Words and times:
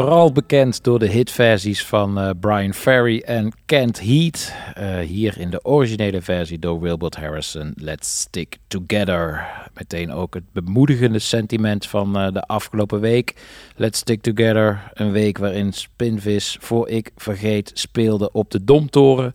Vooral 0.00 0.32
bekend 0.32 0.84
door 0.84 0.98
de 0.98 1.08
hitversies 1.08 1.84
van 1.84 2.18
eh, 2.18 2.30
Brian 2.40 2.74
Ferry 2.74 3.18
en 3.18 3.52
Kent 3.66 4.00
Heat. 4.00 4.52
Eh, 4.74 4.98
hier 4.98 5.38
in 5.38 5.50
de 5.50 5.64
originele 5.64 6.22
versie 6.22 6.58
door 6.58 6.80
Wilbert 6.80 7.16
Harrison, 7.16 7.72
Let's 7.76 8.20
Stick 8.20 8.56
Together. 8.68 9.48
Meteen 9.74 10.12
ook 10.12 10.34
het 10.34 10.52
bemoedigende 10.52 11.18
sentiment 11.18 11.86
van 11.86 12.18
eh, 12.18 12.32
de 12.32 12.42
afgelopen 12.42 13.00
week. 13.00 13.34
Let's 13.76 13.98
Stick 13.98 14.20
Together, 14.22 14.90
een 14.94 15.12
week 15.12 15.38
waarin 15.38 15.72
Spinvis, 15.72 16.56
voor 16.60 16.88
ik 16.88 17.10
vergeet, 17.16 17.70
speelde 17.74 18.32
op 18.32 18.50
de 18.50 18.64
Domtoren. 18.64 19.32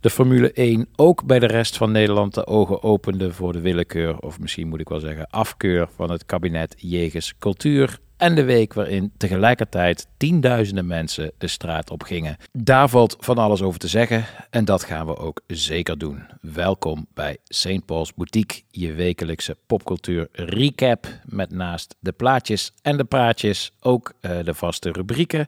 De 0.00 0.10
Formule 0.10 0.52
1 0.52 0.88
ook 0.96 1.24
bij 1.24 1.38
de 1.38 1.46
rest 1.46 1.76
van 1.76 1.92
Nederland 1.92 2.34
de 2.34 2.46
ogen 2.46 2.82
opende 2.82 3.32
voor 3.32 3.52
de 3.52 3.60
willekeur, 3.60 4.18
of 4.18 4.40
misschien 4.40 4.68
moet 4.68 4.80
ik 4.80 4.88
wel 4.88 5.00
zeggen 5.00 5.26
afkeur 5.30 5.88
van 5.96 6.10
het 6.10 6.26
kabinet 6.26 6.74
Jegens 6.76 7.34
Cultuur. 7.38 7.98
En 8.18 8.34
de 8.34 8.44
week 8.44 8.74
waarin 8.74 9.12
tegelijkertijd 9.16 10.06
tienduizenden 10.16 10.86
mensen 10.86 11.32
de 11.38 11.46
straat 11.46 11.90
op 11.90 12.02
gingen. 12.02 12.36
Daar 12.52 12.88
valt 12.88 13.16
van 13.20 13.38
alles 13.38 13.62
over 13.62 13.80
te 13.80 13.88
zeggen 13.88 14.24
en 14.50 14.64
dat 14.64 14.84
gaan 14.84 15.06
we 15.06 15.16
ook 15.16 15.40
zeker 15.46 15.98
doen. 15.98 16.22
Welkom 16.40 17.06
bij 17.14 17.36
St. 17.44 17.84
Paul's 17.84 18.14
Boutique, 18.14 18.62
je 18.70 18.92
wekelijkse 18.92 19.56
popcultuur 19.66 20.28
recap. 20.32 21.06
Met 21.24 21.50
naast 21.50 21.96
de 22.00 22.12
plaatjes 22.12 22.72
en 22.82 22.96
de 22.96 23.04
praatjes 23.04 23.72
ook 23.80 24.12
eh, 24.20 24.38
de 24.44 24.54
vaste 24.54 24.92
rubrieken, 24.92 25.46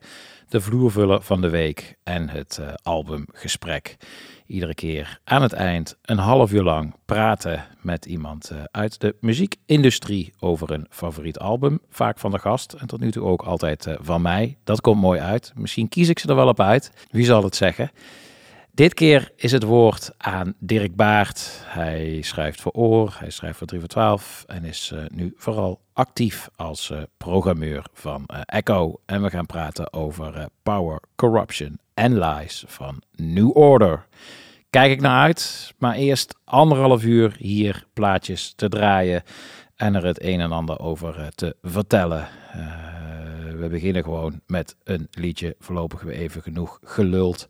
de 0.48 0.60
vloervuller 0.60 1.22
van 1.22 1.40
de 1.40 1.48
week 1.48 1.96
en 2.02 2.28
het 2.28 2.58
eh, 2.58 2.72
albumgesprek. 2.82 3.96
Iedere 4.50 4.74
keer 4.74 5.20
aan 5.24 5.42
het 5.42 5.52
eind 5.52 5.96
een 6.02 6.18
half 6.18 6.52
uur 6.52 6.62
lang 6.62 6.94
praten 7.04 7.64
met 7.80 8.06
iemand 8.06 8.50
eh, 8.50 8.58
uit 8.70 9.00
de 9.00 9.16
muziekindustrie 9.20 10.32
over 10.40 10.70
een 10.70 10.86
favoriet 10.88 11.38
album. 11.38 11.80
Vaak 11.90 12.18
van 12.18 12.30
de 12.30 12.38
gast 12.38 12.72
en 12.72 12.86
tot 12.86 13.00
nu 13.00 13.10
toe 13.10 13.24
ook 13.24 13.42
altijd 13.42 13.86
eh, 13.86 13.94
van 14.00 14.22
mij. 14.22 14.56
Dat 14.64 14.80
komt 14.80 15.00
mooi 15.00 15.20
uit. 15.20 15.52
Misschien 15.54 15.88
kies 15.88 16.08
ik 16.08 16.18
ze 16.18 16.28
er 16.28 16.34
wel 16.34 16.48
op 16.48 16.60
uit. 16.60 16.92
Wie 17.10 17.24
zal 17.24 17.42
het 17.42 17.56
zeggen? 17.56 17.90
Dit 18.72 18.94
keer 18.94 19.32
is 19.36 19.52
het 19.52 19.62
woord 19.62 20.10
aan 20.16 20.54
Dirk 20.58 20.96
Baart. 20.96 21.62
Hij 21.64 22.22
schrijft 22.22 22.60
voor 22.60 22.72
Oor, 22.72 23.16
hij 23.18 23.30
schrijft 23.30 23.58
voor 23.58 23.66
3 23.66 23.80
voor 23.80 23.88
12 23.88 24.44
en 24.46 24.64
is 24.64 24.92
eh, 24.94 25.02
nu 25.08 25.32
vooral 25.36 25.80
actief 25.92 26.48
als 26.56 26.92
programmeur 27.16 27.84
van 27.92 28.26
Echo. 28.44 29.00
En 29.06 29.22
we 29.22 29.30
gaan 29.30 29.46
praten 29.46 29.92
over 29.92 30.48
Power, 30.62 31.02
Corruption 31.16 31.78
and 32.00 32.12
Lies 32.14 32.64
van 32.66 33.02
New 33.16 33.56
Order. 33.56 34.06
Kijk 34.70 34.90
ik 34.90 35.00
naar 35.00 35.22
uit, 35.22 35.74
maar 35.78 35.94
eerst 35.94 36.38
anderhalf 36.44 37.04
uur 37.04 37.34
hier 37.38 37.86
plaatjes 37.92 38.52
te 38.56 38.68
draaien 38.68 39.22
en 39.76 39.94
er 39.94 40.04
het 40.04 40.22
een 40.22 40.40
en 40.40 40.52
ander 40.52 40.78
over 40.78 41.18
eh, 41.18 41.26
te 41.26 41.56
vertellen. 41.62 42.28
Eh, 42.52 42.90
we 43.56 43.68
beginnen 43.70 44.02
gewoon 44.02 44.40
met 44.46 44.76
een 44.84 45.08
liedje, 45.10 45.56
voorlopig 45.58 46.02
weer 46.02 46.14
even 46.14 46.42
genoeg 46.42 46.78
geluld. 46.82 47.46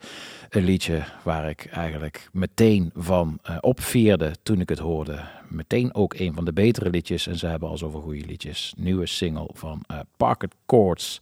Een 0.48 0.64
liedje 0.64 1.04
waar 1.22 1.48
ik 1.48 1.66
eigenlijk 1.66 2.28
meteen 2.32 2.90
van 2.94 3.38
eh, 3.42 3.56
opveerde 3.60 4.34
toen 4.42 4.60
ik 4.60 4.68
het 4.68 4.78
hoorde. 4.78 5.20
Meteen 5.48 5.94
ook 5.94 6.14
een 6.14 6.34
van 6.34 6.44
de 6.44 6.52
betere 6.52 6.90
liedjes 6.90 7.26
en 7.26 7.36
ze 7.36 7.46
hebben 7.46 7.68
al 7.68 7.78
zoveel 7.78 8.00
goede 8.00 8.26
liedjes. 8.26 8.74
Nieuwe 8.76 9.06
single 9.06 9.50
van 9.52 9.84
Courts, 10.66 11.20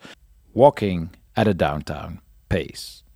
Walking 0.53 1.11
at 1.33 1.47
a 1.47 1.53
Downtown 1.53 2.21
Pace. 2.47 3.08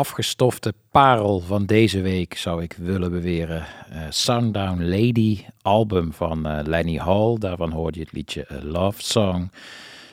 Afgestofte 0.00 0.74
parel 0.90 1.40
van 1.40 1.66
deze 1.66 2.00
week, 2.00 2.36
zou 2.36 2.62
ik 2.62 2.72
willen 2.72 3.10
beweren. 3.10 3.66
Uh, 3.92 4.02
Sundown 4.08 4.82
Lady, 4.82 5.44
album 5.62 6.12
van 6.12 6.46
uh, 6.46 6.58
Lenny 6.64 6.96
Hall. 6.96 7.36
Daarvan 7.38 7.70
hoorde 7.70 7.98
je 7.98 8.04
het 8.04 8.14
liedje 8.14 8.46
A 8.52 8.58
Love 8.62 9.02
Song. 9.02 9.50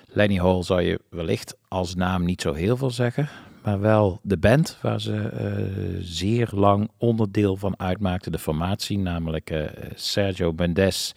Lenny 0.07 0.37
Hall 0.37 0.63
zou 0.63 0.81
je 0.81 0.99
wellicht 1.09 1.57
als 1.67 1.95
naam 1.95 2.25
niet 2.25 2.41
zo 2.41 2.53
heel 2.53 2.77
veel 2.77 2.89
zeggen. 2.89 3.29
Maar 3.63 3.79
wel 3.79 4.19
de 4.23 4.37
band 4.37 4.77
waar 4.81 5.01
ze 5.01 5.13
uh, 5.13 5.97
zeer 6.01 6.49
lang 6.51 6.89
onderdeel 6.97 7.55
van 7.55 7.79
uitmaakte. 7.79 8.29
De 8.29 8.39
formatie, 8.39 8.97
namelijk 8.97 9.71
Sergio 9.95 10.53
Mendes 10.55 11.13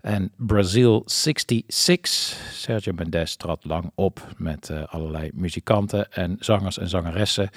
en 0.00 0.32
Brazil 0.36 1.02
66. 1.06 2.10
Sergio 2.52 2.92
Mendes 2.92 3.36
trad 3.36 3.64
lang 3.64 3.90
op 3.94 4.26
met 4.36 4.72
allerlei 4.86 5.30
muzikanten 5.34 6.12
en 6.12 6.36
zangers 6.40 6.78
en 6.78 6.88
zangeressen. 6.88 7.50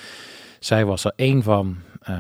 Zij 0.64 0.86
was 0.86 1.04
er 1.04 1.14
één 1.16 1.44
van, 1.44 1.78
uh, 2.10 2.16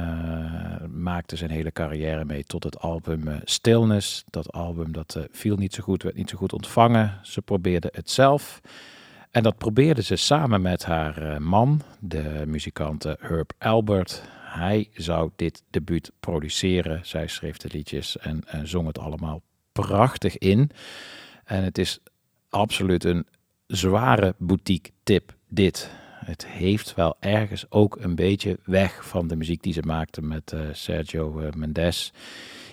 maakte 0.90 1.36
zijn 1.36 1.50
hele 1.50 1.72
carrière 1.72 2.26
mee 2.26 2.44
tot 2.44 2.64
het 2.64 2.80
album 2.80 3.28
uh, 3.28 3.36
Stillness. 3.44 4.24
Dat 4.30 4.52
album 4.52 4.92
dat 4.92 5.28
viel 5.32 5.56
niet 5.56 5.74
zo 5.74 5.84
goed, 5.84 6.04
werd 6.04 6.16
niet 6.16 6.30
zo 6.30 6.38
goed 6.38 6.54
ontvangen. 6.54 7.20
Ze 7.22 7.42
probeerde 7.42 7.90
het 7.92 8.10
zelf. 8.10 8.62
En 9.32 9.44
dat 9.44 9.58
probeerde 9.58 10.02
ze 10.02 10.16
samen 10.16 10.62
met 10.62 10.86
haar 10.86 11.42
man, 11.42 11.82
de 12.00 12.44
muzikant 12.46 13.04
Herb 13.04 13.52
Albert. 13.58 14.24
Hij 14.42 14.90
zou 14.94 15.32
dit 15.36 15.64
debuut 15.70 16.12
produceren. 16.20 17.00
Zij 17.06 17.28
schreef 17.28 17.58
de 17.58 17.70
liedjes 17.72 18.18
en 18.18 18.44
zong 18.64 18.88
het 18.88 19.00
allemaal 19.00 19.42
prachtig 19.72 20.38
in. 20.38 20.70
En 21.44 21.64
het 21.64 21.78
is 21.78 22.00
absoluut 22.50 23.04
een 23.04 23.28
zware 23.68 24.36
boutique 24.38 24.92
tip 25.04 25.36
dit. 25.48 26.00
Het 26.25 26.48
heeft 26.48 26.96
wel 26.96 27.16
ergens 27.20 27.66
ook 27.70 27.98
een 28.00 28.16
beetje 28.16 28.60
weg 28.63 29.08
van 29.08 29.28
de 29.28 29.36
muziek 29.36 29.63
die 29.63 29.74
ze 29.74 29.82
maakte 29.82 30.22
met 30.22 30.51
uh, 30.51 30.62
Sergio 30.72 31.40
uh, 31.40 31.51
Mendes. 31.51 32.13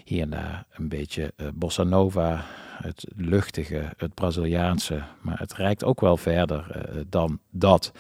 Hier 0.04 0.22
en 0.22 0.30
daar 0.30 0.66
een 0.70 0.88
beetje 0.88 1.32
uh, 1.36 1.48
bossa 1.54 1.82
nova, 1.82 2.44
het 2.82 3.04
luchtige, 3.16 3.92
het 3.96 4.14
Braziliaanse. 4.14 5.02
Maar 5.20 5.38
het 5.38 5.52
reikt 5.52 5.84
ook 5.84 6.00
wel 6.00 6.16
verder 6.16 6.86
dan 7.08 7.40
dat. 7.50 7.92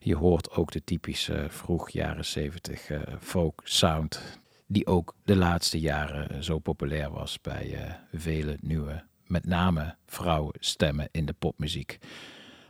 Je 0.00 0.16
hoort 0.16 0.50
ook 0.50 0.72
de 0.72 0.84
typische 0.84 1.46
vroeg 1.48 1.90
jaren 1.90 2.24
70 2.24 2.90
folk 3.20 3.60
sound 3.64 4.40
die 4.66 4.86
ook 4.86 5.14
de 5.24 5.36
laatste 5.36 5.80
jaren 5.80 6.44
zo 6.44 6.58
populair 6.58 7.10
was 7.10 7.40
bij 7.40 7.98
vele 8.12 8.56
nieuwe, 8.60 9.02
met 9.26 9.46
name 9.46 9.94
vrouwenstemmen 10.06 11.08
in 11.10 11.26
de 11.26 11.34
popmuziek. 11.38 11.98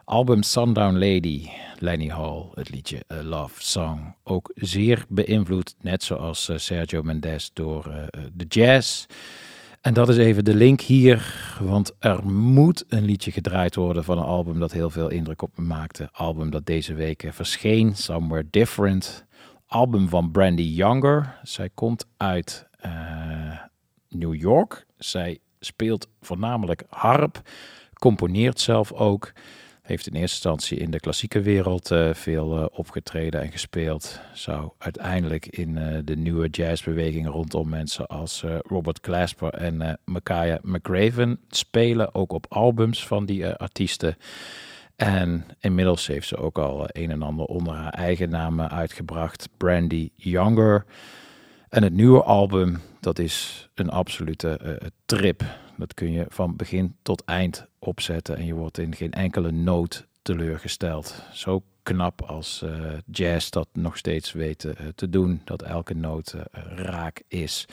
Album 0.05 0.43
Sundown 0.43 0.95
Lady, 0.99 1.49
Lenny 1.79 2.09
Hall, 2.09 2.51
het 2.55 2.71
liedje 2.71 3.03
A 3.13 3.23
Love 3.23 3.63
Song. 3.63 4.15
Ook 4.25 4.51
zeer 4.55 5.05
beïnvloed, 5.09 5.75
net 5.81 6.03
zoals 6.03 6.49
uh, 6.49 6.59
Sergio 6.59 7.03
Mendes, 7.03 7.51
door 7.53 7.87
uh, 7.89 8.23
de 8.33 8.45
jazz. 8.49 9.07
En 9.81 9.95
dat 9.95 10.09
is 10.09 10.17
even 10.17 10.45
de 10.45 10.55
link 10.55 10.81
hier, 10.81 11.35
want 11.61 11.93
er 11.99 12.27
moet 12.27 12.85
een 12.89 13.05
liedje 13.05 13.31
gedraaid 13.31 13.75
worden 13.75 14.05
van 14.05 14.19
een 14.19 14.25
album 14.25 14.59
dat 14.59 14.73
heel 14.73 14.91
veel 14.91 15.09
indruk 15.09 15.43
op 15.43 15.59
me 15.59 15.65
maakte. 15.65 16.09
Album 16.13 16.51
dat 16.51 16.67
deze 16.67 16.95
week 16.95 17.29
verscheen, 17.31 17.97
Somewhere 17.97 18.47
Different 18.51 19.25
album 19.67 20.09
van 20.09 20.31
Brandy 20.31 20.63
Younger. 20.63 21.39
Zij 21.43 21.71
komt 21.75 22.07
uit 22.17 22.69
New 24.09 24.35
York. 24.35 24.87
Zij 24.99 25.39
speelt 25.61 26.09
voornamelijk 26.21 26.85
harp, 26.89 27.41
componeert 27.93 28.61
zelf 28.61 28.93
ook. 28.93 29.33
Heeft 29.83 30.07
in 30.07 30.13
eerste 30.13 30.49
instantie 30.49 30.79
in 30.79 30.91
de 30.91 31.01
klassieke 31.01 31.41
wereld 31.41 31.91
uh, 31.91 32.15
veel 32.15 32.59
uh, 32.59 32.65
opgetreden 32.71 33.41
en 33.41 33.53
gespeeld. 33.53 34.21
Zou 34.33 34.71
uiteindelijk 34.79 35.47
in 35.47 36.03
de 36.05 36.17
nieuwe 36.17 36.49
jazzbeweging 36.49 37.29
rondom 37.29 37.69
mensen 37.69 38.07
als 38.07 38.45
Robert 38.59 38.99
Glasper 39.03 39.55
en 39.55 39.99
Micaiah 40.05 40.63
McRaven 40.63 41.41
spelen. 41.49 42.15
Ook 42.15 42.33
op 42.33 42.47
albums 42.49 43.07
van 43.07 43.27
die 43.27 43.47
artiesten. 43.47 44.17
En 44.97 45.45
inmiddels 45.61 46.07
heeft 46.07 46.29
ze 46.29 46.37
ook 46.37 46.59
al 46.59 46.87
een 46.89 47.11
en 47.11 47.23
ander 47.23 47.47
onder 47.47 47.75
haar 47.75 47.93
eigen 47.93 48.29
naam 48.31 48.61
uitgebracht. 48.61 49.49
Brandy 49.57 50.11
Younger. 50.15 50.85
En 51.69 51.83
het 51.83 51.93
nieuwe 51.93 52.23
album, 52.23 52.81
dat 53.01 53.19
is 53.19 53.69
een 53.75 53.91
absolute 53.91 54.81
trip. 55.07 55.45
Dat 55.83 55.95
kun 55.95 56.13
je 56.13 56.27
van 56.29 56.57
begin 56.57 56.97
tot 57.03 57.25
eind 57.25 57.67
opzetten 57.79 58.37
en 58.37 58.45
je 58.45 58.55
wordt 58.55 58.79
in 58.79 58.95
geen 58.95 59.13
enkele 59.13 59.51
noot 59.51 60.07
teleurgesteld. 60.23 61.23
Zo 61.33 61.63
knap 61.83 62.23
als 62.23 62.63
uh, 62.65 62.93
jazz 63.11 63.51
dat 63.51 63.69
nog 63.73 63.97
steeds 63.97 64.33
weten 64.33 64.77
uh, 64.81 64.89
te 64.95 65.09
doen, 65.09 65.41
dat 65.45 65.63
elke 65.63 65.95
noot 65.95 66.35
raak 66.75 67.23
is. 67.29 67.67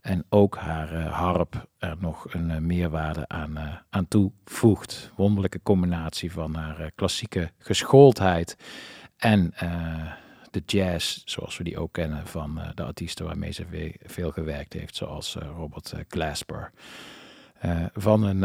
En 0.00 0.24
ook 0.28 0.56
haar 0.56 1.02
harp 1.02 1.68
er 1.78 1.96
nog 1.98 2.34
een 2.34 2.66
meerwaarde 2.66 3.28
aan, 3.28 3.58
aan 3.90 4.08
toevoegt. 4.08 5.12
Wonderlijke 5.16 5.62
combinatie 5.62 6.32
van 6.32 6.54
haar 6.54 6.90
klassieke 6.94 7.50
geschooldheid 7.58 8.56
en 9.16 9.54
de 10.50 10.62
jazz, 10.66 11.22
zoals 11.24 11.56
we 11.56 11.64
die 11.64 11.78
ook 11.78 11.92
kennen 11.92 12.26
van 12.26 12.60
de 12.74 12.84
artiesten 12.84 13.24
waarmee 13.24 13.52
ze 13.52 13.94
veel 14.02 14.30
gewerkt 14.30 14.72
heeft, 14.72 14.96
zoals 14.96 15.34
Robert 15.34 15.94
Glasper. 16.08 16.72
Van 17.92 18.22
een, 18.22 18.42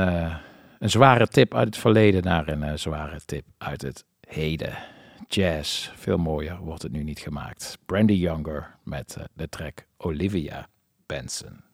een 0.80 0.90
zware 0.90 1.28
tip 1.28 1.56
uit 1.56 1.66
het 1.66 1.78
verleden 1.78 2.24
naar 2.24 2.48
een 2.48 2.80
zware 2.80 3.20
tip 3.26 3.46
uit 3.58 3.82
het 3.82 4.06
heden. 4.28 4.78
Jazz, 5.28 5.92
veel 5.96 6.18
mooier 6.18 6.58
wordt 6.58 6.82
het 6.82 6.92
nu 6.92 7.04
niet 7.04 7.20
gemaakt. 7.20 7.78
Brandy 7.86 8.14
Younger 8.14 8.76
met 8.84 9.18
de 9.34 9.50
track 9.50 9.86
Olivia. 9.98 10.68
Benson. 11.06 11.73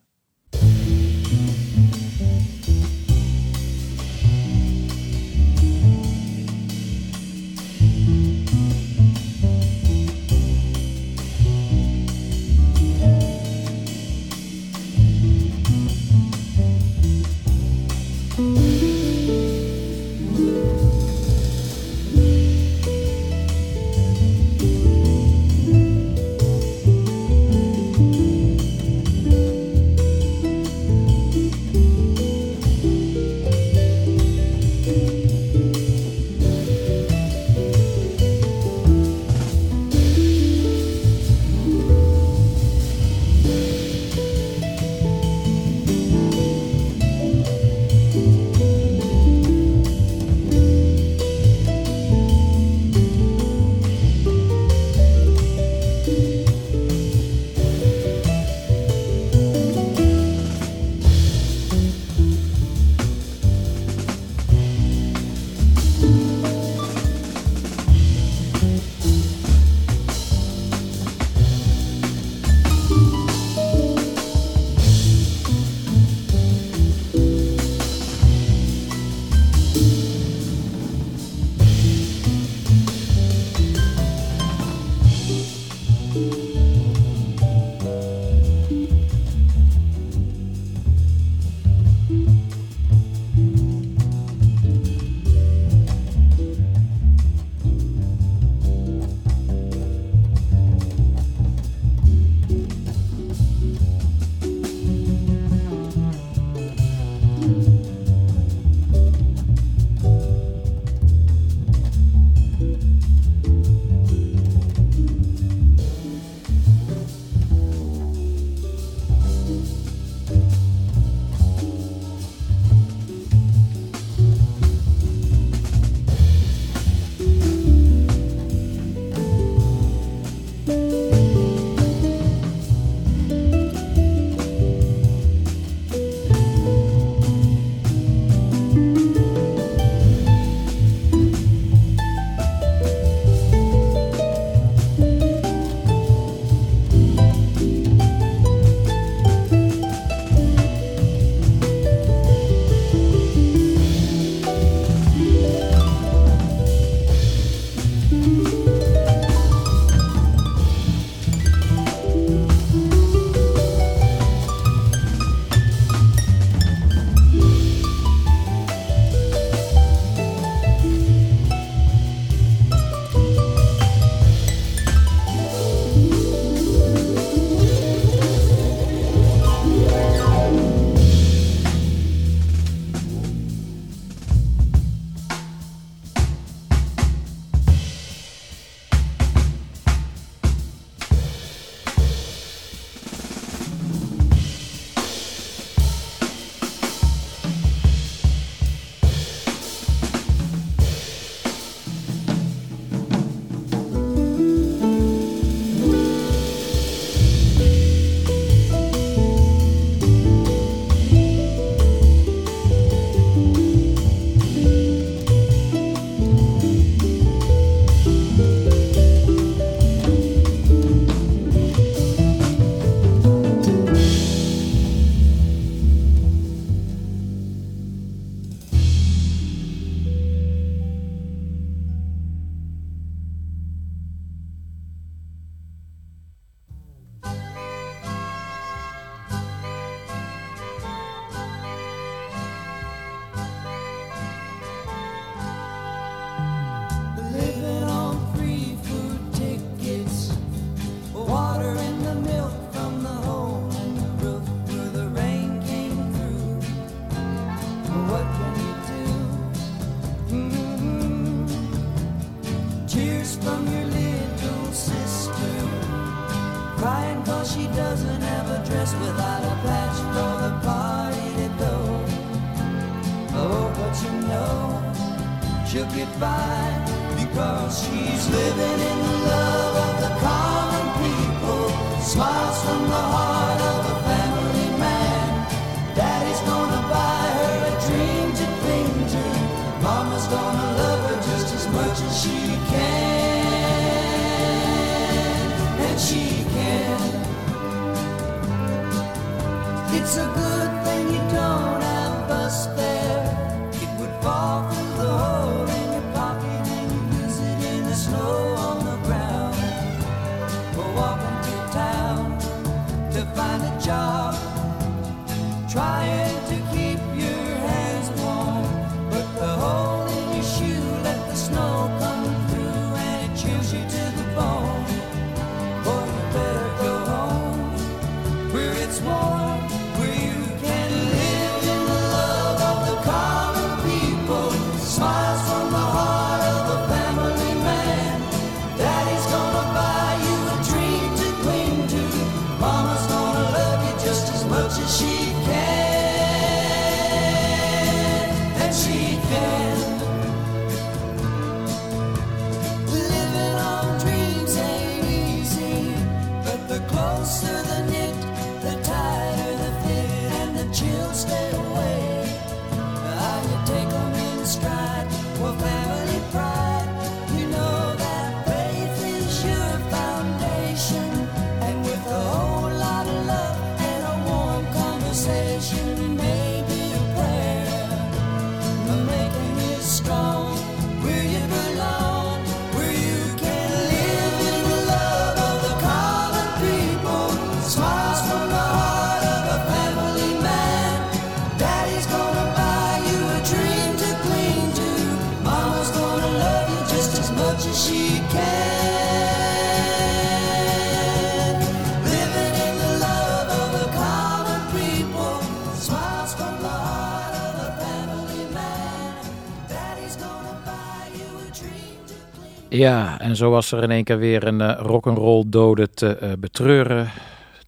En 413.30 413.36
zo 413.36 413.50
was 413.50 413.72
er 413.72 413.82
in 413.82 413.90
één 413.90 414.04
keer 414.04 414.18
weer 414.18 414.46
een 414.46 414.60
uh, 414.60 414.78
rock'n'roll 414.78 415.44
dode 415.46 415.90
te 415.90 416.16
eh, 416.16 416.32
betreuren. 416.38 417.10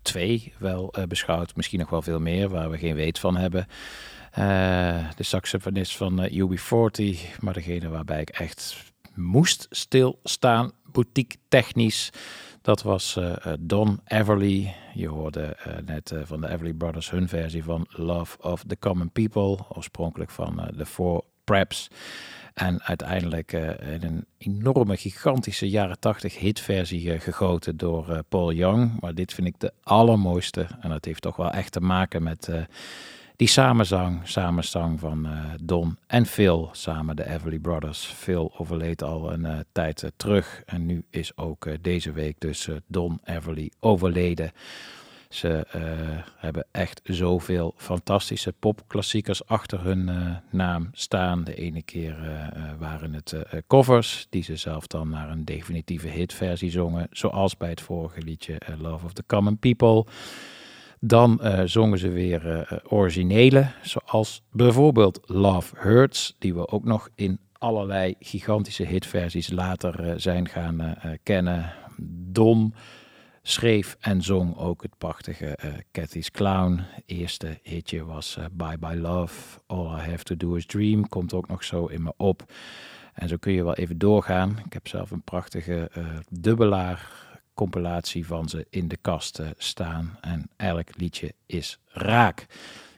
Twee 0.02 0.52
wel 0.58 0.92
eh, 0.92 1.04
beschouwd, 1.04 1.56
misschien 1.56 1.78
nog 1.78 1.90
wel 1.90 2.02
veel 2.02 2.20
meer, 2.20 2.48
waar 2.48 2.70
we 2.70 2.78
geen 2.78 2.94
weet 2.94 3.18
van 3.18 3.36
hebben. 3.36 3.66
Eh, 4.30 5.08
de 5.16 5.22
saxofonist 5.22 5.96
van 5.96 6.22
eh, 6.22 6.40
UB40, 6.40 7.40
maar 7.40 7.54
degene 7.54 7.88
waarbij 7.88 8.20
ik 8.20 8.28
echt 8.30 8.92
moest 9.14 9.66
stilstaan, 9.70 10.72
boutique 10.92 11.38
technisch. 11.48 12.10
Dat 12.62 12.82
was 12.82 13.16
eh, 13.16 13.32
eh, 13.46 13.52
Don 13.60 14.00
Everly. 14.04 14.74
Je 14.94 15.08
hoorde 15.08 15.42
eh, 15.42 15.72
net 15.86 16.10
eh, 16.10 16.20
van 16.24 16.40
de 16.40 16.48
Everly 16.50 16.72
Brothers 16.72 17.10
hun 17.10 17.28
versie 17.28 17.64
van 17.64 17.86
Love 17.88 18.36
of 18.40 18.64
the 18.66 18.78
Common 18.78 19.10
People, 19.10 19.58
oorspronkelijk 19.68 20.30
van 20.30 20.60
eh, 20.60 20.66
de 20.76 20.86
Four 20.86 21.24
Preps. 21.44 21.88
En 22.54 22.82
uiteindelijk 22.82 23.52
eh, 23.52 23.92
in 23.92 24.02
een 24.02 24.26
enorme, 24.38 24.96
gigantische 24.96 25.70
jaren 25.70 25.98
80 25.98 26.38
hitversie 26.38 27.12
eh, 27.12 27.20
gegoten 27.20 27.76
door 27.76 28.08
eh, 28.08 28.18
Paul 28.28 28.52
Young. 28.52 29.00
Maar 29.00 29.14
dit 29.14 29.32
vind 29.34 29.46
ik 29.46 29.54
de 29.58 29.72
allermooiste. 29.82 30.66
En 30.80 30.90
dat 30.90 31.04
heeft 31.04 31.22
toch 31.22 31.36
wel 31.36 31.50
echt 31.50 31.72
te 31.72 31.80
maken 31.80 32.22
met 32.22 32.50
die 33.36 33.48
samenzang, 33.48 34.20
samenzang 34.28 35.00
van 35.00 35.28
Don 35.62 35.98
en 36.06 36.26
Phil, 36.26 36.68
samen 36.72 37.16
de 37.16 37.30
Everly 37.30 37.58
Brothers. 37.58 38.04
Phil 38.04 38.52
overleed 38.56 39.02
al 39.02 39.32
een 39.32 39.64
tijd 39.72 40.12
terug 40.16 40.62
en 40.66 40.86
nu 40.86 41.04
is 41.10 41.36
ook 41.36 41.66
deze 41.80 42.12
week 42.12 42.40
dus 42.40 42.68
Don 42.86 43.20
Everly 43.24 43.70
overleden. 43.80 44.52
Ze 45.32 45.66
eh, 45.70 45.82
hebben 46.36 46.66
echt 46.70 47.00
zoveel 47.04 47.74
fantastische 47.76 48.52
popklassiekers 48.58 49.46
achter 49.46 49.80
hun 49.80 50.08
eh, 50.08 50.36
naam 50.50 50.88
staan. 50.92 51.44
De 51.44 51.54
ene 51.54 51.82
keer 51.82 52.16
eh, 52.18 52.72
waren 52.78 53.12
het 53.14 53.34
covers 53.66 54.26
die 54.30 54.42
ze 54.42 54.56
zelf 54.56 54.86
dan 54.86 55.08
naar 55.08 55.30
een 55.30 55.44
definitieve 55.44 56.08
hitversie 56.08 56.70
zongen. 56.70 57.06
Zoals 57.10 57.56
bij 57.56 57.68
het 57.68 57.80
vorige 57.80 58.22
liedje 58.22 58.58
Love 58.78 59.04
of 59.04 59.12
the 59.12 59.24
Common 59.26 59.58
People. 59.58 60.06
Dan 61.00 61.40
zongen 61.64 61.98
ze 61.98 62.08
weer 62.08 62.68
originele, 62.88 63.70
zoals 63.82 64.42
bijvoorbeeld 64.50 65.20
Love 65.26 65.74
Hurts, 65.78 66.36
die 66.38 66.54
we 66.54 66.68
ook 66.68 66.84
nog 66.84 67.08
in 67.14 67.38
allerlei 67.52 68.14
gigantische 68.20 68.84
hitversies 68.84 69.50
later 69.50 70.20
zijn 70.20 70.48
gaan 70.48 70.96
kennen. 71.22 71.72
Don 72.32 72.74
schreef 73.42 73.96
en 74.00 74.22
zong 74.22 74.56
ook 74.56 74.82
het 74.82 74.98
prachtige 74.98 75.46
eh, 75.46 75.72
Cathy's 75.92 76.30
Clown. 76.30 76.80
Eerste 77.06 77.58
hitje 77.62 78.04
was 78.04 78.36
eh, 78.36 78.44
Bye 78.52 78.78
Bye 78.78 78.96
Love, 78.96 79.60
All 79.66 79.86
I 79.86 80.10
Have 80.10 80.24
To 80.24 80.36
Do 80.36 80.54
Is 80.54 80.66
Dream, 80.66 81.08
komt 81.08 81.34
ook 81.34 81.48
nog 81.48 81.64
zo 81.64 81.86
in 81.86 82.02
me 82.02 82.12
op. 82.16 82.52
En 83.14 83.28
zo 83.28 83.36
kun 83.36 83.52
je 83.52 83.64
wel 83.64 83.74
even 83.74 83.98
doorgaan. 83.98 84.58
Ik 84.64 84.72
heb 84.72 84.88
zelf 84.88 85.10
een 85.10 85.22
prachtige 85.22 85.90
eh, 85.92 86.06
dubbelaar 86.30 87.30
compilatie 87.54 88.26
van 88.26 88.48
ze 88.48 88.66
in 88.70 88.88
de 88.88 88.96
kast 88.96 89.40
staan. 89.56 90.18
En 90.20 90.50
elk 90.56 90.96
liedje 90.96 91.34
is 91.46 91.78
raak. 91.86 92.40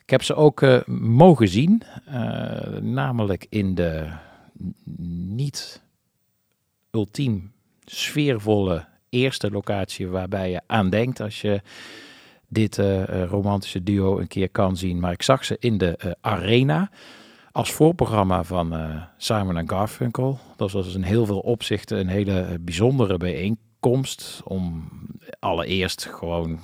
Ik 0.03 0.11
heb 0.11 0.23
ze 0.23 0.35
ook 0.35 0.87
mogen 0.87 1.49
zien, 1.49 1.83
namelijk 2.81 3.47
in 3.49 3.75
de 3.75 4.13
niet 5.29 5.83
ultiem 6.91 7.53
sfeervolle 7.85 8.87
eerste 9.15 9.51
locatie 9.51 10.09
waarbij 10.09 10.51
je 10.51 10.61
aan 10.67 10.91
denkt 10.91 11.21
als 11.21 11.41
je 11.41 11.61
dit 12.49 12.79
eh, 12.79 13.03
eh, 13.03 13.29
romantische 13.29 13.83
duo 13.83 14.19
een 14.19 14.29
keer 14.29 14.49
kan 14.49 14.77
zien. 14.77 15.01
Maar 15.01 15.13
ik 15.13 15.23
zag 15.23 15.45
ze 15.45 15.57
in 15.61 15.79
de 15.79 15.97
eh, 15.97 16.11
Arena 16.21 16.91
als 17.53 17.73
voorprogramma 17.73 18.45
van 18.45 18.75
Simon 19.17 19.57
en 19.57 19.69
Garfunkel. 19.69 20.39
Dat 20.57 20.73
was 20.73 20.85
dus 20.85 20.95
in 20.95 21.03
heel 21.03 21.27
veel 21.27 21.39
opzichten 21.39 21.99
een 21.99 22.09
hele 22.09 22.59
bijzondere 22.61 23.17
bijeenkomst 23.17 24.41
om 24.45 24.89
allereerst 25.39 26.05
gewoon 26.05 26.61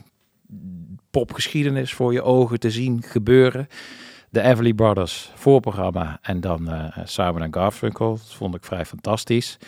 popgeschiedenis 1.10 1.92
voor 1.92 2.12
je 2.12 2.22
ogen 2.22 2.60
te 2.60 2.70
zien 2.70 3.02
gebeuren. 3.02 3.68
De 4.30 4.42
Everly 4.42 4.72
Brothers 4.72 5.30
voorprogramma 5.34 6.18
en 6.22 6.40
dan 6.40 6.92
Simon 7.04 7.42
en 7.42 7.54
Garfunkel. 7.54 8.10
Dat 8.10 8.34
vond 8.34 8.54
ik 8.54 8.64
vrij 8.64 8.86
fantastisch. 8.86 9.58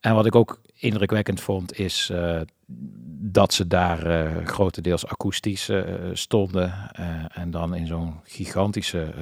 En 0.00 0.14
wat 0.14 0.26
ik 0.26 0.34
ook 0.34 0.60
indrukwekkend 0.82 1.40
vond 1.40 1.78
is 1.78 2.10
eh, 2.10 2.40
dat 3.20 3.52
ze 3.52 3.66
daar 3.66 4.06
eh, 4.06 4.46
grotendeels 4.46 5.06
akoestisch 5.06 5.68
eh, 5.68 5.82
stonden. 6.12 6.90
en 7.32 7.50
dan 7.50 7.74
in 7.74 7.86
zo'n 7.86 8.20
gigantische 8.24 9.12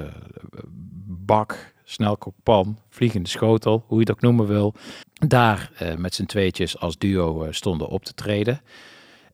bak, 1.05 1.73
snelkookpan, 1.83 2.77
vliegende 2.89 3.29
schotel, 3.29 3.83
hoe 3.87 3.99
je 3.99 4.03
het 4.03 4.11
ook 4.11 4.21
noemen 4.21 4.47
wil. 4.47 4.73
Daar 5.27 5.71
met 5.97 6.15
z'n 6.15 6.25
tweetjes 6.25 6.79
als 6.79 6.97
duo 6.97 7.47
stonden 7.51 7.87
op 7.87 8.05
te 8.05 8.13
treden. 8.13 8.61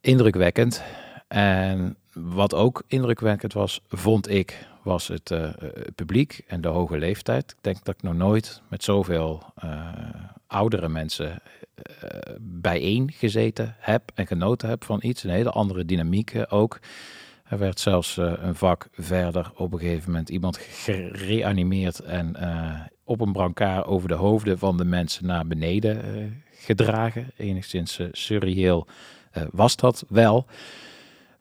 indrukwekkend. 0.01 0.83
En 1.27 1.97
wat 2.13 2.53
ook 2.53 2.83
indrukwekkend 2.87 3.53
was, 3.53 3.81
vond 3.89 4.29
ik, 4.29 4.67
was 4.87 5.07
het 5.07 5.31
eh, 5.31 5.49
het 5.59 5.95
publiek 5.95 6.43
en 6.47 6.61
de 6.61 6.67
hoge 6.67 6.97
leeftijd. 6.97 7.51
Ik 7.51 7.63
denk 7.63 7.83
dat 7.83 7.95
ik 7.95 8.01
nog 8.01 8.13
nooit 8.13 8.61
met 8.69 8.83
zoveel 8.83 9.43
eh, 9.55 9.89
oudere 10.47 10.89
mensen 10.89 11.41
eh, 11.75 12.35
bijeen 12.39 13.11
gezeten 13.11 13.75
heb 13.79 14.11
en 14.13 14.27
genoten 14.27 14.69
heb 14.69 14.83
van 14.83 14.99
iets. 15.01 15.23
Een 15.23 15.29
hele 15.29 15.51
andere 15.51 15.85
dynamiek 15.85 16.31
eh, 16.33 16.43
ook. 16.49 16.79
Er 17.43 17.57
werd 17.57 17.79
zelfs 17.79 18.17
eh, 18.17 18.33
een 18.37 18.55
vak 18.55 18.87
verder 18.91 19.51
op 19.55 19.73
een 19.73 19.79
gegeven 19.79 20.11
moment 20.11 20.29
iemand 20.29 20.57
gereanimeerd 20.57 21.99
en 21.99 22.35
eh, 22.35 22.81
op 23.03 23.21
een 23.21 23.31
brancard 23.31 23.85
over 23.85 24.07
de 24.07 24.13
hoofden 24.13 24.57
van 24.57 24.77
de 24.77 24.85
mensen 24.85 25.25
naar 25.25 25.47
beneden 25.47 26.03
eh, 26.03 26.23
gedragen. 26.51 27.31
Enigszins 27.37 27.99
eh, 27.99 28.07
surreëel 28.11 28.87
eh, 29.31 29.43
was 29.51 29.75
dat 29.75 30.05
wel. 30.09 30.45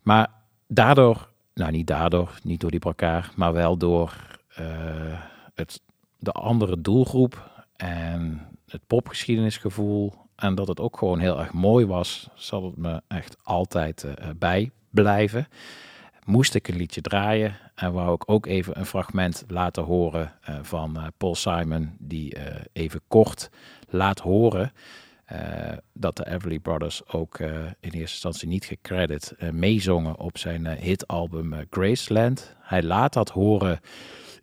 Maar 0.03 0.31
daardoor, 0.69 1.29
nou 1.57 1.71
niet 1.71 1.87
daardoor, 1.87 2.39
niet 2.43 2.61
door 2.61 2.71
die 2.71 2.81
brancard, 2.81 3.37
maar 3.37 3.53
wel 3.53 3.77
door 3.77 4.39
eh, 4.49 5.21
het, 5.55 5.81
de 6.19 6.33
andere 6.33 6.81
doelgroep 6.81 7.51
en 7.77 8.49
het 8.67 8.81
popgeschiedenisgevoel 8.87 10.15
en 10.37 10.55
dat 10.55 10.69
het 10.69 10.81
ook 10.81 10.99
gewoon 10.99 11.19
heel 11.19 11.39
erg 11.39 11.53
mooi 11.53 11.87
was, 11.87 12.29
zal 12.35 12.65
het 12.65 12.77
me 12.77 13.03
echt 13.09 13.37
altijd 13.43 14.05
eh, 14.05 14.29
bijblijven. 14.39 15.49
Moest 16.25 16.55
ik 16.55 16.69
een 16.69 16.77
liedje 16.77 17.01
draaien 17.01 17.57
en 17.75 17.93
wou 17.93 18.15
ik 18.15 18.31
ook 18.31 18.47
even 18.47 18.79
een 18.79 18.87
fragment 18.87 19.45
laten 19.49 19.83
horen 19.83 20.33
eh, 20.41 20.59
van 20.63 21.13
Paul 21.17 21.35
Simon, 21.35 21.97
die 21.99 22.37
even 22.73 23.01
kort 23.09 23.51
laat 23.89 24.19
horen 24.19 24.73
dat 25.93 26.17
de 26.17 26.27
Everly 26.29 26.59
Brothers 26.59 27.09
ook 27.09 27.39
eh, 27.39 27.49
in 27.59 27.71
eerste 27.81 27.99
instantie 28.01 28.49
niet 28.49 28.65
gecredit 28.65 29.35
eh, 29.39 29.51
meezongen 29.51 30.19
op 30.19 30.39
zijn 30.39 30.67
eh, 30.67 30.83
hitalbum 30.83 31.53
eh, 31.53 31.61
Graceland. 31.71 32.55
Hij 32.59 32.83
laat 32.83 33.13
dat 33.13 33.31
horen 33.31 33.81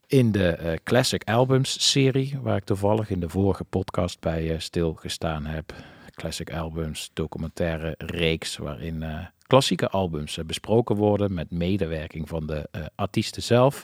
in 0.07 0.31
de 0.31 0.47
eh, 0.47 0.73
Classic 0.83 1.23
Albums 1.23 1.91
serie, 1.91 2.39
waar 2.41 2.57
ik 2.57 2.63
toevallig 2.63 3.09
in 3.09 3.19
de 3.19 3.29
vorige 3.29 3.63
podcast 3.63 4.19
bij 4.19 4.51
eh, 4.51 4.59
stilgestaan 4.59 5.45
heb. 5.45 5.73
Classic 6.15 6.53
Albums, 6.53 7.09
documentaire 7.13 7.95
reeks, 7.97 8.57
waarin 8.57 9.03
eh, 9.03 9.19
klassieke 9.47 9.89
albums 9.89 10.37
eh, 10.37 10.45
besproken 10.45 10.95
worden 10.95 11.33
met 11.33 11.51
medewerking 11.51 12.29
van 12.29 12.47
de 12.47 12.67
eh, 12.71 12.85
artiesten 12.95 13.43
zelf. 13.43 13.83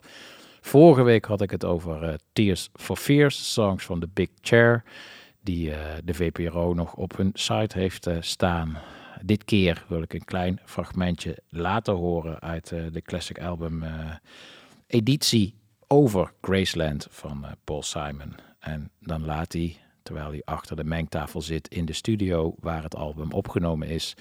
Vorige 0.62 1.04
week 1.04 1.26
had 1.26 1.42
ik 1.42 1.52
het 1.52 1.66
over 1.66 2.04
eh, 2.04 2.14
Tears 2.34 2.70
for 2.74 2.96
Fears, 2.96 3.54
songs 3.54 3.86
van 3.86 4.00
The 4.00 4.10
Big 4.14 4.30
Chair, 4.42 4.84
die 5.42 5.72
eh, 5.72 5.98
de 6.04 6.14
VPRO 6.14 6.74
nog 6.74 6.94
op 6.94 7.18
hun 7.18 7.32
site 7.34 7.78
heeft 7.78 8.08
eh, 8.08 8.18
staan. 8.20 8.78
Dit 9.22 9.46
keer 9.46 9.86
wil 9.88 10.02
ik 10.02 10.14
een 10.14 10.26
klein 10.26 10.60
fragmentje 10.66 11.38
laten 11.50 11.94
horen 11.94 12.40
uit 12.40 12.72
eh, 12.72 12.82
de 12.92 13.02
Classic 13.02 13.40
Album 13.40 13.84
editie 14.88 15.56
over 15.88 16.34
Graceland 16.42 17.08
van 17.10 17.46
Paul 17.64 17.84
Simon. 17.84 18.36
En 18.60 18.92
dan 19.00 19.26
laat 19.26 19.54
hij, 19.54 19.78
terwijl 20.04 20.30
hij 20.30 20.42
achter 20.46 20.76
de 20.76 20.84
mengtafel 20.84 21.42
zit 21.42 21.68
in 21.68 21.86
de 21.86 21.94
studio 21.94 22.56
waar 22.60 22.84
het 22.84 22.96
album 22.96 23.32
opgenomen 23.32 23.88
is, 23.88 24.16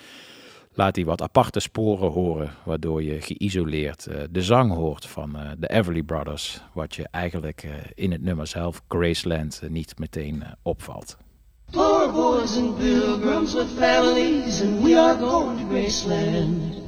laat 0.79 0.97
hij 0.97 1.05
wat 1.05 1.23
aparte 1.23 1.61
sporen 1.61 2.11
horen, 2.11 2.51
waardoor 2.65 3.03
je 3.03 3.21
geïsoleerd 3.21 4.07
eh, 4.07 4.21
de 4.31 4.43
zang 4.43 4.73
hoort 4.73 5.07
van 5.07 5.37
eh, 5.37 5.51
de 5.59 5.69
Everly 5.69 6.03
Brothers, 6.03 6.61
wat 6.73 6.95
je 6.95 7.09
eigenlijk 7.11 7.63
eh, 7.63 7.71
in 7.95 8.13
het 8.13 8.23
nummer 8.23 8.47
zelf, 8.47 8.83
Graceland, 8.89 9.63
niet 9.69 9.99
meteen 9.99 10.43
opvalt. 10.63 11.17
Poor 11.71 12.13
boys 12.13 12.57
and 12.57 12.79
pilgrims 12.79 13.55
with 13.55 13.67
families, 13.77 14.63
and 14.63 14.83
we 14.83 14.99
are 14.99 15.19
going 15.19 15.59
to 15.59 15.65
Graceland. 15.69 16.87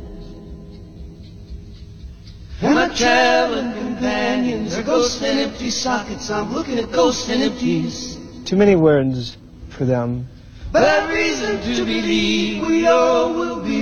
And 2.62 2.74
my 2.74 2.88
traveling 2.94 3.72
companions 3.72 4.74
are 4.74 4.85
ghosts 4.85 5.22
and 5.22 5.38
empty 5.38 5.70
sockets. 5.70 6.29
I'm 6.29 6.53
looking 6.53 6.79
at 6.79 6.92
ghosts 6.92 7.31
and 7.31 7.42
empties. 7.42 8.18
Too 8.44 8.59
many 8.59 8.76
words 8.76 9.37
for 9.68 9.87
them. 9.87 10.26
Reason 10.72 11.59
to 11.61 11.85
believe 11.85 12.87
all 12.87 13.61
be 13.62 13.80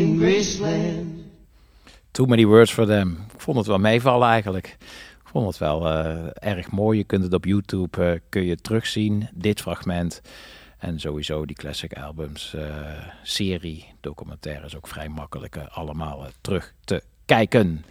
in 0.00 0.18
Graceland. 0.18 1.24
Too 2.12 2.26
many 2.26 2.46
words 2.46 2.70
for 2.70 2.86
them. 2.86 3.26
Ik 3.34 3.40
vond 3.40 3.56
het 3.56 3.66
wel 3.66 3.78
meevallen 3.78 4.28
eigenlijk. 4.28 4.66
Ik 5.20 5.28
vond 5.32 5.46
het 5.46 5.58
wel 5.58 5.88
eh, 5.88 6.16
erg 6.34 6.70
mooi. 6.70 6.98
Je 6.98 7.04
kunt 7.04 7.24
het 7.24 7.34
op 7.34 7.44
YouTube 7.44 8.04
eh, 8.04 8.20
kun 8.28 8.44
je 8.44 8.56
terugzien, 8.56 9.28
dit 9.34 9.60
fragment. 9.60 10.22
En 10.78 11.00
sowieso 11.00 11.46
die 11.46 11.56
classic 11.56 11.92
albums 11.92 12.54
eh, 12.54 12.64
serie, 13.22 13.86
documentaires 14.00 14.76
ook 14.76 14.86
vrij 14.86 15.08
makkelijk 15.08 15.56
allemaal 15.56 16.26
terug 16.40 16.74
te 16.84 17.02
kijken. 17.24 17.84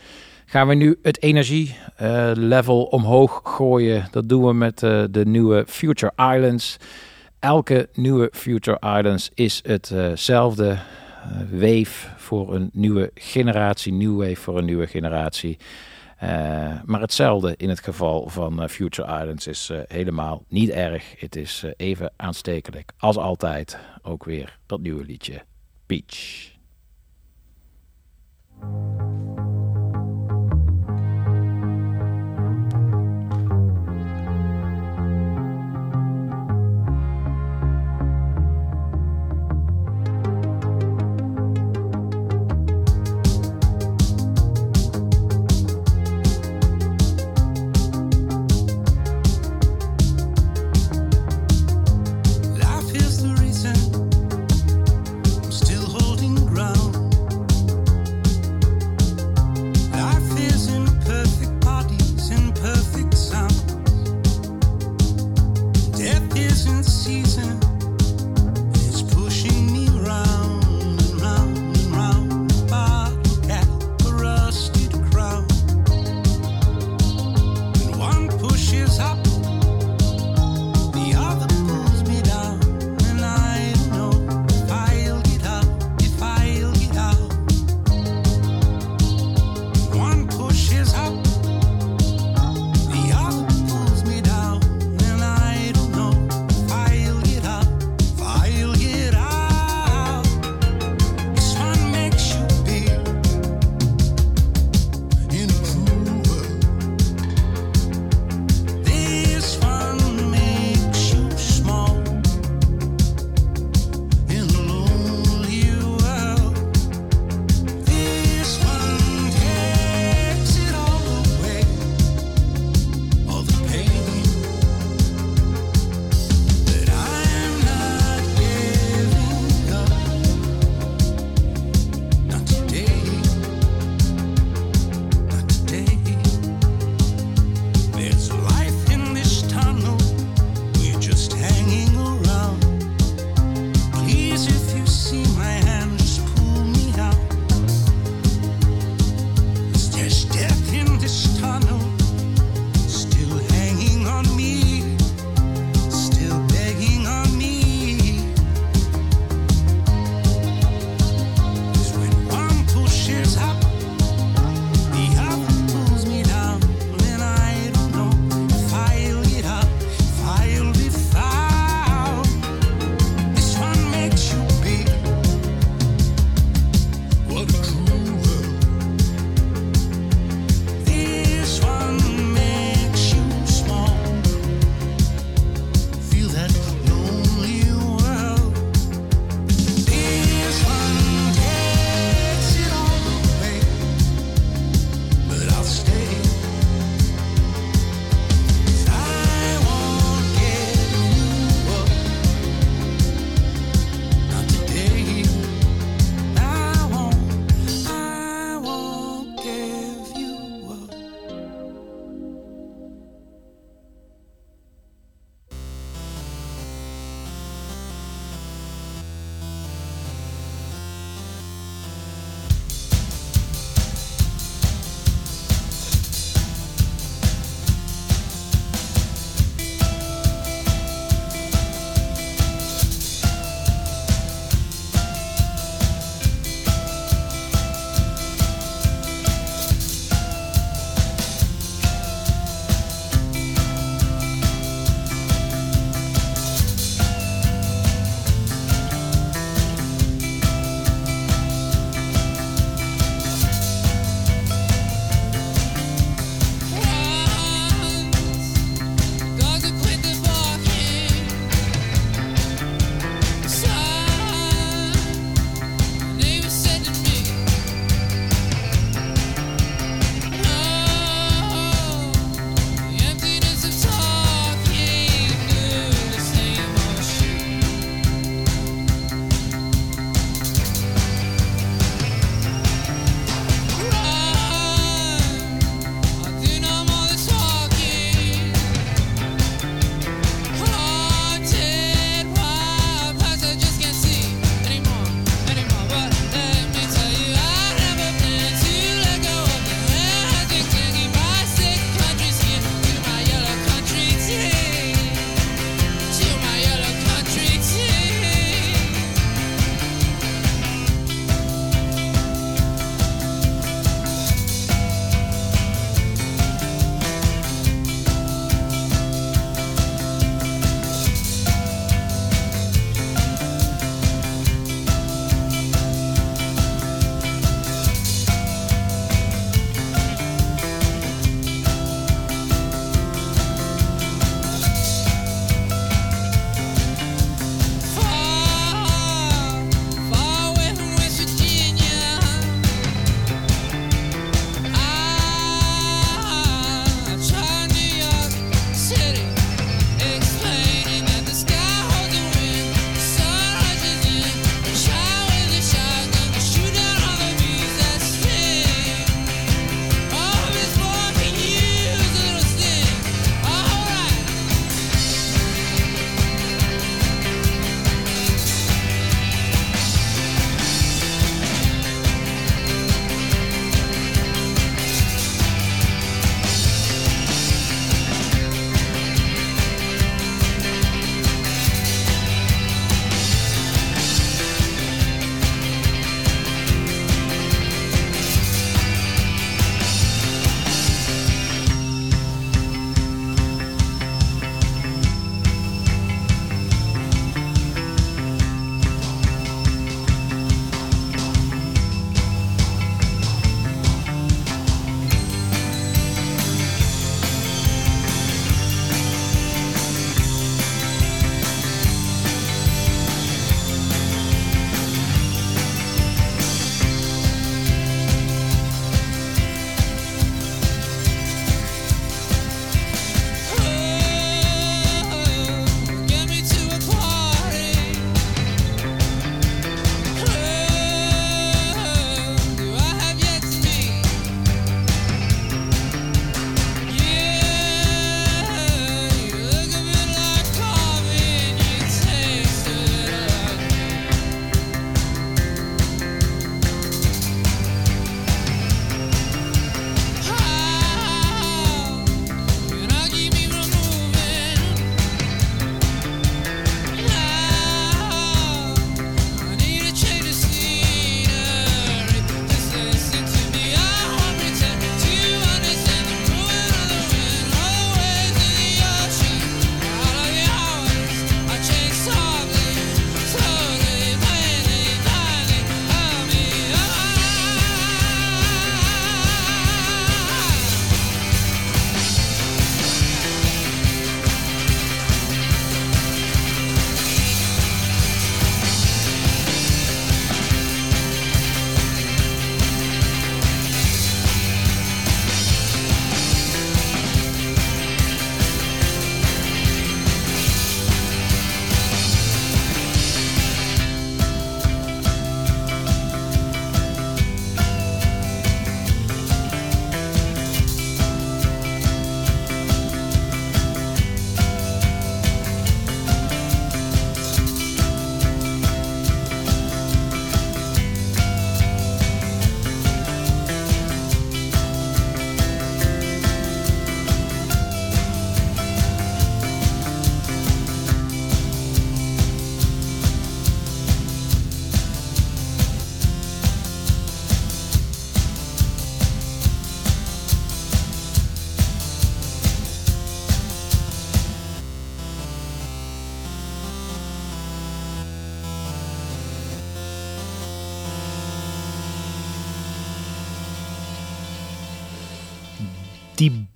Gaan 0.46 0.68
we 0.68 0.74
nu 0.74 1.00
het 1.02 1.22
energielevel 1.22 2.84
omhoog 2.84 3.42
gooien. 3.44 4.08
Dat 4.12 4.30
doen 4.30 4.46
we 4.46 4.54
met 4.54 4.80
de 4.80 5.24
nieuwe 5.26 5.64
Future 5.68 6.12
Islands. 6.16 6.78
Elke 7.40 7.90
nieuwe 7.94 8.30
Future 8.34 8.98
Islands 8.98 9.30
is 9.34 9.62
hetzelfde. 9.64 10.70
eh, 10.70 10.80
wave 11.52 12.08
voor 12.18 12.56
een 12.56 12.70
nieuwe 12.74 13.12
generatie, 13.14 13.94
new 13.94 14.18
wave 14.18 14.36
voor 14.36 14.58
een 14.58 14.66
nieuwe 14.66 14.88
generatie. 14.88 15.58
Eh, 16.18 16.30
maar 16.86 17.02
hetzelfde 17.02 17.54
in 17.58 17.70
het 17.70 17.80
geval 17.80 18.30
van 18.30 18.62
eh, 18.62 18.68
Future 18.68 19.20
Islands 19.20 19.48
is 19.48 19.72
helemaal 19.88 20.44
niet 20.48 20.70
erg. 20.70 21.20
Het 21.20 21.36
is 21.36 21.66
even 21.78 22.12
aanstekelijk 22.16 22.92
als 22.98 23.18
altijd. 23.18 23.78
Ook 24.02 24.24
weer 24.24 24.58
dat 24.66 24.80
nieuwe 24.80 25.06
liedje 25.06 25.42
Peach. 25.86 26.56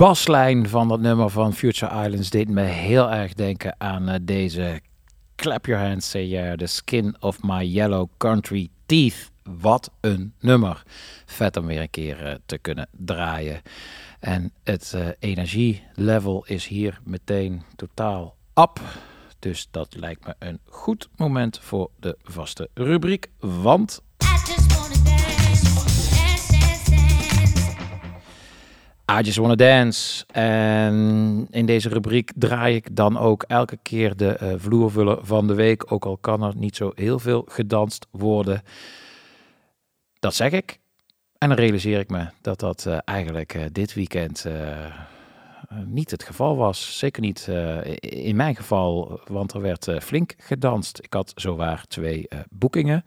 Baslijn 0.02 0.70
van 0.70 0.88
dat 0.88 1.00
nummer 1.00 1.30
van 1.30 1.54
Future 1.54 2.06
Islands 2.06 2.30
deed 2.30 2.50
me 2.50 2.62
heel 2.62 3.12
erg 3.12 3.34
denken 3.34 3.76
aan 3.78 4.10
eh, 4.10 4.20
deze 4.22 4.82
Clap 5.36 5.66
Your 5.66 5.88
Hands, 5.88 6.10
Say 6.10 6.26
Yeah, 6.26 6.58
The 6.58 6.66
Skin 6.66 7.16
of 7.20 7.44
My 7.44 7.64
Yellow 7.64 8.10
Country 8.18 8.70
Teeth. 8.86 9.32
Wat 9.44 9.92
een 10.00 10.34
nummer. 10.40 10.84
Vet 11.26 11.58
om 11.58 11.66
weer 11.66 11.82
een 11.82 11.90
keer 11.90 12.26
eh, 12.26 12.36
te 12.46 12.58
kunnen 12.58 12.88
draaien. 12.92 13.62
En 14.20 14.52
het 14.64 14.94
eh, 14.94 15.08
energielevel 15.20 16.46
is 16.46 16.68
hier 16.68 17.00
meteen 17.04 17.64
totaal 17.76 18.36
up. 18.56 18.80
Dus 19.40 19.68
dat 19.72 19.96
lijkt 19.96 20.26
me 20.26 20.36
een 20.40 20.60
goed 20.66 21.10
moment 21.16 21.60
voor 21.60 21.90
de 22.00 22.18
vaste 22.24 22.70
rubriek. 22.74 23.30
Want 23.40 24.02
I 29.20 29.22
Just 29.22 29.38
Wanna. 29.38 29.90
En 30.34 31.48
in 31.50 31.66
deze 31.66 31.90
rubriek 31.90 32.32
draai 32.36 32.76
ik 32.76 32.96
dan 32.96 33.18
ook 33.18 33.44
elke 33.44 33.78
keer 33.82 34.16
de 34.16 34.36
eh, 34.36 34.54
vloervuller 34.58 35.18
van 35.22 35.48
de 35.48 35.54
week. 35.54 35.92
Ook 35.92 36.06
al 36.06 36.18
kan 36.18 36.44
er 36.44 36.56
niet 36.56 36.76
zo 36.76 36.92
heel 36.96 37.20
veel 37.20 37.46
gedanst 37.48 38.08
worden. 38.12 38.62
Dat 40.20 40.36
zeg 40.36 40.52
ik. 40.52 40.80
En 41.38 41.48
dan 41.48 41.58
realiseer 41.58 42.00
ik 42.00 42.10
me 42.10 42.28
dat 42.42 42.60
dat 42.60 42.86
eh, 42.86 42.98
eigenlijk 43.06 43.54
eh, 43.54 43.64
dit 43.72 43.94
weekend 43.94 44.46
niet 45.86 46.12
het 46.12 46.24
geval 46.24 46.56
was. 46.56 46.98
Zeker 46.98 47.22
niet 47.22 47.48
in 48.00 48.36
mijn 48.36 48.56
geval, 48.56 49.22
want 49.26 49.54
er 49.54 49.62
werd 49.62 49.92
flink 50.02 50.34
gedanst. 50.38 51.00
Ik 51.02 51.14
had 51.14 51.32
zowaar 51.36 51.86
twee 51.88 52.28
boekingen. 52.50 53.04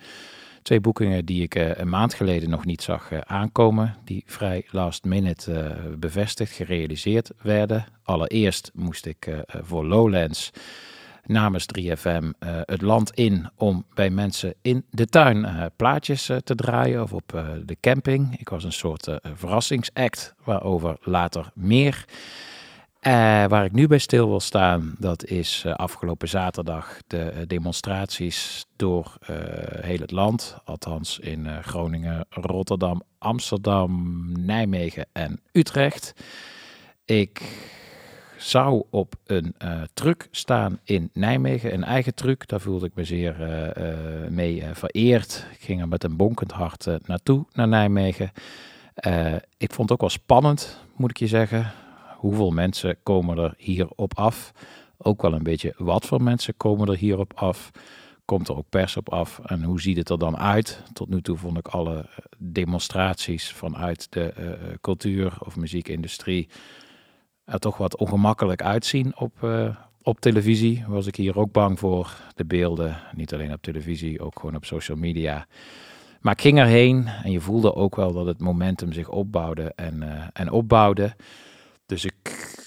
Twee 0.65 0.81
boekingen 0.81 1.25
die 1.25 1.43
ik 1.43 1.55
eh, 1.55 1.77
een 1.77 1.89
maand 1.89 2.15
geleden 2.15 2.51
nog 2.51 2.65
niet 2.65 2.83
zag 2.83 3.11
eh, 3.11 3.19
aankomen. 3.19 3.97
Die 4.05 4.23
vrij 4.27 4.67
last 4.71 5.05
minute 5.05 5.53
eh, 5.53 5.93
bevestigd, 5.99 6.53
gerealiseerd 6.53 7.31
werden. 7.43 7.85
Allereerst 8.03 8.71
moest 8.75 9.07
ik 9.07 9.45
voor 9.62 9.85
Lowlands 9.85 10.53
namens 11.27 11.67
3FM 11.79 11.85
eh, 12.39 12.61
het 12.62 12.83
land 12.83 13.11
in 13.11 13.51
om 13.57 13.85
bij 13.95 14.11
mensen 14.11 14.55
in 14.62 14.85
de 14.91 15.07
tuin 15.07 15.71
plaatjes 15.77 16.31
te 16.45 16.55
draaien 16.55 17.03
of 17.03 17.12
op 17.12 17.45
de 17.65 17.77
camping. 17.81 18.41
Ik 18.41 18.49
was 18.49 18.65
een 18.65 18.73
soort 18.73 19.09
verrassingsact, 19.35 20.35
waarover 20.45 20.97
later 21.01 21.51
meer. 21.55 22.05
Eh, 23.05 23.13
waar 23.47 23.65
ik 23.65 23.73
nu 23.73 23.87
bij 23.87 23.99
stil 23.99 24.29
wil 24.29 24.41
staan, 24.41 24.95
dat 24.99 25.25
is 25.25 25.63
eh, 25.67 25.75
afgelopen 25.75 26.29
zaterdag 26.29 26.99
de 27.07 27.21
eh, 27.21 27.43
demonstraties 27.47 28.67
door 28.77 29.17
heel 29.81 29.99
het 29.99 30.11
land. 30.11 30.57
Althans 30.65 31.19
in 31.19 31.49
Groningen, 31.63 32.27
Rotterdam, 32.31 33.03
Amsterdam, 33.19 34.23
Nijmegen 34.39 35.07
en 35.13 35.41
Utrecht. 35.53 36.15
Ik 37.05 37.43
zou 38.37 38.85
op 38.91 39.15
een 39.27 39.55
truck 39.95 40.29
staan 40.31 40.79
in 40.85 41.11
Nijmegen, 41.13 41.75
een 41.75 41.85
eigen 41.85 42.15
truck. 42.15 42.49
Daar 42.49 42.61
voelde 42.61 42.87
ik 42.87 42.95
me 42.95 43.05
zeer 43.05 43.37
mee 44.31 44.65
vereerd. 44.73 45.47
Ik 45.53 45.61
ging 45.61 45.81
er 45.81 45.89
met 45.89 46.05
een 46.05 46.17
bonkend 46.17 46.53
hart 46.53 46.87
naartoe, 47.07 47.45
naar 47.53 47.69
Nijmegen. 47.69 48.33
Ik 49.57 49.73
vond 49.73 49.89
het 49.89 49.93
ook 49.93 50.01
wel 50.01 50.11
spannend, 50.11 50.79
moet 50.97 51.11
ik 51.11 51.19
je 51.19 51.27
zeggen. 51.27 51.73
Hoeveel 52.25 52.51
mensen 52.51 52.97
komen 53.03 53.39
er 53.39 53.55
hierop 53.57 54.18
af? 54.18 54.53
Ook 54.97 55.22
wel 55.22 55.33
een 55.33 55.43
beetje 55.43 55.75
wat 55.77 56.07
voor 56.07 56.22
mensen 56.22 56.57
komen 56.57 56.89
er 56.89 56.97
hierop 56.97 57.33
af? 57.35 57.70
Komt 58.25 58.49
er 58.49 58.57
ook 58.57 58.68
pers 58.68 58.97
op 58.97 59.09
af? 59.09 59.41
En 59.45 59.62
hoe 59.62 59.81
ziet 59.81 59.97
het 59.97 60.09
er 60.09 60.18
dan 60.18 60.37
uit? 60.37 60.83
Tot 60.93 61.09
nu 61.09 61.22
toe 61.22 61.37
vond 61.37 61.59
ik 61.59 61.68
alle 61.68 61.97
eh, 61.97 62.07
demonstraties 62.39 63.53
vanuit 63.53 64.12
de 64.12 64.33
eh, 64.33 64.53
eh, 64.53 64.59
cultuur- 64.81 65.37
of 65.39 65.57
muziekindustrie 65.57 66.49
er 67.45 67.59
toch 67.59 67.77
wat 67.77 67.97
ongemakkelijk 67.97 68.62
uitzien 68.62 69.16
op, 69.16 69.49
op 70.03 70.20
televisie. 70.20 70.85
Was 70.89 71.07
ik 71.07 71.16
hier 71.16 71.39
ook 71.39 71.53
bang 71.53 71.79
voor. 71.79 72.16
De 72.35 72.45
beelden, 72.45 72.97
niet 73.14 73.35
alleen 73.35 73.53
op 73.53 73.62
televisie, 73.62 74.20
ook 74.20 74.39
gewoon 74.39 74.57
op 74.57 74.64
social 74.64 74.97
media. 74.97 75.47
Maar 76.20 76.33
ik 76.33 76.41
ging 76.41 76.59
erheen 76.59 77.07
en 77.07 77.31
je 77.31 77.41
voelde 77.41 77.75
ook 77.75 77.97
wel 77.97 78.12
dat 78.12 78.27
het 78.27 78.41
momentum 78.41 78.93
zich 78.93 79.09
opbouwde 79.09 79.72
en, 79.75 80.03
en 80.33 80.51
opbouwde. 80.51 81.14
Dus 81.87 82.05
ik 82.05 82.14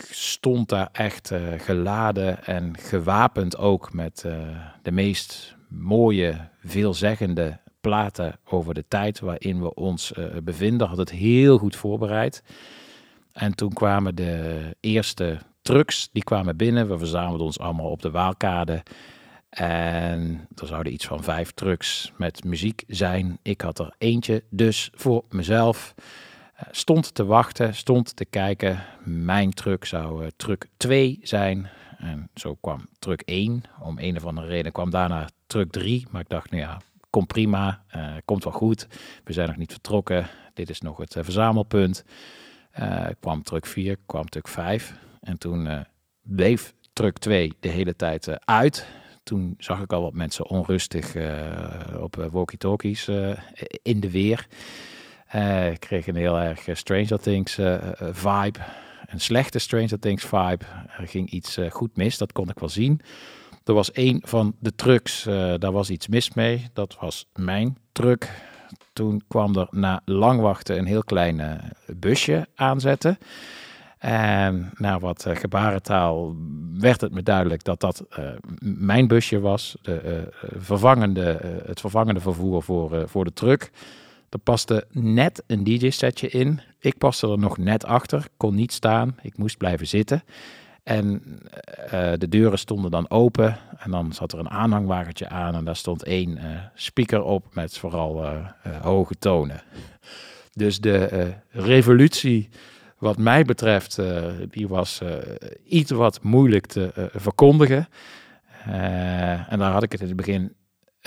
stond 0.09 0.69
daar 0.69 0.89
echt 0.91 1.31
eh, 1.31 1.41
geladen 1.57 2.45
en 2.45 2.77
gewapend 2.77 3.57
ook 3.57 3.93
met 3.93 4.23
eh, 4.25 4.33
de 4.81 4.91
meest 4.91 5.55
mooie, 5.69 6.49
veelzeggende 6.63 7.59
platen 7.81 8.39
over 8.43 8.73
de 8.73 8.85
tijd 8.87 9.19
waarin 9.19 9.61
we 9.61 9.73
ons 9.73 10.13
eh, 10.13 10.25
bevinden. 10.43 10.87
Had 10.87 10.97
het 10.97 11.11
heel 11.11 11.57
goed 11.57 11.75
voorbereid. 11.75 12.43
En 13.31 13.55
toen 13.55 13.73
kwamen 13.73 14.15
de 14.15 14.75
eerste 14.79 15.37
trucks, 15.61 16.09
die 16.11 16.23
kwamen 16.23 16.57
binnen. 16.57 16.87
We 16.87 16.97
verzamelden 16.97 17.45
ons 17.45 17.59
allemaal 17.59 17.89
op 17.89 18.01
de 18.01 18.11
Waalkade. 18.11 18.83
En 19.49 20.47
er 20.55 20.67
zouden 20.67 20.93
iets 20.93 21.05
van 21.05 21.23
vijf 21.23 21.51
trucks 21.51 22.11
met 22.17 22.43
muziek 22.43 22.83
zijn. 22.87 23.39
Ik 23.41 23.61
had 23.61 23.79
er 23.79 23.93
eentje 23.97 24.43
dus 24.49 24.89
voor 24.93 25.23
mezelf. 25.29 25.93
Eh, 26.57 26.67
Stond 26.71 27.13
te 27.15 27.25
wachten, 27.25 27.75
stond 27.75 28.15
te 28.15 28.25
kijken. 28.25 28.83
Mijn 29.03 29.53
truck 29.53 29.85
zou 29.85 30.23
eh, 30.23 30.29
truck 30.35 30.67
2 30.77 31.19
zijn. 31.21 31.69
En 31.97 32.29
zo 32.35 32.55
kwam 32.55 32.87
truck 32.99 33.21
1. 33.25 33.63
Om 33.79 33.99
een 33.99 34.15
of 34.15 34.25
andere 34.25 34.47
reden 34.47 34.71
kwam 34.71 34.89
daarna 34.89 35.27
truck 35.47 35.71
3. 35.71 36.07
Maar 36.11 36.21
ik 36.21 36.29
dacht, 36.29 36.51
nou 36.51 36.61
ja, 36.63 36.81
komt 37.09 37.27
prima. 37.27 37.83
eh, 37.87 38.13
komt 38.25 38.43
wel 38.43 38.53
goed. 38.53 38.87
We 39.23 39.33
zijn 39.33 39.47
nog 39.47 39.57
niet 39.57 39.71
vertrokken. 39.71 40.27
Dit 40.53 40.69
is 40.69 40.81
nog 40.81 40.97
het 40.97 41.13
verzamelpunt. 41.19 42.03
Kwam 43.19 43.43
truck 43.43 43.65
4, 43.65 43.97
kwam 44.05 44.29
truck 44.29 44.47
5. 44.47 44.93
En 45.19 45.37
toen 45.37 45.85
bleef 46.21 46.73
truck 46.93 47.17
2 47.17 47.53
de 47.59 47.67
hele 47.69 47.95
tijd 47.95 48.45
uit. 48.45 48.87
Toen 49.23 49.55
zag 49.57 49.81
ik 49.81 49.93
al 49.93 50.01
wat 50.01 50.13
mensen 50.13 50.47
onrustig 50.49 51.15
op 51.99 52.15
walkie-talkies 52.31 53.07
in 53.81 53.99
de 53.99 54.11
weer. 54.11 54.47
Eh, 55.27 55.71
ik 55.71 55.79
kreeg 55.79 56.07
een 56.07 56.15
heel 56.15 56.39
erg 56.39 56.67
eh, 56.67 56.75
Stranger 56.75 57.19
Things 57.19 57.57
eh, 57.57 57.75
vibe. 58.11 58.59
Een 59.05 59.19
slechte 59.19 59.59
Stranger 59.59 59.99
Things 59.99 60.23
vibe. 60.23 60.65
Er 60.97 61.07
ging 61.07 61.29
iets 61.29 61.59
goed 61.69 61.97
mis, 61.97 62.17
dat 62.17 62.31
kon 62.31 62.49
ik 62.49 62.59
wel 62.59 62.69
zien. 62.69 63.01
Er 63.63 63.73
was 63.73 63.89
een 63.93 64.21
van 64.25 64.55
de 64.59 64.75
trucks, 64.75 65.23
daar 65.57 65.71
was 65.71 65.89
iets 65.89 66.07
mis 66.07 66.33
mee. 66.33 66.67
Dat 66.73 66.97
was 66.99 67.27
mijn 67.35 67.77
truck. 67.91 68.29
Toen 68.93 69.21
kwam 69.27 69.55
er 69.55 69.67
na 69.71 70.01
lang 70.05 70.41
wachten 70.41 70.77
een 70.77 70.85
heel 70.85 71.03
klein 71.03 71.61
busje 71.97 72.47
aanzetten. 72.55 73.17
En 73.97 74.71
na 74.77 74.99
wat 74.99 75.25
gebarentaal 75.29 76.35
werd 76.73 77.01
het 77.01 77.13
me 77.13 77.23
duidelijk 77.23 77.63
dat 77.63 77.79
dat 77.79 78.05
mijn 78.59 79.07
busje 79.07 79.39
was. 79.39 79.77
De, 79.81 80.33
vervangende, 80.57 81.61
het 81.65 81.79
vervangende 81.79 82.19
vervoer 82.19 82.63
voor, 82.63 83.09
voor 83.09 83.23
de 83.23 83.33
truck. 83.33 83.71
Er 84.29 84.39
paste 84.39 84.85
net 84.91 85.43
een 85.47 85.63
DJ-setje 85.63 86.29
in. 86.29 86.61
Ik 86.79 86.97
paste 86.97 87.27
er 87.27 87.39
nog 87.39 87.57
net 87.57 87.85
achter, 87.85 88.27
kon 88.37 88.55
niet 88.55 88.73
staan. 88.73 89.15
Ik 89.21 89.37
moest 89.37 89.57
blijven 89.57 89.87
zitten. 89.87 90.23
En 90.83 91.21
eh, 91.89 92.11
de 92.17 92.29
deuren 92.29 92.59
stonden 92.59 92.91
dan 92.91 93.09
open. 93.09 93.57
En 93.77 93.91
dan 93.91 94.13
zat 94.13 94.31
er 94.31 94.39
een 94.39 94.49
aanhangwagentje 94.49 95.29
aan. 95.29 95.55
En 95.55 95.65
daar 95.65 95.75
stond 95.75 96.03
één 96.03 96.37
eh, 96.37 96.45
speaker 96.73 97.23
op 97.23 97.55
met 97.55 97.77
vooral 97.77 98.23
eh, 98.23 98.45
hoge 98.81 99.15
tonen. 99.19 99.61
Dus 100.53 100.79
de 100.79 101.33
revolutie, 101.49 102.49
wat 102.97 103.17
mij 103.17 103.43
betreft, 103.43 103.99
die 104.49 104.67
was 104.67 105.01
iets 105.63 105.91
wat 105.91 106.23
moeilijk 106.23 106.65
te 106.65 107.09
verkondigen. 107.13 107.87
En 109.49 109.59
daar 109.59 109.71
had 109.71 109.83
ik 109.83 109.91
het 109.91 110.01
in 110.01 110.07
het 110.07 110.15
begin 110.15 110.53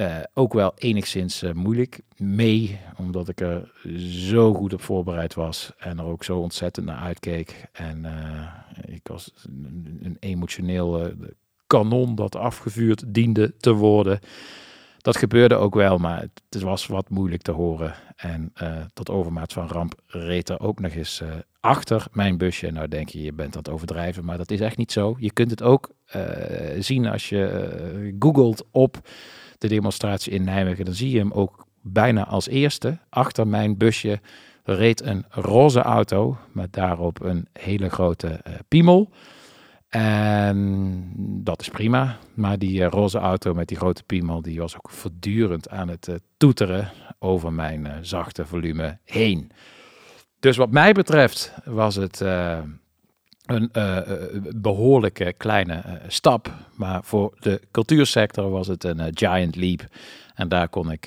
eh, 0.00 0.16
ook 0.34 0.52
wel 0.52 0.72
enigszins 0.76 1.42
eh, 1.42 1.52
moeilijk 1.52 2.00
mee, 2.16 2.78
omdat 2.96 3.28
ik 3.28 3.40
er 3.40 3.72
zo 4.08 4.54
goed 4.54 4.72
op 4.72 4.82
voorbereid 4.82 5.34
was 5.34 5.72
en 5.78 5.98
er 5.98 6.04
ook 6.04 6.24
zo 6.24 6.38
ontzettend 6.38 6.86
naar 6.86 6.98
uitkeek. 6.98 7.64
En 7.72 8.04
eh, 8.04 8.94
ik 8.94 9.08
was 9.08 9.32
een, 9.44 10.16
emotioneel 10.20 11.12
kanon 11.66 12.14
dat 12.14 12.36
afgevuurd 12.36 13.04
diende 13.06 13.56
te 13.56 13.72
worden. 13.72 14.20
Dat 14.98 15.16
gebeurde 15.16 15.54
ook 15.54 15.74
wel, 15.74 15.98
maar 15.98 16.20
het, 16.20 16.42
het 16.50 16.62
was 16.62 16.86
wat 16.86 17.08
moeilijk 17.08 17.42
te 17.42 17.52
horen. 17.52 17.94
En 18.16 18.52
tot 18.92 19.10
overmaat 19.10 19.52
van 19.52 19.68
ramp 19.68 19.94
reed 20.06 20.48
er 20.48 20.60
ook 20.60 20.80
nog 20.80 20.92
eens 20.92 21.22
achter 21.60 22.06
mijn 22.12 22.38
busje. 22.38 22.70
Nou 22.70 22.88
denk 22.88 23.08
je, 23.08 23.22
je 23.22 23.32
bent 23.32 23.52
aan 23.52 23.62
het 23.62 23.70
overdrijven, 23.70 24.24
maar 24.24 24.36
dat 24.36 24.50
is 24.50 24.60
echt 24.60 24.76
niet 24.76 24.92
zo. 24.92 25.16
Je 25.18 25.32
kunt 25.32 25.50
het 25.50 25.62
ook 25.62 25.90
zien 26.78 27.06
als 27.06 27.28
je 27.28 28.14
googelt 28.18 28.64
op 28.70 29.00
de 29.60 29.68
demonstratie 29.68 30.32
in 30.32 30.44
Nijmegen. 30.44 30.84
Dan 30.84 30.94
zie 30.94 31.10
je 31.10 31.18
hem 31.18 31.32
ook 31.32 31.66
bijna 31.80 32.26
als 32.26 32.48
eerste. 32.48 32.98
Achter 33.08 33.46
mijn 33.46 33.76
busje 33.76 34.20
reed 34.64 35.02
een 35.02 35.24
roze 35.28 35.80
auto 35.80 36.36
met 36.52 36.72
daarop 36.72 37.22
een 37.22 37.48
hele 37.52 37.88
grote 37.88 38.28
eh, 38.28 38.54
piemel. 38.68 39.10
En 39.88 41.10
dat 41.16 41.60
is 41.60 41.68
prima. 41.68 42.18
Maar 42.34 42.58
die 42.58 42.84
eh, 42.84 42.90
roze 42.90 43.18
auto 43.18 43.54
met 43.54 43.68
die 43.68 43.76
grote 43.76 44.02
piemel, 44.02 44.42
die 44.42 44.60
was 44.60 44.76
ook 44.76 44.90
voortdurend 44.90 45.68
aan 45.68 45.88
het 45.88 46.08
eh, 46.08 46.14
toeteren 46.36 46.90
over 47.18 47.52
mijn 47.52 47.88
zachte 48.00 48.46
volume 48.46 48.98
heen. 49.04 49.50
Dus 50.40 50.56
wat 50.56 50.70
mij 50.70 50.92
betreft 50.92 51.54
was 51.64 51.94
het 51.94 52.24
een 53.50 53.72
eh, 53.72 53.98
behoorlijke 54.54 55.32
kleine 55.36 55.74
eh, 55.74 55.92
stap. 56.08 56.54
Maar 56.74 57.04
voor 57.04 57.34
de 57.40 57.60
cultuursector 57.70 58.50
was 58.50 58.66
het 58.66 58.84
een 58.84 59.10
giant 59.14 59.56
leap. 59.56 59.86
En 60.34 60.48
daar 60.48 60.68
kon 60.68 60.90
ik 60.90 61.06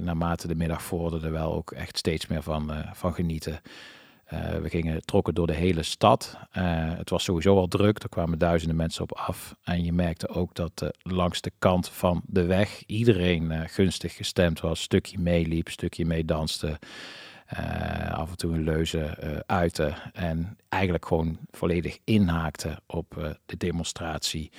naarmate 0.00 0.48
de 0.48 0.54
middag 0.54 0.82
vorderde 0.82 1.30
wel 1.30 1.54
ook 1.54 1.72
echt 1.72 1.98
steeds 1.98 2.26
meer 2.26 2.42
van, 2.42 2.72
van 2.92 3.14
genieten. 3.14 3.60
We 4.62 4.68
gingen, 4.68 5.04
trokken 5.04 5.34
door 5.34 5.46
de 5.46 5.54
hele 5.54 5.82
stad. 5.82 6.36
Het 6.98 7.10
was 7.10 7.24
sowieso 7.24 7.56
al 7.56 7.68
druk, 7.68 8.02
er 8.02 8.08
kwamen 8.08 8.38
duizenden 8.38 8.76
mensen 8.76 9.02
op 9.02 9.12
af. 9.12 9.54
En 9.64 9.84
je 9.84 9.92
merkte 9.92 10.28
ook 10.28 10.54
dat 10.54 10.90
langs 11.02 11.40
de 11.40 11.52
kant 11.58 11.88
van 11.88 12.22
de 12.26 12.44
weg 12.44 12.82
iedereen 12.86 13.68
gunstig 13.68 14.14
gestemd 14.14 14.60
was. 14.60 14.80
Stukje 14.80 15.18
meeliep, 15.18 15.68
stukje 15.68 16.06
meedanste. 16.06 16.78
Eh 17.46 18.12
af 18.12 18.30
en 18.30 18.36
toe 18.36 18.54
een 18.54 18.64
leuze 18.64 19.00
eh 19.00 19.38
uitte. 19.46 19.94
En 20.12 20.56
eigenlijk 20.68 21.06
gewoon 21.06 21.38
volledig 21.50 21.98
inhaakte 22.04 22.78
op 22.86 23.18
eh, 23.18 23.30
de 23.46 23.56
demonstratie 23.56 24.52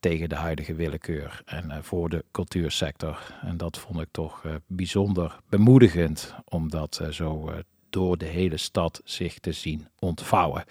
tegen 0.00 0.28
de 0.28 0.34
huidige 0.34 0.74
willekeur 0.74 1.42
en 1.44 1.84
voor 1.84 2.08
de 2.08 2.24
cultuursector. 2.32 3.34
En 3.42 3.56
dat 3.56 3.78
vond 3.78 4.00
ik 4.00 4.08
toch 4.10 4.42
bijzonder 4.66 5.38
bemoedigend 5.48 6.34
om 6.44 6.70
dat 6.70 7.00
zo 7.10 7.52
door 7.90 8.18
de 8.18 8.24
hele 8.24 8.56
stad 8.56 9.00
zich 9.04 9.38
te 9.38 9.52
zien 9.52 9.88
ontvouwen. 9.98 10.64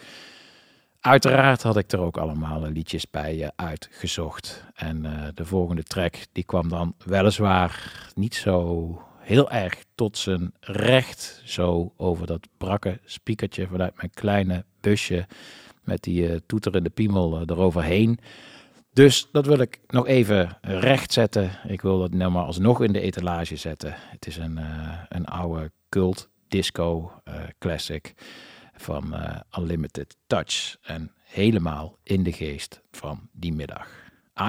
Uiteraard 1.00 1.64
had 1.64 1.78
ik 1.78 1.92
er 1.92 2.00
ook 2.00 2.18
allemaal 2.18 2.62
liedjes 2.62 3.10
bij 3.10 3.52
uitgezocht. 3.56 4.66
En 4.74 5.32
de 5.34 5.46
volgende 5.46 5.84
track 5.84 6.16
die 6.32 6.44
kwam 6.44 6.70
dan 6.70 6.96
weliswaar 7.06 8.12
niet 8.16 8.36
zo 8.36 9.02
heel 9.24 9.52
erg 9.52 9.84
tot 9.96 10.18
zijn 10.18 10.54
recht. 10.60 11.42
Zo 11.46 11.94
over 11.98 12.28
dat 12.28 12.48
brakke 12.58 13.00
spiekertje 13.06 13.68
vanuit 13.68 13.96
mijn 13.96 14.10
kleine 14.14 14.66
busje 14.82 15.28
met 15.84 16.04
die 16.04 16.30
eh, 16.30 16.40
toeterende 16.46 16.90
piemel 16.90 17.36
eh, 17.36 17.42
eroverheen. 17.46 18.20
Dus 18.94 19.28
dat 19.32 19.46
wil 19.46 19.60
ik 19.60 19.80
nog 19.88 20.08
even 20.08 20.58
rechtzetten. 20.62 21.52
Ik 21.68 21.82
wil 21.82 22.00
dat 22.00 22.14
nummer 22.14 22.42
alsnog 22.42 22.84
in 22.84 22.94
de 22.94 23.00
etalage 23.00 23.56
zetten. 23.56 23.96
Het 23.98 24.28
is 24.28 24.38
een, 24.38 24.58
eh, 24.58 25.00
een 25.10 25.26
oude 25.26 25.72
cult 25.90 26.30
disco 26.48 27.12
classic 27.60 28.14
van 28.74 29.16
Unlimited 29.60 30.18
Touch. 30.28 30.78
En 30.82 31.12
helemaal 31.24 31.98
in 32.04 32.24
de 32.24 32.32
geest 32.32 32.82
van 32.92 33.30
die 33.32 33.54
middag. 33.54 33.88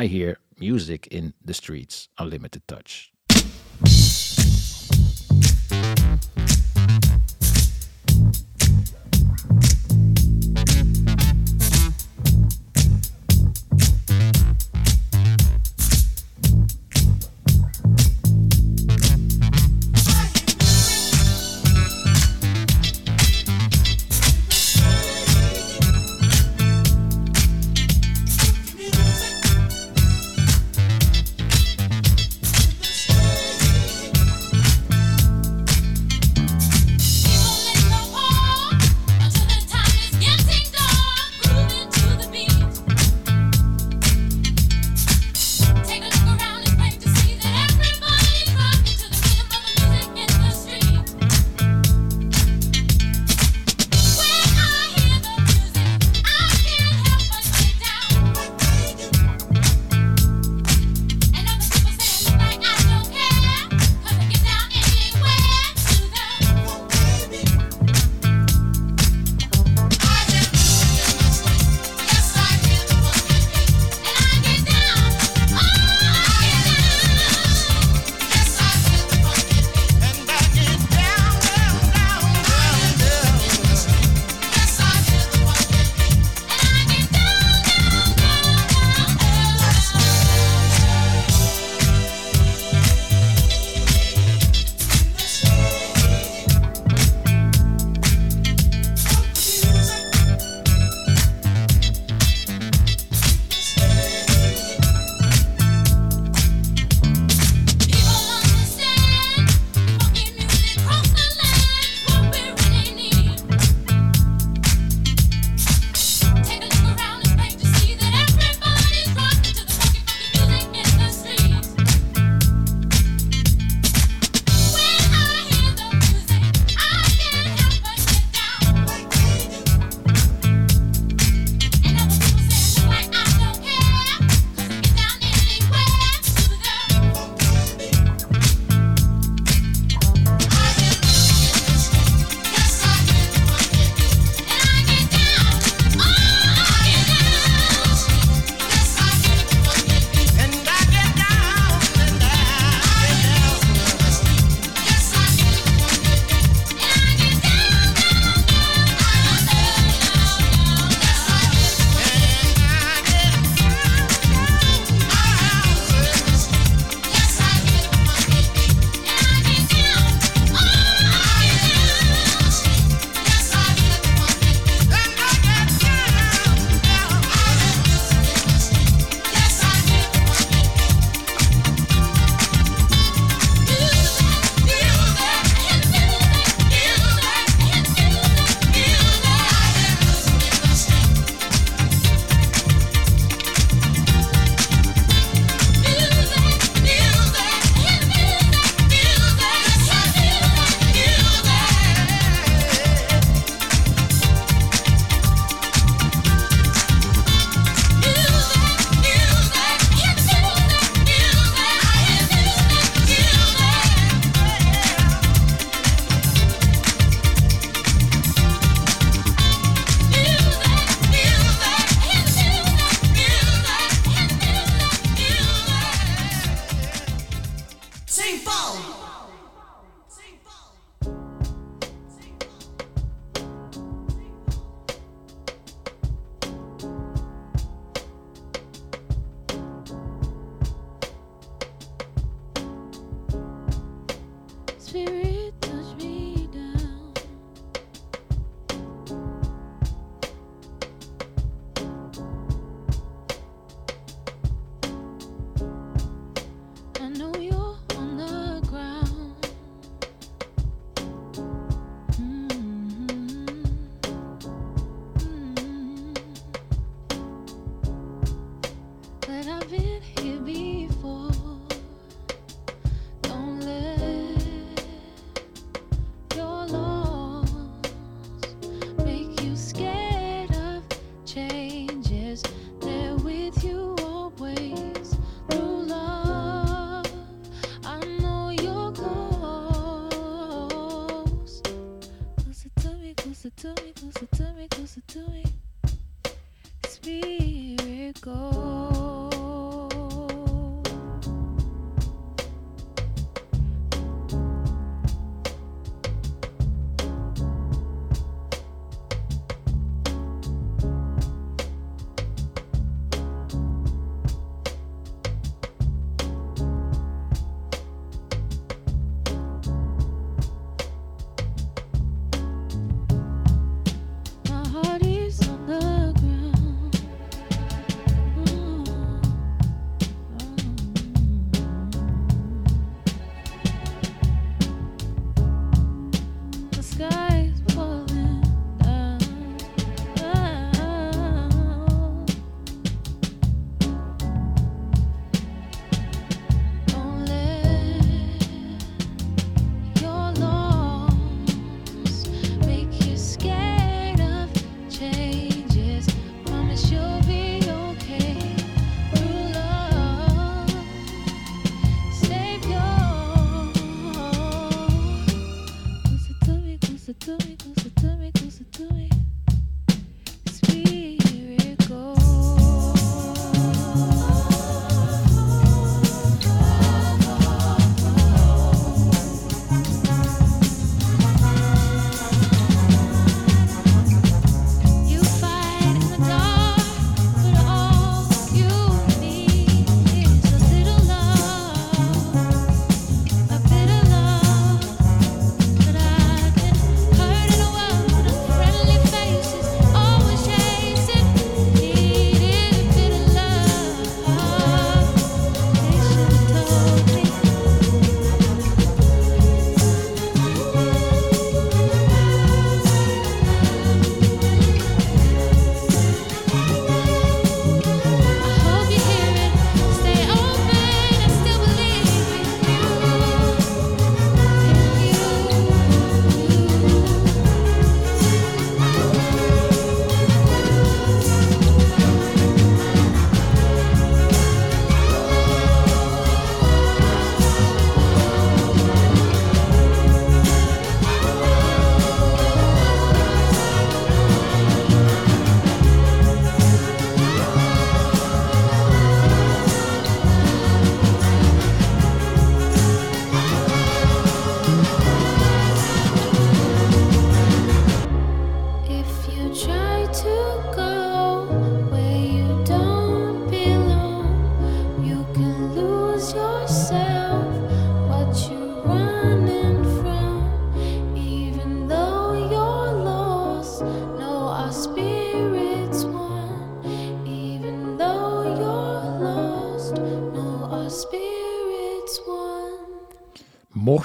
I 0.02 0.18
hear 0.18 0.40
music 0.54 1.06
in 1.06 1.34
the 1.44 1.52
streets, 1.52 2.08
Unlimited 2.20 2.62
Touch. 2.64 3.13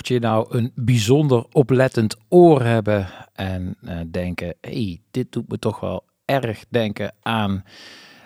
Je 0.09 0.19
nou 0.19 0.57
een 0.57 0.71
bijzonder 0.75 1.45
oplettend 1.51 2.15
oor 2.29 2.61
hebben 2.61 3.07
en 3.33 3.77
eh, 3.81 3.97
denken, 4.07 4.55
hey, 4.61 5.01
dit 5.11 5.31
doet 5.31 5.49
me 5.49 5.59
toch 5.59 5.79
wel 5.79 6.03
erg 6.25 6.65
denken 6.69 7.13
aan 7.21 7.63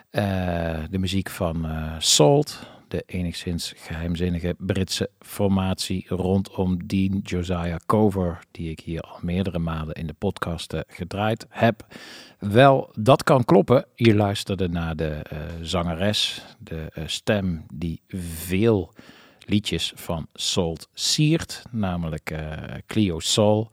eh, 0.09 0.83
de 0.89 0.97
muziek 0.97 1.29
van 1.29 1.65
eh, 1.65 1.95
Salt, 1.99 2.59
de 2.87 3.03
enigszins 3.05 3.73
geheimzinnige 3.75 4.55
Britse 4.57 5.09
formatie 5.19 6.05
rondom 6.07 6.87
Dean 6.87 7.19
Josiah 7.23 7.79
Cover, 7.85 8.39
die 8.51 8.69
ik 8.69 8.79
hier 8.79 9.01
al 9.01 9.17
meerdere 9.21 9.59
malen 9.59 9.95
in 9.95 10.07
de 10.07 10.13
podcast 10.13 10.75
gedraaid 10.87 11.45
heb. 11.49 11.87
Wel, 12.39 12.89
dat 12.99 13.23
kan 13.23 13.45
kloppen. 13.45 13.85
Je 13.95 14.15
luisterde 14.15 14.69
naar 14.69 14.95
de 14.95 15.21
zangeres, 15.61 16.41
de 16.59 16.91
stem 17.05 17.65
die 17.73 18.01
veel 18.07 18.93
liedjes 19.45 19.91
van 19.95 20.27
Salt 20.33 20.87
siert, 20.93 21.63
namelijk 21.71 22.31
eh, 22.31 22.57
Clio 22.85 23.19
Soul. 23.19 23.71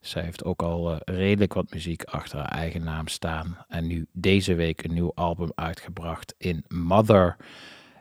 Zij 0.00 0.22
heeft 0.22 0.44
ook 0.44 0.62
al 0.62 0.92
eh, 0.92 0.96
redelijk 1.16 1.54
wat 1.54 1.70
muziek 1.70 2.04
achter 2.04 2.38
haar 2.38 2.48
eigen 2.48 2.84
naam 2.84 3.08
staan. 3.08 3.64
En 3.68 3.86
nu 3.86 4.06
deze 4.12 4.54
week 4.54 4.84
een 4.84 4.94
nieuw 4.94 5.12
album 5.14 5.52
uitgebracht 5.54 6.34
in 6.38 6.64
Mother. 6.68 7.36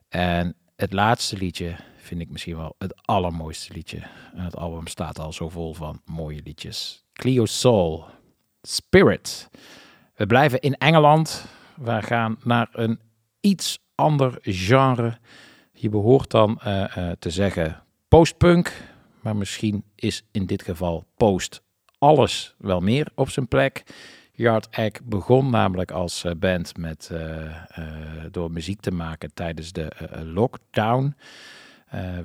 En 0.09 0.55
het 0.75 0.93
laatste 0.93 1.37
liedje 1.37 1.75
vind 1.97 2.21
ik 2.21 2.29
misschien 2.29 2.57
wel 2.57 2.75
het 2.77 3.07
allermooiste 3.07 3.73
liedje. 3.73 3.99
En 4.33 4.43
het 4.43 4.55
album 4.55 4.87
staat 4.87 5.19
al 5.19 5.33
zo 5.33 5.49
vol 5.49 5.73
van 5.73 6.01
mooie 6.05 6.41
liedjes. 6.43 7.05
Clio 7.13 7.45
Soul, 7.45 8.05
Spirit. 8.61 9.49
We 10.15 10.25
blijven 10.25 10.59
in 10.59 10.73
Engeland. 10.73 11.45
We 11.75 12.01
gaan 12.01 12.37
naar 12.43 12.67
een 12.71 12.99
iets 13.39 13.79
ander 13.95 14.37
genre. 14.41 15.17
Je 15.77 15.89
behoort 15.89 16.31
dan 16.31 16.59
eh, 16.59 16.97
eh, 16.97 17.11
te 17.19 17.29
zeggen 17.29 17.83
postpunk, 18.07 18.73
maar 19.21 19.35
misschien 19.35 19.83
is 19.95 20.23
in 20.31 20.45
dit 20.45 20.61
geval 20.63 21.05
post 21.17 21.61
alles 21.97 22.55
wel 22.57 22.79
meer 22.79 23.07
op 23.15 23.29
zijn 23.29 23.47
plek. 23.47 23.83
Yard 24.31 24.67
Egg 24.69 25.03
begon 25.03 25.49
namelijk 25.49 25.91
als 25.91 26.23
eh, 26.23 26.31
band 26.37 26.77
met, 26.77 27.11
door 28.31 28.51
muziek 28.51 28.81
te 28.81 28.91
maken 28.91 29.33
tijdens 29.33 29.71
de 29.71 29.91
lockdown. 30.23 31.15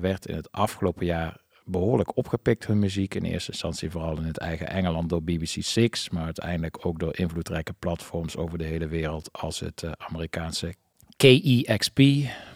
Werd 0.01 0.25
in 0.25 0.35
het 0.35 0.51
afgelopen 0.51 1.05
jaar 1.05 1.37
behoorlijk 1.65 2.17
opgepikt 2.17 2.67
hun 2.67 2.79
muziek. 2.79 3.15
In 3.15 3.23
eerste 3.23 3.51
instantie 3.51 3.89
vooral 3.89 4.17
in 4.17 4.23
het 4.23 4.37
eigen 4.37 4.67
Engeland 4.67 5.09
door 5.09 5.23
BBC 5.23 5.55
Six, 5.59 6.09
maar 6.09 6.23
uiteindelijk 6.23 6.85
ook 6.85 6.99
door 6.99 7.17
invloedrijke 7.17 7.73
platforms 7.73 8.37
over 8.37 8.57
de 8.57 8.63
hele 8.63 8.87
wereld 8.87 9.29
als 9.31 9.59
het 9.59 9.83
Amerikaanse 9.97 10.75
KEXP. 11.17 11.99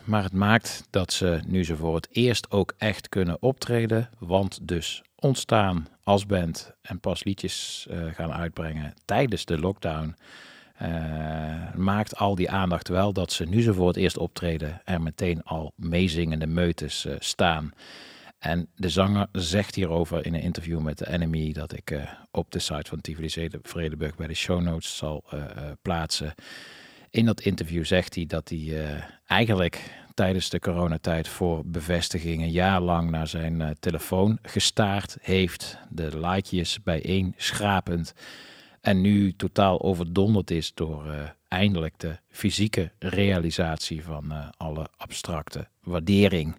Maar 0.05 0.23
het 0.23 0.33
maakt 0.33 0.87
dat 0.89 1.13
ze 1.13 1.39
nu 1.47 1.63
ze 1.63 1.75
voor 1.75 1.95
het 1.95 2.07
eerst 2.11 2.51
ook 2.51 2.73
echt 2.77 3.09
kunnen 3.09 3.41
optreden, 3.41 4.09
want 4.19 4.67
dus 4.67 5.03
ontstaan 5.15 5.87
als 6.03 6.25
band 6.25 6.73
en 6.81 6.99
pas 6.99 7.23
liedjes 7.23 7.87
eh, 7.89 8.05
gaan 8.13 8.33
uitbrengen 8.33 8.93
tijdens 9.05 9.45
de 9.45 9.59
lockdown. 9.59 10.15
eh, 10.75 11.73
maakt 11.75 12.15
al 12.15 12.35
die 12.35 12.49
aandacht 12.49 12.87
wel 12.87 13.13
dat 13.13 13.31
ze 13.31 13.45
nu 13.45 13.61
ze 13.61 13.73
voor 13.73 13.87
het 13.87 13.97
eerst 13.97 14.17
optreden 14.17 14.81
er 14.83 15.01
meteen 15.01 15.43
al 15.43 15.71
meezingende 15.75 16.47
meutes 16.47 17.05
eh, 17.05 17.15
staan. 17.19 17.71
En 18.39 18.67
de 18.75 18.89
zanger 18.89 19.27
zegt 19.31 19.75
hierover 19.75 20.25
in 20.25 20.33
een 20.33 20.41
interview 20.41 20.79
met 20.79 20.97
de 20.97 21.09
Enemy 21.09 21.53
dat 21.53 21.73
ik 21.73 21.99
op 22.31 22.51
de 22.51 22.59
site 22.59 22.89
van 22.89 23.01
Tivoli 23.01 23.49
Vredenburg 23.61 24.15
bij 24.15 24.27
de 24.27 24.33
show 24.33 24.61
notes 24.61 24.97
zal 24.97 25.23
plaatsen. 25.81 26.33
In 27.16 27.26
dat 27.26 27.41
interview 27.41 27.86
zegt 27.86 28.16
hij 28.16 28.26
dat 28.26 28.49
hij 28.49 28.84
eh, 28.84 29.03
eigenlijk 29.26 30.05
tijdens 30.13 30.49
de 30.49 30.59
coronatijd 30.59 31.28
voor 31.28 31.61
bevestiging 31.66 32.41
een 32.41 32.51
jaar 32.51 32.82
lang 32.82 33.09
naar 33.09 33.28
zijn 33.28 33.61
eh, 33.61 33.70
telefoon 33.80 34.39
gestaard 34.41 35.18
heeft. 35.22 35.78
De 35.89 36.20
likejes 36.20 36.84
bijeen 36.84 37.34
schrapend. 37.38 38.13
En 38.82 39.01
nu 39.01 39.34
totaal 39.36 39.82
overdonderd 39.82 40.51
is 40.51 40.74
door 40.74 41.09
eh, 41.09 41.30
eindelijk 41.47 41.99
de 41.99 42.18
fysieke 42.30 42.91
realisatie 42.99 44.03
van 44.03 44.34
alle 44.57 44.88
abstracte 44.97 45.68
waardering. 45.84 46.55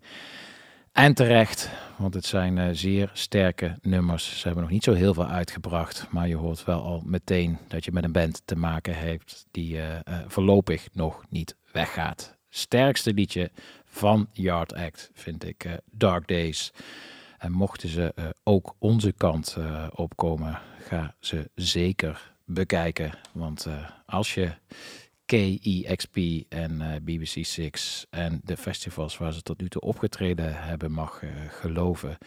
En 0.96 1.14
terecht, 1.14 1.70
want 1.96 2.14
het 2.14 2.24
zijn 2.24 2.58
eh, 2.58 2.68
zeer 2.72 3.10
sterke 3.12 3.78
nummers. 3.82 4.38
Ze 4.38 4.46
hebben 4.46 4.62
nog 4.62 4.72
niet 4.72 4.84
zo 4.84 4.92
heel 4.92 5.14
veel 5.14 5.26
uitgebracht, 5.26 6.06
maar 6.10 6.28
je 6.28 6.36
hoort 6.36 6.64
wel 6.64 6.82
al 6.82 7.02
meteen 7.04 7.58
dat 7.68 7.84
je 7.84 7.92
met 7.92 8.04
een 8.04 8.12
band 8.12 8.42
te 8.44 8.56
maken 8.56 8.98
hebt 8.98 9.46
die 9.50 9.76
eh, 9.76 9.96
eh, 9.96 10.24
voorlopig 10.26 10.88
nog 10.92 11.24
niet 11.28 11.56
weggaat. 11.72 12.36
Sterkste 12.48 13.12
liedje 13.12 13.50
van 13.84 14.28
Yard 14.32 14.74
Act 14.74 15.10
vind 15.14 15.44
ik 15.44 15.66
Dark 15.90 16.28
Days. 16.28 16.72
En 17.38 17.52
mochten 17.52 17.88
ze 17.88 18.34
ook 18.42 18.74
onze 18.78 19.12
kant 19.12 19.56
opkomen, 19.94 20.58
ga 20.80 21.14
ze 21.20 21.50
zeker 21.54 22.32
bekijken. 22.44 23.10
Want 23.32 23.66
als 24.06 24.34
je 24.34 24.52
KEXP 25.26 26.16
en 26.48 26.80
eh, 26.80 27.00
BBC 27.00 27.44
Six 27.44 28.06
en 28.10 28.40
de 28.44 28.56
festivals 28.56 29.18
waar 29.18 29.32
ze 29.32 29.42
tot 29.42 29.60
nu 29.60 29.68
toe 29.68 29.80
opgetreden 29.80 30.62
hebben 30.64 30.92
mag 30.92 31.22
eh, 31.22 31.30
geloven, 31.48 32.18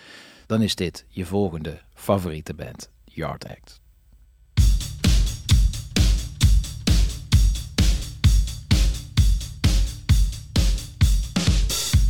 dan 0.45 0.61
is 0.61 0.75
dit 0.75 1.05
je 1.07 1.25
volgende 1.25 1.81
favoriete 1.93 2.53
band, 2.53 2.89
Yard 3.05 3.47
Act. 3.47 3.81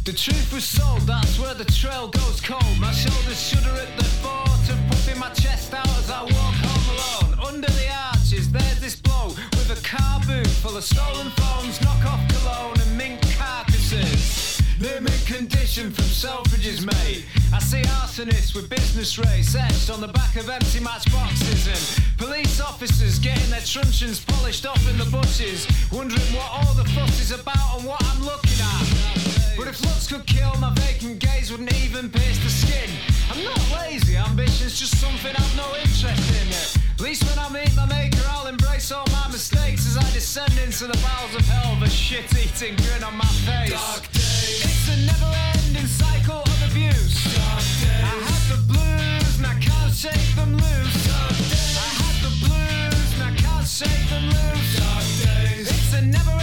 The 0.04 0.14
truth 0.16 0.52
was 0.52 0.64
sold, 0.64 1.06
that's 1.06 1.38
where 1.38 1.56
the 1.56 1.66
trail 1.66 2.08
goes 2.08 2.42
cold. 2.42 2.80
My 2.80 2.92
shoulders 2.94 3.50
shudder 3.50 3.82
at 3.82 3.98
the 3.98 4.06
thought 4.22 4.70
of 4.70 4.78
puffing 4.90 5.20
my 5.20 5.30
chest 5.34 5.74
out 5.74 5.88
as 5.88 6.10
I 6.10 6.24
walk 6.24 6.49
car 9.90 10.20
boot 10.28 10.46
full 10.62 10.78
of 10.78 10.84
stolen 10.84 11.32
phones, 11.32 11.80
knockoff 11.80 12.22
cologne, 12.30 12.80
and 12.80 12.96
mink 12.96 13.20
carcasses. 13.38 14.62
They're 14.78 15.02
condition 15.26 15.92
from 15.92 16.06
Selfridges, 16.06 16.86
mate. 16.86 17.26
I 17.52 17.60
see 17.60 17.82
arsonists 17.82 18.54
with 18.54 18.70
business 18.70 19.18
rates 19.18 19.56
etched 19.56 19.90
on 19.90 20.00
the 20.00 20.08
back 20.08 20.36
of 20.36 20.48
empty 20.48 20.80
matchboxes 20.80 21.68
and 21.68 22.18
police 22.18 22.62
officers 22.62 23.18
getting 23.18 23.50
their 23.50 23.62
truncheons 23.62 24.24
polished 24.24 24.68
off 24.68 24.82
in 24.90 24.98
the 24.98 25.06
bushes, 25.06 25.68
wondering 25.92 26.22
what 26.34 26.50
all 26.52 26.74
the 26.76 26.86
fuss 26.90 27.20
is 27.20 27.32
about 27.32 27.80
and 27.80 27.88
what 27.88 28.04
I'm 28.04 28.24
looking 28.24 28.60
at. 28.62 29.29
But 29.60 29.68
if 29.68 29.82
looks 29.82 30.08
could 30.08 30.26
kill, 30.26 30.56
my 30.62 30.72
vacant 30.76 31.20
gaze 31.20 31.52
wouldn't 31.52 31.74
even 31.84 32.10
pierce 32.10 32.40
the 32.40 32.50
skin. 32.50 32.90
I'm 33.30 33.44
not 33.44 33.60
lazy, 33.76 34.16
ambition's 34.16 34.80
just 34.80 34.96
something 35.02 35.36
I've 35.36 35.58
no 35.58 35.68
interest 35.76 36.32
in. 36.40 36.48
At 36.96 37.02
least 37.02 37.28
when 37.28 37.38
I 37.38 37.50
meet 37.52 37.76
my 37.76 37.86
maker, 37.86 38.24
I'll 38.30 38.48
embrace 38.48 38.90
all 38.94 39.06
my 39.12 39.28
mistakes 39.28 39.86
as 39.86 39.98
I 39.98 40.10
descend 40.14 40.58
into 40.64 40.88
the 40.88 40.98
bowels 41.04 41.36
of 41.36 41.42
hell 41.42 41.76
with 41.76 41.90
a 41.90 41.92
shit-eating 41.92 42.78
grin 42.78 43.04
on 43.04 43.18
my 43.18 43.28
face. 43.44 43.76
Dark 43.76 44.08
days. 44.14 44.64
It's 44.64 44.88
a 44.96 44.98
never-ending 45.12 45.92
cycle 45.92 46.40
of 46.40 46.60
abuse. 46.72 47.20
Dark 47.36 47.68
days. 47.84 48.08
I 48.08 48.16
had 48.32 48.44
the 48.56 48.60
blues 48.64 49.34
and 49.40 49.46
I 49.46 49.60
can't 49.60 49.94
shake 49.94 50.36
them 50.40 50.56
loose. 50.56 50.98
Dark 51.04 51.36
days. 51.36 51.76
I 51.76 51.90
had 52.00 52.18
the 52.24 52.34
blues 52.48 53.10
and 53.12 53.24
I 53.28 53.34
can't 53.36 53.68
shake 53.68 54.08
them 54.08 54.26
loose. 54.32 54.72
Dark 54.80 55.08
days. 55.28 55.68
It's 55.68 55.94
a 56.00 56.02
never-ending 56.02 56.39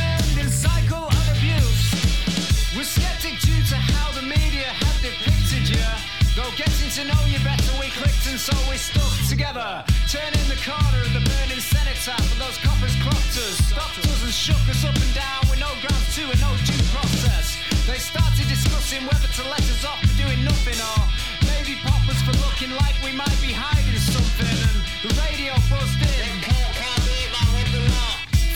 to 6.97 7.05
know 7.05 7.25
you 7.29 7.37
better, 7.45 7.73
we 7.77 7.93
clicked 7.93 8.25
and 8.25 8.41
so 8.41 8.57
we 8.73 8.81
stuck 8.81 9.05
together. 9.29 9.85
Turning 10.09 10.47
the 10.49 10.57
corner 10.65 11.05
of 11.05 11.13
the 11.13 11.21
burning 11.21 11.61
cenotaph 11.61 12.25
for 12.25 12.41
those 12.41 12.57
coppers 12.65 12.97
clocked 13.05 13.37
us. 13.37 13.61
Stopped 13.69 14.01
us 14.01 14.25
and 14.25 14.33
shook 14.33 14.65
us 14.65 14.81
up 14.81 14.97
and 14.97 15.13
down 15.13 15.45
with 15.53 15.61
no 15.61 15.69
grounds 15.85 16.09
to 16.17 16.25
and 16.25 16.41
no 16.41 16.49
due 16.65 16.81
process. 16.97 17.61
They 17.85 18.01
started 18.01 18.49
discussing 18.49 19.05
whether 19.05 19.29
to 19.29 19.43
let 19.53 19.61
us 19.61 19.85
off 19.85 20.01
for 20.01 20.17
doing 20.17 20.41
nothing 20.41 20.81
or 20.81 21.05
maybe 21.53 21.77
pop 21.85 22.01
us 22.09 22.17
for 22.25 22.33
looking 22.41 22.73
like 22.81 22.97
we 23.05 23.13
might 23.13 23.41
be 23.45 23.53
hiding 23.53 24.01
something. 24.01 24.57
And 24.57 24.81
the 25.05 25.13
radio 25.21 25.53
buzzed 25.69 26.01
in. 26.01 26.33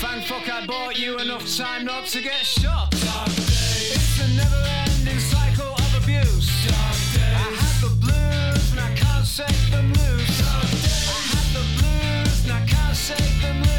Thank 0.01 0.25
fuck 0.25 0.49
I 0.49 0.65
bought 0.65 0.97
you 0.97 1.19
enough 1.19 1.45
time 1.45 1.85
not 1.85 2.09
to 2.17 2.21
get 2.25 2.41
shot. 2.41 2.89
It's 2.89 4.17
a 4.17 4.27
never-ending 4.33 4.80
shake 9.31 9.71
them 9.71 9.87
loose. 9.93 10.41
I 10.41 11.15
had 11.31 11.47
the 11.55 11.63
blues 11.77 12.43
and 12.43 12.51
I 12.51 12.65
can't 12.65 12.97
shake 12.97 13.41
them 13.41 13.61
loose. 13.61 13.70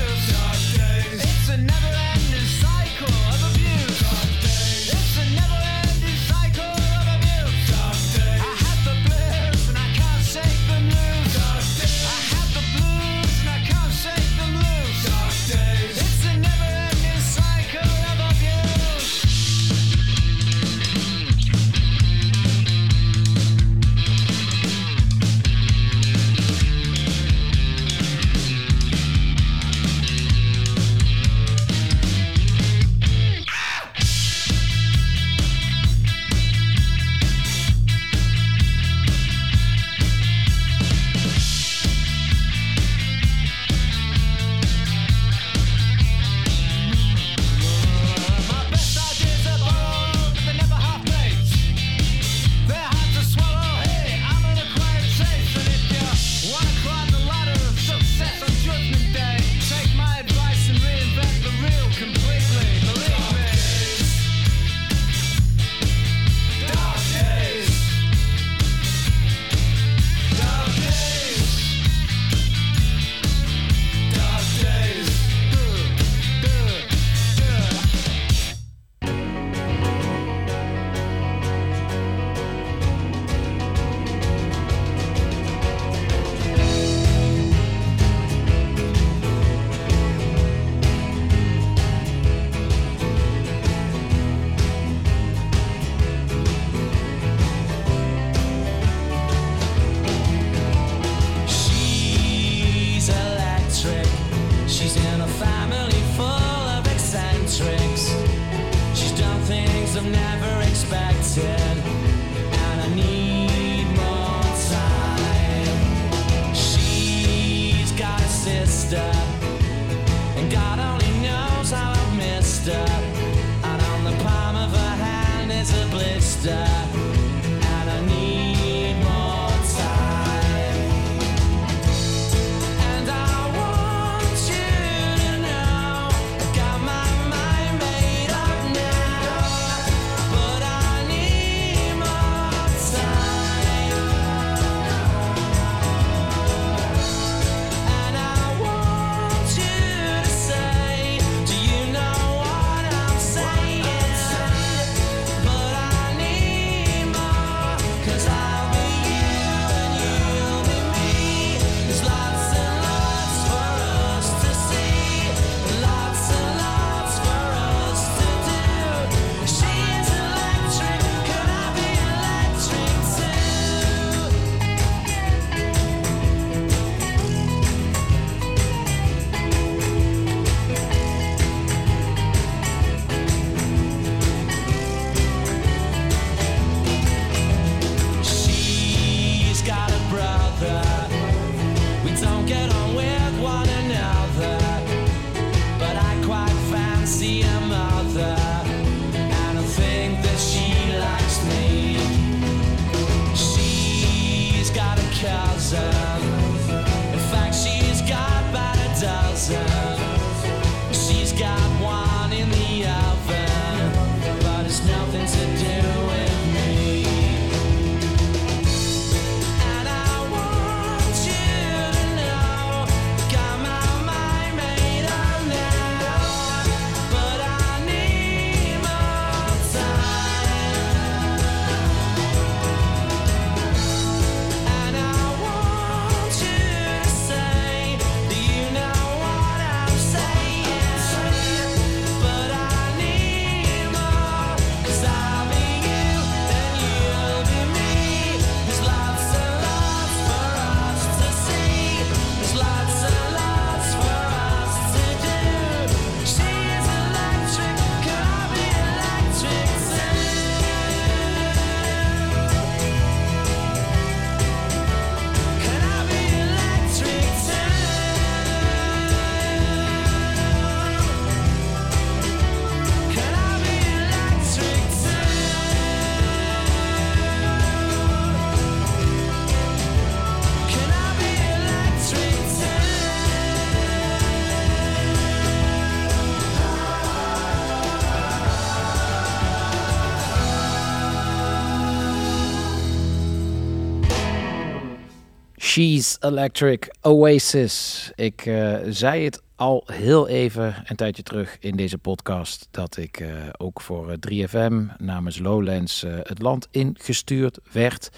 She's 295.73 296.17
Electric 296.21 296.95
Oasis. 297.01 298.11
Ik 298.15 298.47
eh, 298.47 298.79
zei 298.89 299.25
het 299.25 299.43
al 299.57 299.85
heel 299.87 300.29
even 300.29 300.75
een 300.85 300.97
tijdje 300.97 301.23
terug 301.23 301.57
in 301.61 301.77
deze 301.77 301.99
podcast 301.99 302.69
dat 302.71 302.97
ik 302.97 303.21
eh, 303.21 303.29
ook 303.59 303.81
voor 303.81 304.11
eh, 304.11 304.47
3FM 304.49 304.97
namens 304.99 305.39
Lowlands 305.39 306.03
eh, 306.03 306.15
het 306.23 306.43
land 306.43 306.69
ingestuurd 306.71 307.59
werd 307.73 308.11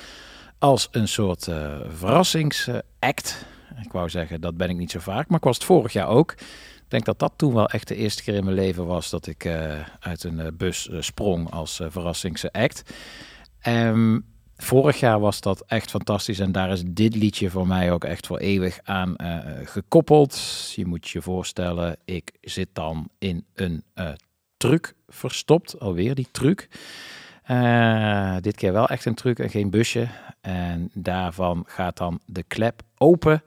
als 0.59 0.89
een 0.91 1.09
soort 1.09 1.49
eh, 1.49 1.81
verrassingsact. 1.89 3.47
Ik 3.85 3.93
wou 3.93 4.09
zeggen, 4.09 4.41
dat 4.41 4.57
ben 4.57 4.71
ik 4.71 4.77
niet 4.77 4.91
zo 4.91 4.99
vaak, 4.99 5.29
maar 5.29 5.39
ik 5.39 5.45
was 5.45 5.57
het 5.57 5.65
vorig 5.65 5.93
jaar 5.93 6.09
ook. 6.09 6.33
Ik 6.33 6.91
denk 6.91 7.05
dat 7.05 7.19
dat 7.19 7.33
toen 7.37 7.55
wel 7.55 7.69
echt 7.69 7.89
de 7.89 7.97
eerste 7.97 8.23
keer 8.23 8.35
in 8.35 8.45
mijn 8.45 8.57
leven 8.57 8.87
was 8.87 9.11
dat 9.11 9.27
ik 9.27 9.45
eh, 9.45 9.81
uit 10.01 10.25
een 10.25 10.41
eh, 10.41 10.47
bus 10.55 10.89
eh, 10.89 11.01
sprong 11.01 11.51
als 11.51 11.81
eh, 11.81 11.87
verrassingsact. 11.91 12.83
Ehm, 13.61 14.19
vorig 14.57 15.01
jaar 15.01 15.21
was 15.21 15.41
dat 15.41 15.65
echt 15.67 15.91
fantastisch 15.91 16.39
en 16.39 16.53
daar 16.53 16.71
is 16.71 16.83
dit 16.87 17.15
liedje 17.15 17.51
voor 17.51 17.67
mij 17.67 17.93
ook 17.93 18.05
echt 18.05 18.27
voor 18.27 18.39
eeuwig 18.39 18.81
aan 18.83 19.17
eh, 19.17 19.39
gekoppeld. 19.65 20.73
Je 20.75 20.87
moet 20.87 21.09
je 21.09 21.23
voorstellen, 21.23 21.97
ik 22.05 22.33
zit 22.41 22.69
dan 22.73 23.09
in 23.19 23.45
een 23.55 23.83
eh, 23.95 24.09
truck 24.57 24.95
verstopt, 25.09 25.81
alweer 25.81 26.15
die 26.15 26.29
truc. 26.31 26.69
Eh, 27.43 28.37
dit 28.41 28.57
keer 28.57 28.73
wel 28.73 28.89
echt 28.89 29.05
een 29.05 29.15
truc 29.15 29.39
en 29.39 29.51
geen 29.51 29.71
busje. 29.71 30.09
En 30.41 30.91
daarvan 30.95 31.65
gaat 31.67 31.97
dan 31.97 32.21
de 32.27 32.43
klep 32.43 32.83
open 32.99 33.43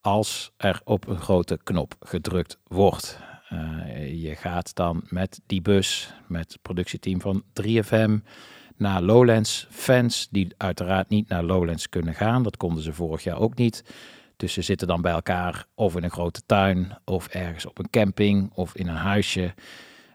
als 0.00 0.52
er 0.56 0.80
op 0.84 1.08
een 1.08 1.20
grote 1.20 1.58
knop 1.62 1.94
gedrukt 2.00 2.58
wordt. 2.66 3.18
Je 4.12 4.34
gaat 4.36 4.74
dan 4.74 5.02
met 5.08 5.40
die 5.46 5.62
bus, 5.62 6.14
met 6.26 6.52
het 6.52 6.62
productieteam 6.62 7.20
van 7.20 7.42
3FM, 7.62 8.18
naar 8.78 9.02
Lowlands. 9.02 9.66
Fans 9.70 10.28
die 10.30 10.54
uiteraard 10.56 11.08
niet 11.08 11.28
naar 11.28 11.42
Lowlands 11.42 11.88
kunnen 11.88 12.14
gaan, 12.14 12.42
dat 12.42 12.56
konden 12.56 12.82
ze 12.82 12.92
vorig 12.92 13.24
jaar 13.24 13.38
ook 13.38 13.54
niet. 13.54 13.84
Dus 14.36 14.52
ze 14.52 14.62
zitten 14.62 14.86
dan 14.86 15.02
bij 15.02 15.12
elkaar 15.12 15.66
of 15.74 15.96
in 15.96 16.04
een 16.04 16.10
grote 16.10 16.42
tuin, 16.46 16.98
of 17.04 17.26
ergens 17.26 17.66
op 17.66 17.78
een 17.78 17.90
camping, 17.90 18.50
of 18.54 18.76
in 18.76 18.88
een 18.88 18.96
huisje. 18.96 19.54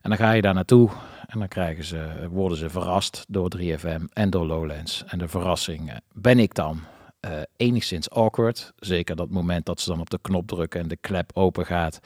En 0.01 0.09
dan 0.09 0.18
ga 0.18 0.32
je 0.32 0.41
daar 0.41 0.53
naartoe 0.53 0.89
en 1.28 1.39
dan 1.39 1.47
krijgen 1.47 1.84
ze, 1.84 2.28
worden 2.30 2.57
ze 2.57 2.70
verrast 2.70 3.26
door 3.28 3.51
3FM 3.57 4.03
en 4.14 4.30
door 4.30 4.45
Lowlands. 4.45 5.03
En 5.07 5.18
de 5.18 5.28
verrassing 5.28 5.91
eh, 5.91 5.97
ben 6.14 6.39
ik 6.39 6.53
dan 6.53 6.80
eh, 7.20 7.32
enigszins 7.57 8.09
awkward. 8.09 8.74
Zeker 8.76 9.16
dat 9.16 9.30
moment 9.30 9.66
dat 9.66 9.80
ze 9.80 9.89
dan 9.89 9.99
op 9.99 10.09
de 10.09 10.20
knop 10.22 10.47
drukken 10.47 10.82
en 10.82 10.88
de 10.88 10.97
klep 11.01 11.32
open 11.34 11.66
gaat. 11.66 11.99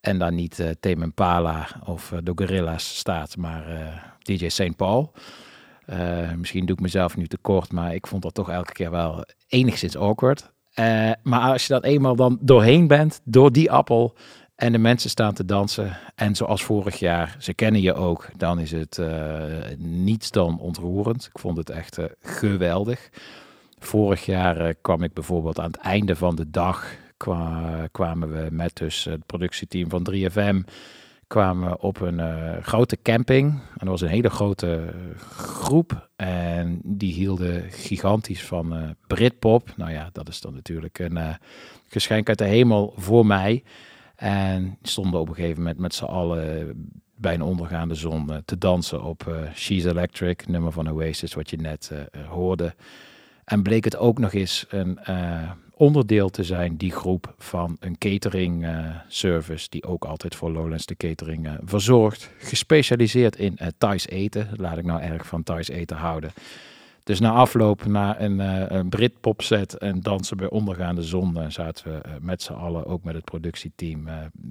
En 0.00 0.18
dan 0.18 0.34
niet 0.34 0.60
eh 0.60 0.70
Tame 0.80 1.04
Impala 1.04 1.68
of 1.84 2.12
de 2.22 2.32
Gorilla's 2.34 2.96
staat, 2.96 3.36
maar 3.36 3.64
DJ 4.22 4.48
St. 4.48 4.76
Paul. 4.76 5.12
Eh, 5.86 6.32
misschien 6.32 6.66
doe 6.66 6.76
ik 6.76 6.82
mezelf 6.82 7.16
nu 7.16 7.26
tekort, 7.26 7.72
maar 7.72 7.94
ik 7.94 8.06
vond 8.06 8.22
dat 8.22 8.34
toch 8.34 8.50
elke 8.50 8.72
keer 8.72 8.90
wel 8.90 9.24
enigszins 9.48 9.96
awkward. 9.96 10.52
Eh, 10.74 11.10
maar 11.22 11.40
als 11.52 11.66
je 11.66 11.72
dat 11.72 11.84
eenmaal 11.84 12.16
dan 12.16 12.38
doorheen 12.40 12.86
bent, 12.86 13.20
door 13.24 13.52
die 13.52 13.70
appel, 13.70 14.14
en 14.54 14.72
de 14.72 14.78
mensen 14.78 15.10
staan 15.10 15.34
te 15.34 15.44
dansen, 15.44 15.96
en 16.14 16.34
zoals 16.36 16.64
vorig 16.64 16.98
jaar, 16.98 17.36
ze 17.38 17.54
kennen 17.54 17.80
je 17.80 17.94
ook, 17.94 18.28
dan 18.36 18.58
is 18.58 18.70
het 18.70 18.98
eh, 18.98 19.42
niets 19.78 20.30
dan 20.30 20.58
ontroerend. 20.58 21.24
Ik 21.32 21.38
vond 21.40 21.56
het 21.56 21.70
echt 21.70 21.98
geweldig. 22.22 23.08
Vorig 23.78 24.24
jaar 24.26 24.74
kwam 24.74 25.02
ik 25.02 25.12
bijvoorbeeld 25.12 25.58
aan 25.58 25.70
het 25.70 25.76
einde 25.76 26.16
van 26.16 26.34
de 26.36 26.50
dag, 26.50 26.86
kwa- 27.16 27.88
kwamen 27.92 28.32
we 28.32 28.46
met 28.50 28.76
dus 28.76 29.04
het 29.04 29.26
productieteam 29.26 29.88
van 29.90 30.02
3FM 30.10 30.60
kwamen 31.34 31.80
op 31.80 32.00
een 32.00 32.20
eh, 32.20 32.62
grote 32.62 32.98
camping. 33.02 33.50
En 33.52 33.78
dat 33.78 33.88
was 33.88 34.00
een 34.00 34.08
hele 34.08 34.30
grote 34.30 34.94
groep. 35.36 36.08
En 36.16 36.80
die 36.84 37.12
hielden 37.12 37.70
gigantisch 37.70 38.44
van 38.44 38.76
eh, 38.76 38.90
Britpop. 39.06 39.72
Nou 39.76 39.90
ja, 39.90 40.08
dat 40.12 40.28
is 40.28 40.40
dan 40.40 40.54
natuurlijk 40.54 40.98
een 40.98 41.16
eh, 41.16 41.34
geschenk 41.88 42.28
uit 42.28 42.38
de 42.38 42.44
hemel 42.44 42.94
voor 42.96 43.26
mij. 43.26 43.62
En 44.16 44.78
stonden 44.82 45.20
op 45.20 45.28
een 45.28 45.34
gegeven 45.34 45.58
moment 45.58 45.78
met 45.78 45.94
z'n 45.94 46.04
allen 46.04 46.72
bij 47.16 47.34
een 47.34 47.42
ondergaande 47.42 47.94
zon 47.94 48.30
te 48.44 48.58
dansen 48.58 49.02
op 49.02 49.48
She's 49.54 49.84
Electric, 49.84 50.46
nummer 50.46 50.72
van 50.72 50.90
Oasis, 50.90 51.34
wat 51.34 51.50
je 51.50 51.56
net 51.56 51.92
hoorde. 52.28 52.74
En 53.44 53.62
bleek 53.62 53.84
het 53.84 53.96
ook 53.96 54.18
nog 54.18 54.32
eens 54.32 54.66
een 54.68 54.98
onderdeel 55.76 56.28
te 56.28 56.44
zijn, 56.44 56.76
die 56.76 56.90
groep, 56.92 57.34
van 57.38 57.76
een 57.80 57.98
catering 57.98 58.64
eh, 58.64 58.86
service, 59.08 59.66
die 59.68 59.84
ook 59.84 60.04
altijd 60.04 60.34
voor 60.34 60.50
Lowlands 60.50 60.86
de 60.86 60.96
catering 60.96 61.46
eh, 61.46 61.52
verzorgt. 61.64 62.30
Gespecialiseerd 62.38 63.36
in 63.36 63.56
eh 63.56 63.68
Thais 63.78 64.08
eten. 64.08 64.48
Laat 64.56 64.78
ik 64.78 64.84
nou 64.84 65.00
erg 65.00 65.26
van 65.26 65.42
Thais 65.42 65.68
eten 65.68 65.96
houden. 65.96 66.32
Dus 67.02 67.20
na 67.20 67.30
afloop, 67.30 67.84
na 67.84 68.20
een, 68.20 68.40
eh 68.40 68.64
een 68.68 68.88
Britpop 68.88 69.42
set 69.42 69.78
en 69.78 70.00
dansen 70.00 70.36
bij 70.36 70.48
ondergaande 70.48 71.02
zon, 71.02 71.38
zaten 71.48 71.92
we 71.92 72.00
met 72.20 72.42
z'n 72.42 72.52
allen, 72.52 72.86
ook 72.86 73.04
met 73.04 73.14
het 73.14 73.24
productieteam, 73.24 74.08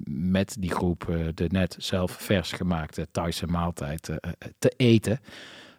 met 0.08 0.56
die 0.58 0.70
groep 0.70 1.16
de 1.34 1.46
net 1.50 1.76
zelf 1.78 2.10
vers 2.10 2.52
gemaakte 2.52 3.06
Thaise 3.10 3.46
maaltijd 3.46 4.10
te 4.58 4.72
eten. 4.76 5.20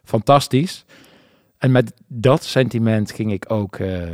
Fantastisch. 0.04 0.84
En 1.58 1.72
met 1.72 1.92
dat 2.06 2.44
sentiment 2.44 3.12
ging 3.12 3.32
ik 3.32 3.50
ook 3.52 3.76
eh, 3.76 4.08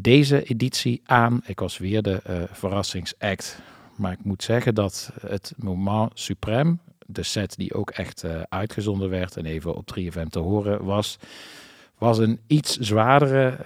deze 0.00 0.42
editie 0.42 1.00
aan. 1.04 1.40
Ik 1.44 1.60
was 1.60 1.78
weer 1.78 2.02
de 2.02 2.20
eh, 2.24 2.42
verrassingsact. 2.50 3.58
Maar 3.96 4.12
ik 4.12 4.24
moet 4.24 4.42
zeggen 4.42 4.74
dat 4.74 5.10
het 5.26 5.52
moment 5.56 6.30
suprême, 6.30 6.72
de 7.06 7.22
set 7.22 7.56
die 7.56 7.74
ook 7.74 7.90
echt 7.90 8.24
eh, 8.24 8.40
uitgezonden 8.48 9.10
werd 9.10 9.36
en 9.36 9.46
even 9.46 9.74
op 9.74 9.98
3FM 9.98 10.26
te 10.30 10.38
horen 10.38 10.84
was, 10.84 11.18
was 11.98 12.18
een 12.18 12.40
iets 12.46 12.76
zwaardere 12.76 13.56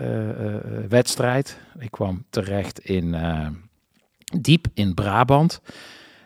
wedstrijd. 0.89 1.59
Ik 1.79 1.91
kwam 1.91 2.25
terecht 2.31 2.79
in 2.79 3.17
diep 4.41 4.67
in 4.75 4.95
Brabant. 4.95 5.61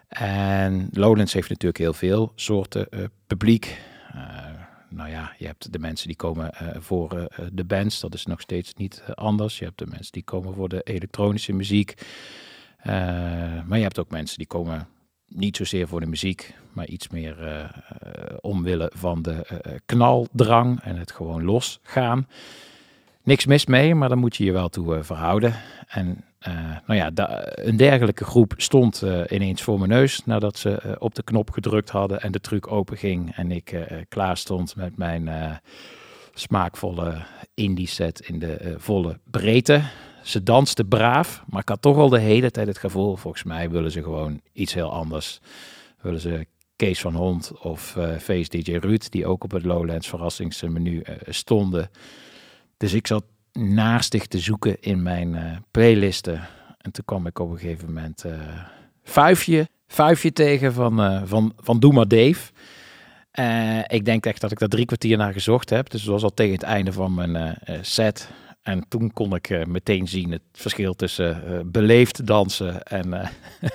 En 0.09 0.89
Lowlands 0.93 1.33
heeft 1.33 1.49
natuurlijk 1.49 1.79
heel 1.79 1.93
veel 1.93 2.33
soorten 2.35 2.89
publiek. 3.27 3.81
Nou 4.89 5.11
ja, 5.11 5.33
je 5.39 5.47
hebt 5.47 5.73
de 5.73 5.79
mensen 5.79 6.07
die 6.07 6.17
komen 6.17 6.55
eh, 6.55 6.81
voor 6.81 7.19
eh, 7.19 7.47
de 7.53 7.65
bands, 7.65 8.01
dat 8.01 8.15
is 8.15 8.27
nog 8.27 8.41
steeds 8.41 8.75
niet 8.75 9.03
eh, 9.07 9.15
anders. 9.15 9.59
Je 9.59 9.65
hebt 9.65 9.79
de 9.79 9.87
mensen 9.87 10.13
die 10.13 10.23
komen 10.23 10.55
voor 10.55 10.69
de 10.69 10.83
elektronische 10.83 11.53
muziek. 11.53 11.95
Maar 12.85 13.77
je 13.77 13.83
hebt 13.83 13.99
ook 13.99 14.11
mensen 14.11 14.39
die 14.39 14.47
komen 14.47 14.89
niet 15.29 15.57
zozeer 15.57 15.89
voor 15.89 16.01
de 16.01 16.07
muziek, 16.07 16.55
maar 16.73 16.87
iets 16.87 17.09
meer 17.09 17.71
omwille 18.41 18.93
van 18.95 19.23
de 19.23 19.47
knaldrang 19.87 20.81
en 20.81 20.97
het 20.97 21.13
gewoon 21.13 21.45
losgaan. 21.45 22.29
Niks 23.23 23.47
mis 23.47 23.67
mee, 23.67 23.95
maar 23.95 24.09
dan 24.09 24.19
moet 24.19 24.37
je 24.37 24.45
je 24.45 24.53
wel 24.53 24.69
toe 24.69 25.03
verhouden. 25.03 25.55
En 25.89 26.25
nou 26.87 26.95
ja, 26.95 27.11
een 27.55 27.77
dergelijke 27.77 28.25
groep 28.25 28.55
stond 28.57 29.03
eh, 29.03 29.21
ineens 29.29 29.63
voor 29.63 29.79
mijn 29.79 29.91
neus 29.91 30.25
nadat 30.25 30.59
ze 30.59 30.71
eh, 30.71 30.93
op 30.99 31.15
de 31.15 31.23
knop 31.23 31.51
gedrukt 31.51 31.91
hadden 31.91 32.21
en 32.21 32.33
de 32.33 32.41
truc 32.41 32.73
open 32.73 32.97
ging. 32.97 33.37
En 33.37 33.51
ik 33.51 33.73
eh, 33.73 33.91
eh, 33.91 34.05
klaar 34.09 34.37
stond 34.37 34.77
met 34.77 34.97
mijn 34.97 35.29
eh, 35.29 35.57
smaakvolle 36.35 37.23
indie 37.55 37.87
set 37.87 38.21
in 38.21 38.39
de 38.39 38.53
eh, 38.53 38.75
volle 38.77 39.19
breedte. 39.25 39.83
Ze 40.23 40.43
danste 40.43 40.85
braaf, 40.85 41.43
maar 41.47 41.61
ik 41.61 41.69
had 41.69 41.83
toch 41.83 41.97
al 41.97 42.09
de 42.09 42.19
hele 42.19 42.51
tijd 42.51 42.67
het 42.67 42.79
gevoel, 42.79 43.17
volgens 43.17 43.43
mij 43.43 43.71
willen 43.71 43.91
ze 43.91 44.03
gewoon 44.03 44.41
iets 44.53 44.75
heel 44.75 44.93
anders. 44.93 45.41
Willen 46.01 46.21
ze 46.21 46.47
Kees 46.77 47.01
van 47.01 47.15
Hond 47.15 47.53
of 47.63 47.97
eh 47.97 48.17
Face 48.17 48.49
DJ 48.49 48.77
Ruud, 48.77 49.11
die 49.11 49.27
ook 49.27 49.45
op 49.45 49.51
het 49.51 49.65
Lowlands 49.65 50.09
verrassingsmenu 50.09 51.01
eh, 51.01 51.15
stonden. 51.29 51.91
Dus 52.77 52.93
ik 52.93 53.07
zat 53.07 53.25
naastig 53.53 54.27
te 54.27 54.39
zoeken 54.39 54.81
in 54.81 55.03
mijn 55.03 55.35
eh, 55.35 55.57
playlisten. 55.71 56.49
En 56.79 56.93
toen 56.93 57.05
kwam 57.05 57.27
ik 57.27 57.39
op 57.39 57.51
een 57.51 57.59
gegeven 57.59 57.87
moment 57.87 58.25
eh 58.25 58.33
Vuifje, 59.87 60.33
tegen 60.33 60.73
van, 60.73 61.01
eh 61.01 61.23
van, 61.25 61.53
van 61.57 61.81
Doe 61.81 61.93
maar 61.93 62.09
Dave. 62.09 62.53
Ik 63.87 64.05
denk 64.05 64.27
echt 64.27 64.41
dat 64.41 64.51
ik 64.51 64.59
daar 64.59 64.69
drie 64.69 64.85
kwartier 64.85 65.17
naar 65.17 65.33
gezocht 65.33 65.71
heb. 65.71 65.91
Dus 65.91 66.01
het 66.01 66.11
was 66.11 66.23
al 66.23 66.35
tegen 66.35 66.53
het 66.53 66.63
einde 66.63 66.93
van 66.93 67.15
mijn 67.15 67.59
set. 67.81 68.31
En 68.63 68.89
toen 68.89 69.13
kon 69.13 69.35
ik 69.35 69.51
eh, 69.51 69.65
meteen 69.65 70.09
zien 70.09 70.33
het 70.33 70.43
verschil 70.53 70.95
tussen 70.95 71.47
eh, 71.47 71.61
beleefd 71.65 72.27
dansen 72.27 72.83
en, 72.83 73.13
eh, 73.13 73.29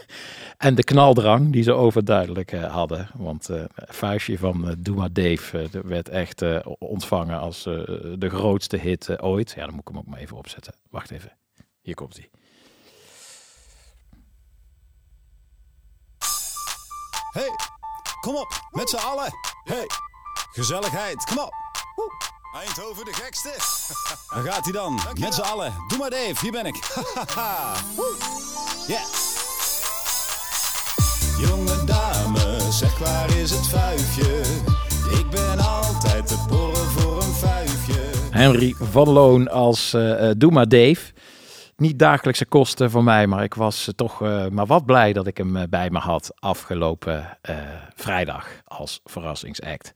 en 0.68 0.76
de 0.76 0.84
knaldrang 0.84 1.52
die 1.52 1.64
ze 1.64 1.74
overduidelijk 1.74 2.52
hadden. 2.52 3.10
Want 3.14 3.50
eh 3.50 3.64
Vuistje 3.76 4.38
van 4.38 4.76
Doe 4.80 5.12
Dave 5.12 5.70
werd 5.84 6.10
echt 6.10 6.44
ontvangen 6.80 7.40
als 7.40 7.64
de 8.18 8.30
grootste 8.30 8.78
hit 8.78 9.22
ooit. 9.22 9.54
Ja, 9.56 9.66
dan 9.66 9.72
moet 9.72 9.82
ik 9.82 9.88
hem 9.88 9.98
ook 9.98 10.08
maar 10.08 10.20
even 10.20 10.38
opzetten. 10.38 10.74
Wacht 10.90 11.12
even. 11.12 11.38
Hier 11.82 11.96
komt 11.96 12.18
hij. 12.18 12.30
Hey, 17.32 17.50
kom 18.20 18.36
op, 18.36 18.62
met 18.72 18.90
z'n 18.90 18.96
allen. 18.96 19.32
Hey, 19.64 19.86
gezelligheid, 20.52 21.24
kom 21.24 21.38
op. 21.38 21.54
Woe. 21.96 22.33
Eindhoven 22.62 23.06
de 23.06 23.14
gekste. 23.14 23.50
Daar 24.34 24.44
gaat 24.54 24.64
hij 24.64 24.74
dan, 24.74 25.00
met 25.20 25.34
z'n 25.34 25.42
allen. 25.42 25.74
Doe 25.88 25.98
maar 25.98 26.10
Dave, 26.10 26.36
hier 26.42 26.52
ben 26.52 26.66
ik. 26.66 26.76
Yeah. 28.88 29.02
Jonge 31.40 31.84
dame, 31.86 32.72
zeg 32.72 32.98
waar 32.98 33.38
is 33.38 33.52
het 33.52 33.68
vuifje? 33.68 34.42
Ik 35.20 35.30
ben 35.30 35.60
altijd 35.60 36.28
te 36.28 36.46
porren 36.48 36.90
voor 36.90 37.24
een 37.24 37.34
vuifje. 37.34 38.02
Henry 38.30 38.76
van 38.80 39.10
Loon 39.10 39.50
als 39.50 39.94
eh 39.94 40.30
eh, 40.30 40.36
Doe 40.38 40.52
maar 40.52 40.68
Dave. 40.68 41.14
Niet 41.76 42.00
dagelijkse 42.00 42.46
kosten 42.46 42.92
voor 42.92 43.04
mij, 43.04 43.28
maar 43.28 43.44
ik 43.44 43.54
was 43.54 43.88
eh, 43.88 43.94
toch 43.94 44.22
eh, 44.22 44.48
maar 44.48 44.66
wat 44.66 44.86
blij 44.86 45.14
dat 45.14 45.28
ik 45.28 45.38
hem 45.38 45.70
bij 45.70 45.90
me 45.90 46.00
had 46.00 46.32
afgelopen 46.36 47.38
eh, 47.42 47.56
vrijdag 47.96 48.48
als 48.66 49.00
verrassingsact. 49.04 49.92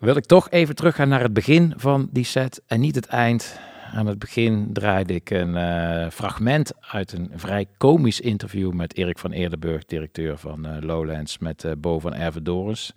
Wil 0.00 0.16
ik 0.16 0.24
toch 0.24 0.50
even 0.50 0.74
teruggaan 0.74 1.08
naar 1.08 1.22
het 1.22 1.32
begin 1.32 1.72
van 1.76 2.08
die 2.10 2.24
set 2.24 2.62
en 2.66 2.80
niet 2.80 2.94
het 2.94 3.06
eind. 3.06 3.58
Aan 3.92 4.06
het 4.06 4.18
begin 4.18 4.72
draaide 4.72 5.14
ik 5.14 5.30
een 5.30 5.56
eh, 5.56 6.10
fragment 6.10 6.72
uit 6.80 7.12
een 7.12 7.30
vrij 7.34 7.66
komisch 7.76 8.20
interview 8.20 8.72
met 8.72 8.96
Erik 8.96 9.18
van 9.18 9.32
Eerdenburg, 9.32 9.84
directeur 9.84 10.38
van 10.38 10.66
eh, 10.66 10.76
Lowlands, 10.80 11.38
met 11.38 11.64
eh, 11.64 11.72
Bo 11.78 11.98
van 11.98 12.14
Ervedorens. 12.14 12.92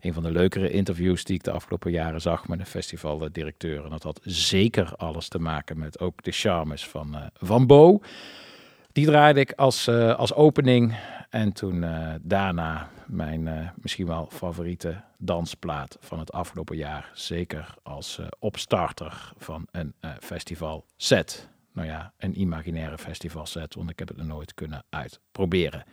Een 0.00 0.12
van 0.12 0.22
de 0.22 0.32
leukere 0.32 0.70
interviews 0.70 1.24
die 1.24 1.36
ik 1.36 1.42
de 1.42 1.50
afgelopen 1.50 1.90
jaren 1.90 2.20
zag 2.20 2.48
met 2.48 2.58
een 2.60 2.66
festivaldirecteur. 2.66 3.84
En 3.84 3.90
dat 3.90 4.02
had 4.02 4.20
zeker 4.22 4.92
alles 4.96 5.28
te 5.28 5.38
maken 5.38 5.78
met 5.78 6.00
ook 6.00 6.22
de 6.22 6.32
charmes 6.32 6.88
van, 6.88 7.16
van 7.34 7.66
Bo. 7.66 8.00
Die 8.92 9.06
draaide 9.06 9.40
ik 9.40 9.52
als, 9.52 9.88
als 9.88 10.34
opening. 10.34 10.96
En 11.30 11.52
toen 11.52 11.84
daarna 12.22 12.90
mijn 13.10 13.48
eh, 13.48 13.68
misschien 13.74 14.06
wel 14.06 14.28
favoriete 14.32 15.02
dansplaat 15.18 15.96
van 16.00 16.18
het 16.18 16.32
afgelopen 16.32 16.76
jaar. 16.76 17.10
Zeker 17.14 17.74
als 17.82 18.18
eh, 18.18 18.26
opstarter 18.38 19.32
van 19.36 19.66
een 19.70 19.94
eh, 20.00 20.10
festival 20.20 20.86
set. 20.96 21.48
Nou 21.72 21.88
ja, 21.88 22.12
een 22.18 22.40
imaginaire 22.40 22.98
festival 22.98 23.46
set, 23.46 23.74
want 23.74 23.90
ik 23.90 23.98
heb 23.98 24.08
het 24.08 24.16
nog 24.16 24.26
nooit 24.26 24.54
kunnen 24.54 24.84
uitproberen. 24.88 25.84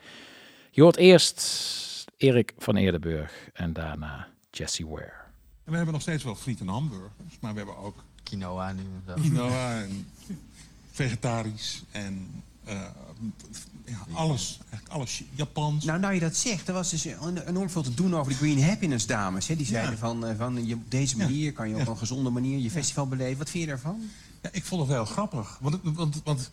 Je 0.72 0.82
hoort 0.82 0.98
eerst 0.98 2.06
Erik 2.18 2.54
van 2.58 2.76
Eerdenburg 2.76 3.50
en 3.54 3.74
daarna 3.74 4.28
Jesse 4.52 4.88
Ware. 4.88 5.26
En 5.64 5.72
we 5.72 5.76
hebben 5.76 5.94
nog 5.94 6.02
steeds 6.02 6.24
wel 6.24 6.36
friet 6.36 6.60
en 6.60 6.68
hamburgers, 6.68 7.40
maar 7.40 7.52
we 7.52 7.58
hebben 7.58 7.78
ook 7.78 8.04
Quinoa 8.24 8.72
nu. 8.72 8.82
en 8.82 9.04
zo. 9.06 9.14
quinoa 9.14 9.82
en 9.82 10.08
vegetarisch 10.92 11.84
en 11.92 12.44
eh, 12.64 12.90
ja, 13.88 14.06
alles. 14.14 14.58
Eigenlijk 14.70 14.94
alles. 14.94 15.24
Japans. 15.36 15.86
Nou, 15.86 16.00
nou 16.00 16.14
je 16.14 16.20
dat 16.20 16.36
zegt, 16.36 16.68
er 16.68 16.74
was 16.74 16.90
dus 16.90 17.06
en- 17.06 17.48
enorm 17.48 17.70
veel 17.70 17.82
te 17.82 17.94
doen 17.94 18.16
over 18.16 18.32
de 18.32 18.38
Green 18.38 18.64
Happiness 18.64 19.06
dames. 19.06 19.48
Hè? 19.48 19.56
Die 19.56 19.66
zeiden 19.66 19.92
Ja. 19.92 19.98
van, 19.98 20.26
eh, 20.26 20.38
van 20.38 20.68
je, 20.68 20.74
op 20.74 20.92
deze 20.92 21.18
manier 21.18 21.54
kan 21.54 21.70
je 21.70 21.76
op 21.76 21.88
een 21.88 21.98
gezonde 21.98 22.30
manier 22.30 22.60
je 22.60 22.72
festival 22.72 23.08
beleven. 23.08 23.38
Wat 23.38 23.50
vind 23.50 23.64
je 23.64 23.70
daarvan? 23.70 24.02
Ja, 24.42 24.50
ik 24.52 24.66
vond 24.66 24.82
het 24.82 24.90
wel 24.90 25.06
grappig. 25.06 25.58
Want, 25.62 25.78
want, 25.84 26.22
want 26.24 26.50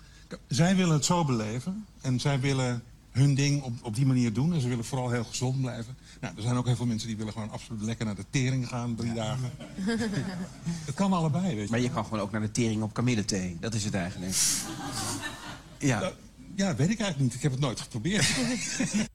zij 0.48 0.76
willen 0.76 0.94
het 0.94 1.04
zo 1.04 1.24
beleven. 1.24 1.86
En 2.00 2.20
zij 2.20 2.40
willen 2.40 2.82
hun 3.10 3.34
ding 3.34 3.62
op, 3.62 3.72
op 3.82 3.94
die 3.94 4.06
manier 4.06 4.32
doen. 4.32 4.54
En 4.54 4.60
ze 4.60 4.68
willen 4.68 4.84
vooral 4.84 5.10
heel 5.10 5.24
gezond 5.24 5.60
blijven. 5.60 5.96
Nou, 6.20 6.36
er 6.36 6.42
zijn 6.42 6.56
ook 6.56 6.66
heel 6.66 6.76
veel 6.76 6.86
mensen 6.86 7.08
die 7.08 7.16
willen 7.16 7.32
gewoon 7.32 7.50
absoluut 7.50 7.82
lekker 7.82 8.06
naar 8.06 8.14
de 8.14 8.24
tering 8.30 8.68
gaan. 8.68 8.94
Drie 8.94 9.12
dagen. 9.14 9.50
Het 10.86 10.94
kan 10.94 11.12
allebei, 11.12 11.54
weet 11.54 11.64
je. 11.64 11.70
Maar 11.70 11.80
je 11.80 11.90
kan 11.90 12.04
gewoon 12.04 12.20
ook 12.20 12.30
naar 12.30 12.40
de 12.40 12.50
tering 12.50 12.82
op 12.82 12.92
kamillethee. 12.94 13.56
Dat 13.60 13.74
is 13.74 13.84
het 13.84 13.94
eigenlijk. 13.94 14.36
Ja. 15.78 16.12
Ja, 16.56 16.76
weet 16.76 16.90
ik 16.90 16.98
eigenlijk 17.00 17.18
niet. 17.18 17.34
Ik 17.34 17.42
heb 17.42 17.52
het 17.52 17.60
nooit 17.60 17.80
geprobeerd. 17.80 18.26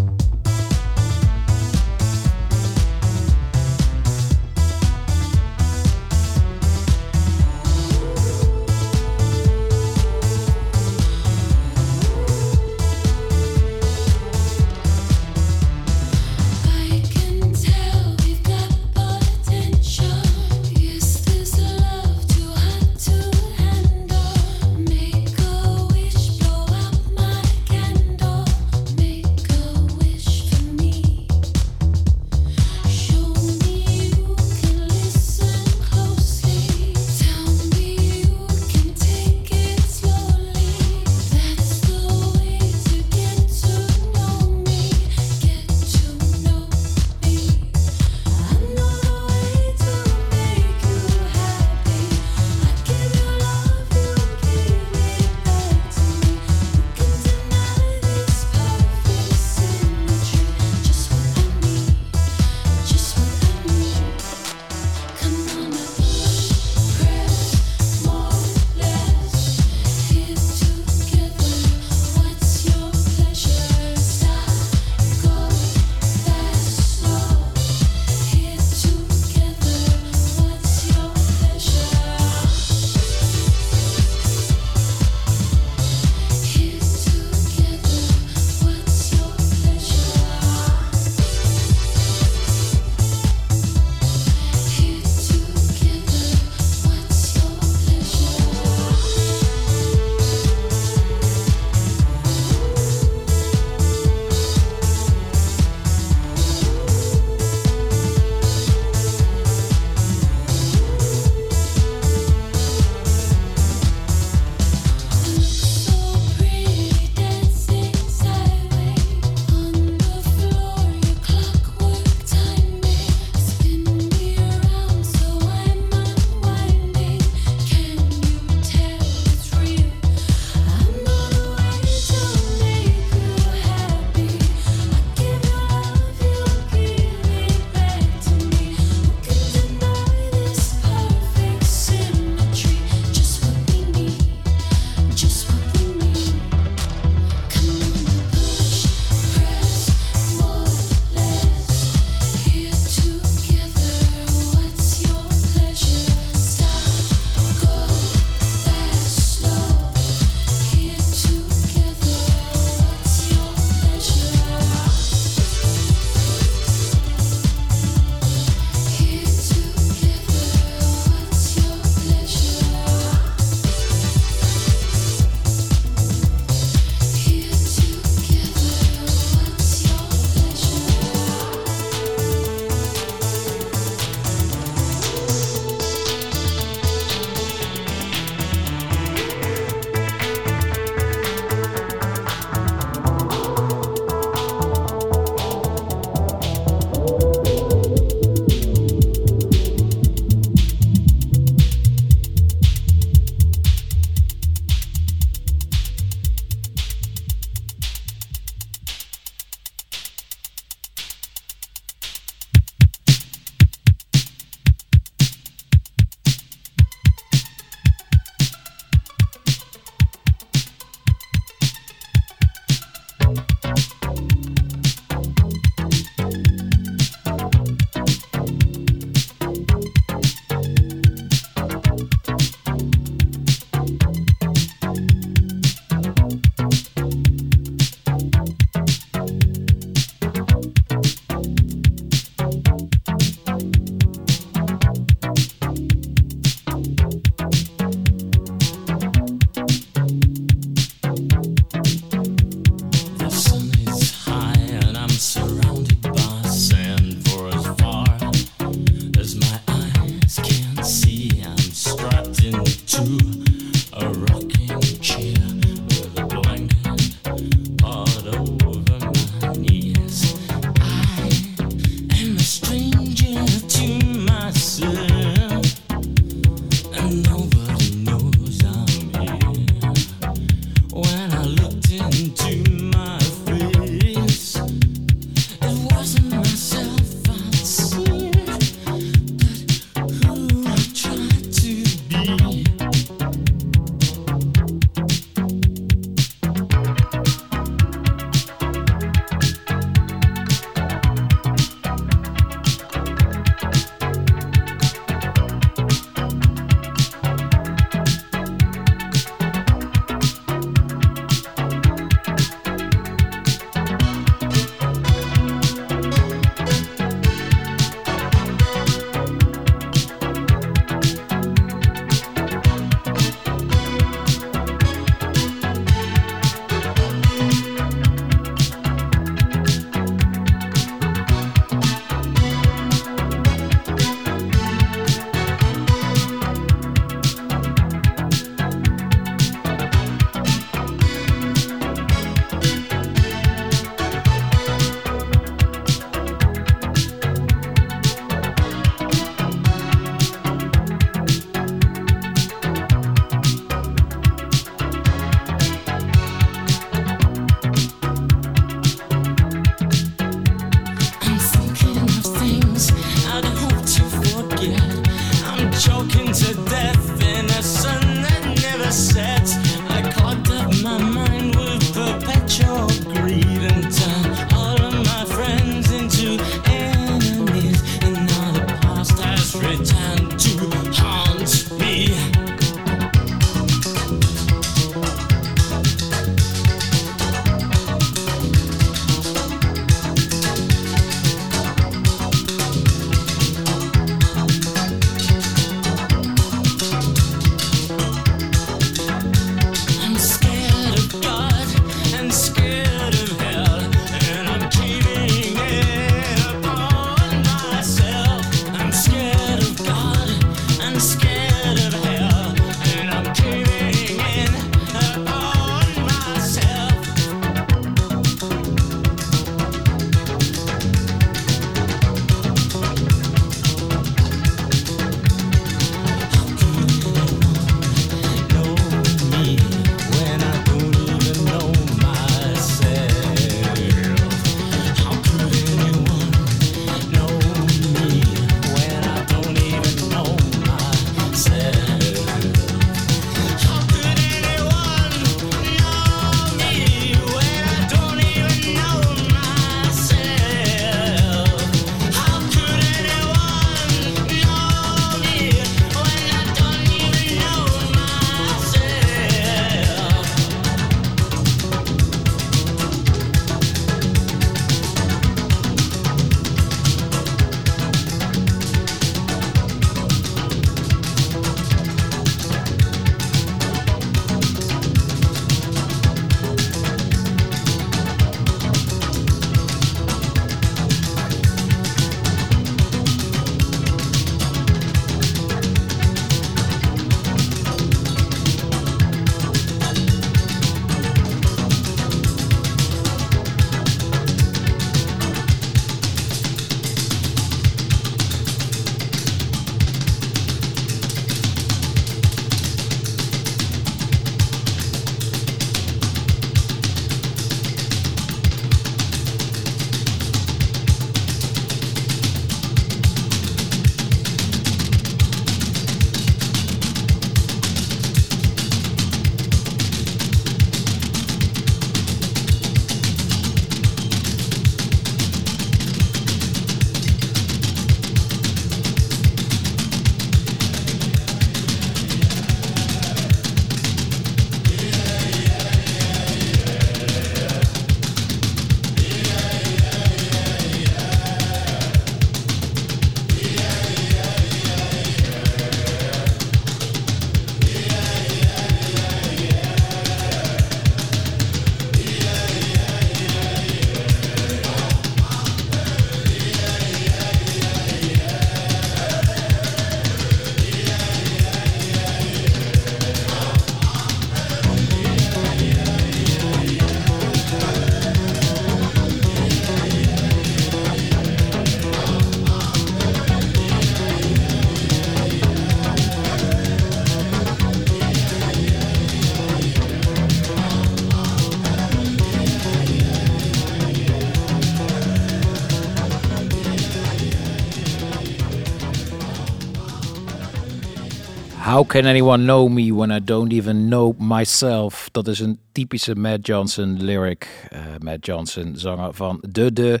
How 591.78 591.86
can 591.86 592.06
anyone 592.06 592.42
know 592.42 592.68
me 592.68 592.94
when 592.94 593.10
I 593.10 593.24
don't 593.24 593.52
even 593.52 593.88
know 593.88 594.14
myself? 594.18 595.08
Dat 595.12 595.28
is 595.28 595.40
een 595.40 595.58
typische 595.72 596.14
Matt 596.14 596.46
Johnson 596.46 597.02
lyric. 597.02 597.66
Eh, 597.68 597.80
Matt 597.98 598.26
Johnson, 598.26 598.76
zanger 598.76 599.14
van 599.14 599.38
De 599.48 599.72
De. 599.72 600.00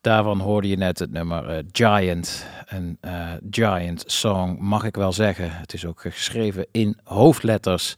Daarvan 0.00 0.40
hoorde 0.40 0.68
je 0.68 0.76
net 0.76 0.98
het 0.98 1.12
nummer 1.12 1.48
eh, 1.48 1.64
Giant. 1.72 2.46
Een 2.66 2.98
eh, 3.00 3.30
Giant 3.50 4.02
song, 4.06 4.56
mag 4.60 4.84
ik 4.84 4.96
wel 4.96 5.12
zeggen. 5.12 5.50
Het 5.50 5.74
is 5.74 5.84
ook 5.84 6.00
geschreven 6.00 6.66
in 6.70 6.98
hoofdletters. 7.04 7.94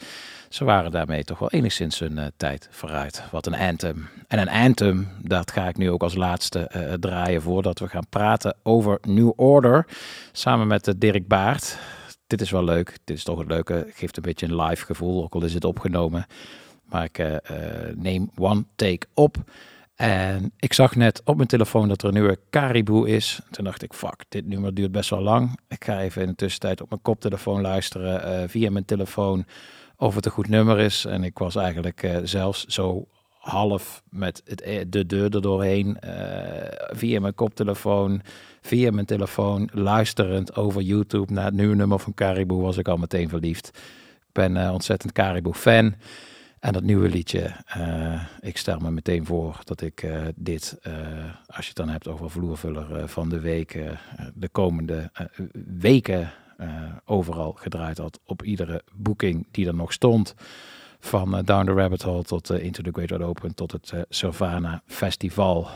Ze 0.48 0.64
waren 0.64 0.90
daarmee 0.90 1.24
toch 1.24 1.38
wel 1.38 1.50
enigszins 1.50 1.98
hun 1.98 2.32
tijd 2.36 2.68
vooruit. 2.70 3.22
Wat 3.30 3.46
een 3.46 3.56
anthem. 3.56 4.08
En 4.28 4.38
een 4.38 4.50
anthem, 4.50 5.08
dat 5.22 5.50
ga 5.50 5.68
ik 5.68 5.76
nu 5.76 5.90
ook 5.90 6.02
als 6.02 6.14
laatste 6.14 6.96
draaien 7.00 7.42
voordat 7.42 7.78
we 7.78 7.88
gaan 7.88 8.08
praten 8.08 8.56
over 8.62 8.98
New 9.02 9.32
Order. 9.36 9.86
Samen 10.32 10.66
met 10.66 10.94
Dirk 10.98 11.26
Baart. 11.26 11.78
Dit 12.28 12.40
is 12.40 12.50
wel 12.50 12.64
leuk. 12.64 12.98
Dit 13.04 13.16
is 13.16 13.24
toch 13.24 13.38
het 13.38 13.48
leuke. 13.48 13.86
Geeft 13.90 14.16
een 14.16 14.22
beetje 14.22 14.46
een 14.46 14.62
live 14.62 14.84
gevoel, 14.84 15.22
ook 15.22 15.34
al 15.34 15.44
is 15.44 15.54
het 15.54 15.64
opgenomen. 15.64 16.26
Maar 16.84 17.04
ik 17.04 17.18
eh, 17.18 17.34
eh, 17.34 17.96
neem 17.96 18.30
one 18.36 18.64
take 18.76 19.06
op. 19.14 19.36
En 19.94 20.52
ik 20.58 20.72
zag 20.72 20.96
net 20.96 21.20
op 21.24 21.36
mijn 21.36 21.48
telefoon 21.48 21.88
dat 21.88 22.02
er 22.02 22.08
een 22.08 22.14
nieuwe 22.14 22.38
Caribou 22.50 23.08
is. 23.08 23.40
Toen 23.50 23.64
dacht 23.64 23.82
ik, 23.82 23.92
fuck, 23.92 24.24
dit 24.28 24.46
nummer 24.46 24.74
duurt 24.74 24.92
best 24.92 25.10
wel 25.10 25.20
lang. 25.20 25.58
Ik 25.68 25.84
ga 25.84 26.00
even 26.00 26.22
in 26.22 26.28
de 26.28 26.34
tussentijd 26.34 26.80
op 26.80 26.88
mijn 26.88 27.02
koptelefoon 27.02 27.60
luisteren 27.60 28.22
eh, 28.22 28.48
via 28.48 28.70
mijn 28.70 28.84
telefoon 28.84 29.46
of 29.96 30.14
het 30.14 30.26
een 30.26 30.32
goed 30.32 30.48
nummer 30.48 30.78
is. 30.78 31.04
En 31.04 31.24
ik 31.24 31.38
was 31.38 31.56
eigenlijk 31.56 32.20
zelfs 32.24 32.64
zo 32.64 33.06
half 33.48 34.02
met 34.10 34.42
het, 34.44 34.60
e- 34.60 34.88
de 34.88 35.06
deur 35.06 35.34
er 35.34 35.42
doorheen, 35.42 36.00
eh, 36.00 36.96
via 36.96 37.20
mijn 37.20 37.34
koptelefoon, 37.34 38.22
via 38.60 38.90
mijn 38.90 39.06
telefoon, 39.06 39.68
luisterend 39.72 40.56
over 40.56 40.82
YouTube 40.82 41.32
naar 41.32 41.44
het 41.44 41.54
nieuwe 41.54 41.74
nummer 41.74 41.98
van 41.98 42.14
Caribou, 42.14 42.60
was 42.60 42.76
ik 42.76 42.88
al 42.88 42.96
meteen 42.96 43.28
verliefd. 43.28 43.66
Ik 44.26 44.32
ben 44.32 44.56
eh, 44.56 44.72
ontzettend 44.72 45.12
Caribou-fan. 45.12 45.94
En 46.60 46.72
dat 46.72 46.82
nieuwe 46.82 47.08
liedje, 47.08 47.52
eh, 47.66 48.22
ik 48.40 48.56
stel 48.56 48.78
me 48.78 48.90
meteen 48.90 49.26
voor 49.26 49.60
dat 49.64 49.80
ik 49.80 50.02
eh, 50.02 50.22
dit, 50.34 50.78
als 51.46 51.64
je 51.64 51.68
het 51.68 51.76
dan 51.76 51.88
hebt 51.88 52.08
over 52.08 52.30
vloervuller 52.30 53.08
van 53.08 53.28
de 53.28 53.40
week, 53.40 53.74
eh, 53.74 53.90
de 54.34 54.48
komende 54.48 55.10
weken 55.78 56.30
overal 57.04 57.52
gedraaid 57.52 57.98
had 57.98 58.20
op 58.24 58.42
iedere 58.42 58.82
boeking 58.94 59.46
die 59.50 59.66
er 59.66 59.74
nog 59.74 59.92
stond. 59.92 60.34
Van 61.00 61.42
Down 61.44 61.66
the 61.66 61.72
Rabbit 61.72 62.02
Hole 62.02 62.22
tot 62.22 62.50
Into 62.50 62.82
the 62.82 62.90
Great 62.92 63.10
Wide 63.10 63.24
Open 63.24 63.54
tot 63.54 63.72
het 63.72 63.92
Savannah 64.08 64.78
Festival. 64.86 65.68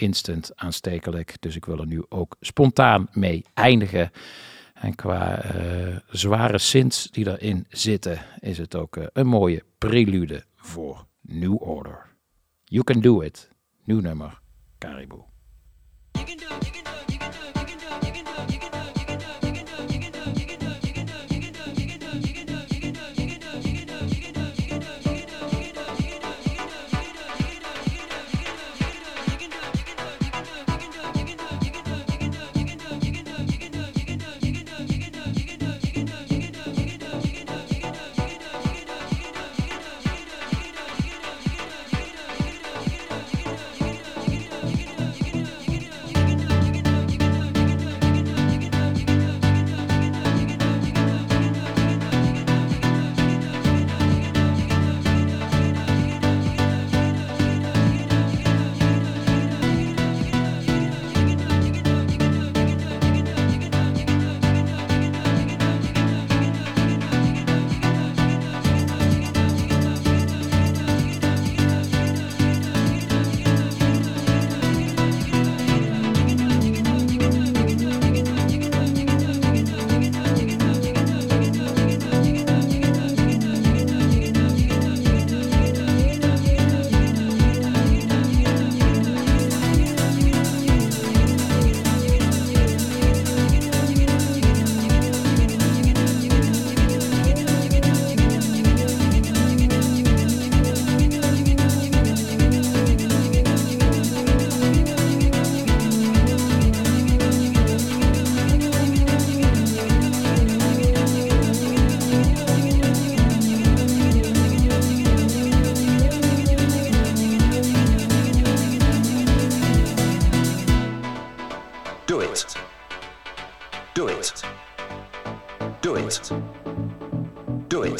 Instant 0.00 0.56
aanstekelijk, 0.56 1.36
dus 1.40 1.56
ik 1.56 1.64
wil 1.64 1.78
er 1.78 1.86
nu 1.86 2.04
ook 2.08 2.36
spontaan 2.40 3.08
mee 3.12 3.44
eindigen. 3.54 4.10
En 4.74 4.94
qua 4.94 5.42
eh, 5.42 5.96
zware 6.10 6.58
synths 6.58 7.10
die 7.10 7.38
erin 7.38 7.66
zitten, 7.68 8.18
is 8.38 8.58
het 8.58 8.74
ook 8.74 8.96
eh, 8.96 9.06
een 9.12 9.26
mooie 9.26 9.64
prelude 9.78 10.44
voor 10.56 11.06
New 11.20 11.62
Order. 11.62 12.06
You 12.64 12.84
can 12.84 13.00
do 13.00 13.20
it. 13.20 13.48
Nieuw 13.84 14.00
nummer, 14.00 14.40
Caribou. 14.78 15.22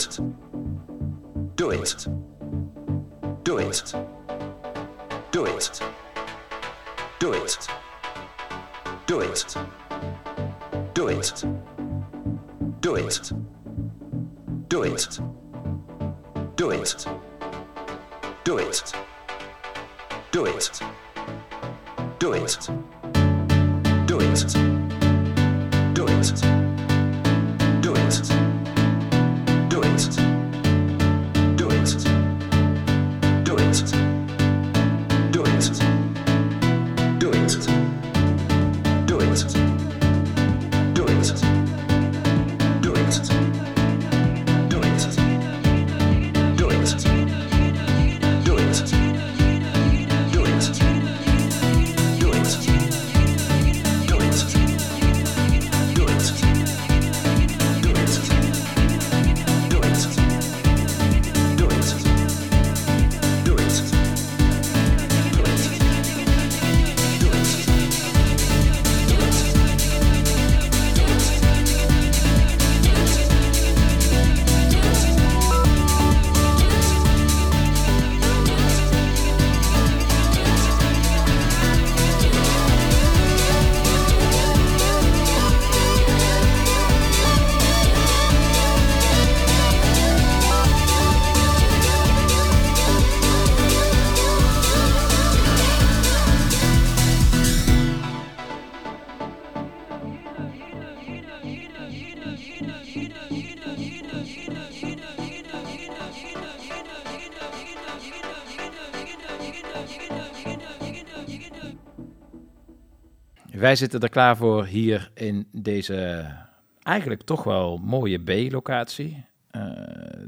It. 0.07 0.19
Do 1.57 1.71
it. 1.71 2.07
Do 3.45 3.59
it. 3.59 3.95
Do 5.33 5.47
it. 5.47 5.81
Do 7.19 7.33
it. 7.33 7.61
Do 9.07 9.21
it. 9.21 9.21
Do 9.21 9.21
it. 9.21 9.55
Do 10.95 11.09
it. 11.09 11.45
Do 12.81 12.95
it. 12.97 13.33
Do 14.69 14.83
it. 14.85 15.21
Do 16.57 16.71
it. 16.71 16.91
Do 18.41 18.59
it. 18.59 18.95
Do 20.31 20.47
it. 20.49 20.81
Do 22.19 22.31
it. 22.31 22.57
Do 25.95 26.07
it. 26.07 26.43
Do 27.83 27.95
it. 27.95 28.50
Wij 113.61 113.77
zitten 113.77 114.01
er 114.01 114.09
klaar 114.09 114.37
voor 114.37 114.65
hier 114.65 115.11
in 115.15 115.49
deze 115.53 116.27
eigenlijk 116.82 117.23
toch 117.23 117.45
wel 117.45 117.77
mooie 117.77 118.19
B-locatie. 118.19 119.24
Eh, 119.51 119.62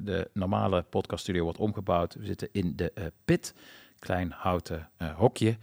de 0.00 0.30
normale 0.32 0.82
podcaststudio 0.82 1.42
wordt 1.42 1.59
omgebouwd. 1.59 2.14
We 2.14 2.26
zitten 2.26 2.48
in 2.52 2.72
de 2.76 2.92
eh, 2.94 3.04
pit, 3.24 3.54
klein 3.98 4.32
houten 4.36 4.88
eh, 4.96 5.09
hokje. 5.16 5.56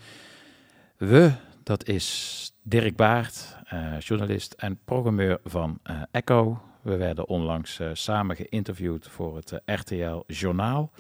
We, 0.97 1.31
dat 1.63 1.87
is 1.87 2.53
Dirk 2.61 2.95
Baart, 2.95 3.57
journalist 3.99 4.53
en 4.53 4.79
programmeur 4.85 5.39
van 5.43 5.79
Echo. 6.11 6.61
We 6.81 6.97
werden 6.97 7.27
onlangs 7.27 7.79
samen 7.93 8.35
geïnterviewd 8.35 9.07
voor 9.07 9.35
het 9.35 9.61
RTL 9.65 10.23
Journaal. 10.27 10.91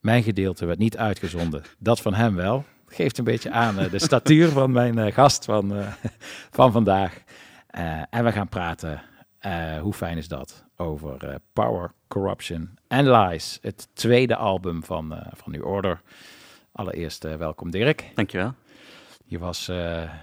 Mijn 0.00 0.22
gedeelte 0.22 0.66
werd 0.66 0.78
niet 0.78 0.96
uitgezonden, 0.96 1.62
dat 1.78 2.00
van 2.00 2.14
hem 2.14 2.34
wel. 2.34 2.64
Geeft 2.94 3.18
een 3.18 3.24
beetje 3.24 3.50
aan 3.50 3.78
eh, 3.78 3.90
de 3.90 3.98
statuur 3.98 4.48
van 4.48 4.72
mijn 4.72 4.98
eh, 4.98 5.12
gast 5.12 5.44
van, 5.44 5.76
eh, 5.76 5.92
van 6.58 6.72
vandaag. 6.72 7.22
En 8.10 8.24
we 8.24 8.32
gaan 8.32 8.48
praten, 8.48 9.02
hoe 9.80 9.92
fijn 9.92 10.18
is 10.18 10.28
dat, 10.28 10.64
over 10.76 11.40
Power, 11.52 11.92
Corruption 12.08 12.78
and 12.88 13.06
Lies. 13.06 13.58
Het 13.62 13.88
tweede 13.92 14.36
album 14.36 14.84
van, 14.84 15.14
van 15.32 15.52
New 15.52 15.66
Order. 15.66 16.00
Allereerst 16.72 17.22
welkom 17.22 17.70
Dirk. 17.70 18.10
Dankjewel. 18.14 18.54
Je, 19.24 19.38
was, 19.38 19.66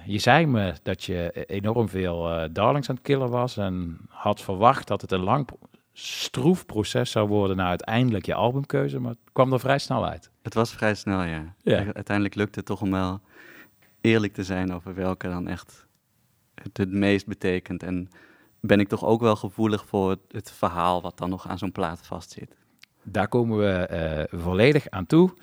je 0.06 0.20
zei 0.20 0.46
me 0.46 0.74
dat 0.84 1.04
je 1.04 1.46
enorm 1.46 1.90
veel 1.90 2.48
darlings 2.52 2.90
aan 2.90 2.96
het 2.96 3.04
killen 3.04 3.30
was 3.30 3.58
en 3.58 3.98
had 4.10 4.42
verwacht 4.42 4.88
dat 4.88 5.02
het 5.02 5.12
een 5.12 5.24
lang 5.24 5.50
stroef 5.94 6.66
proces 6.66 7.12
zou 7.12 7.28
worden 7.28 7.58
naar 7.58 7.68
uiteindelijk 7.68 8.26
je 8.26 8.34
albumkeuze, 8.34 9.00
maar 9.00 9.12
het 9.12 9.20
kwam 9.34 9.54
er 9.54 9.60
vrij 9.60 9.80
snel 9.80 10.06
uit. 10.06 10.32
Het 10.42 10.54
was 10.54 10.72
vrij 10.72 10.96
snel, 10.96 11.24
ja. 11.24 11.56
Uiteindelijk 11.64 12.36
lukte 12.36 12.60
het 12.60 12.68
toch 12.68 12.82
om 12.82 12.92
wel 12.92 13.22
eerlijk 14.02 14.34
te 14.34 14.44
zijn 14.44 14.74
over 14.74 14.96
welke 14.96 15.28
dan 15.28 15.48
echt 15.48 15.88
het, 16.56 16.78
het 16.78 16.92
meest 16.92 17.28
betekent. 17.28 17.84
En 17.84 18.10
ben 18.60 18.80
ik 18.80 18.88
toch 18.88 19.06
ook 19.06 19.22
wel 19.22 19.36
gevoelig 19.36 19.86
voor 19.86 20.10
het, 20.10 20.20
het 20.28 20.52
verhaal 20.52 21.02
wat 21.02 21.18
dan 21.18 21.30
nog 21.30 21.48
aan 21.48 21.58
zo'n 21.58 21.72
plaat 21.72 22.00
vastzit. 22.06 22.56
Daar 23.04 23.28
komen 23.28 23.58
we 23.58 23.72
eh, 23.72 24.40
volledig 24.40 24.90
aan 24.90 25.06
toe. 25.06 25.34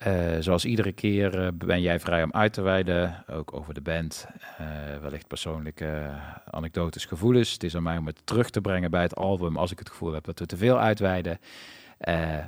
Eh, 0.00 0.36
zoals 0.38 0.64
iedere 0.64 0.92
keer 0.92 1.38
eh, 1.38 1.48
ben 1.54 1.80
jij 1.80 2.00
vrij 2.00 2.22
om 2.22 2.32
uit 2.32 2.52
te 2.52 2.62
wijden, 2.62 3.24
ook 3.26 3.54
over 3.54 3.74
de 3.74 3.80
band. 3.80 4.26
eh, 4.58 4.66
wellicht 5.00 5.26
persoonlijke 5.26 6.10
anekdotes, 6.50 7.04
gevoelens. 7.04 7.52
Het 7.52 7.62
is 7.62 7.76
aan 7.76 7.82
mij 7.82 7.96
om 7.96 8.06
het 8.06 8.20
terug 8.24 8.50
te 8.50 8.60
brengen 8.60 8.90
bij 8.90 9.02
het 9.02 9.16
album 9.16 9.56
als 9.56 9.70
ik 9.70 9.78
het 9.78 9.88
gevoel 9.88 10.12
heb 10.12 10.24
dat 10.24 10.38
we 10.38 10.46
te 10.46 10.56
veel 10.56 10.78
uitweiden. 10.78 11.38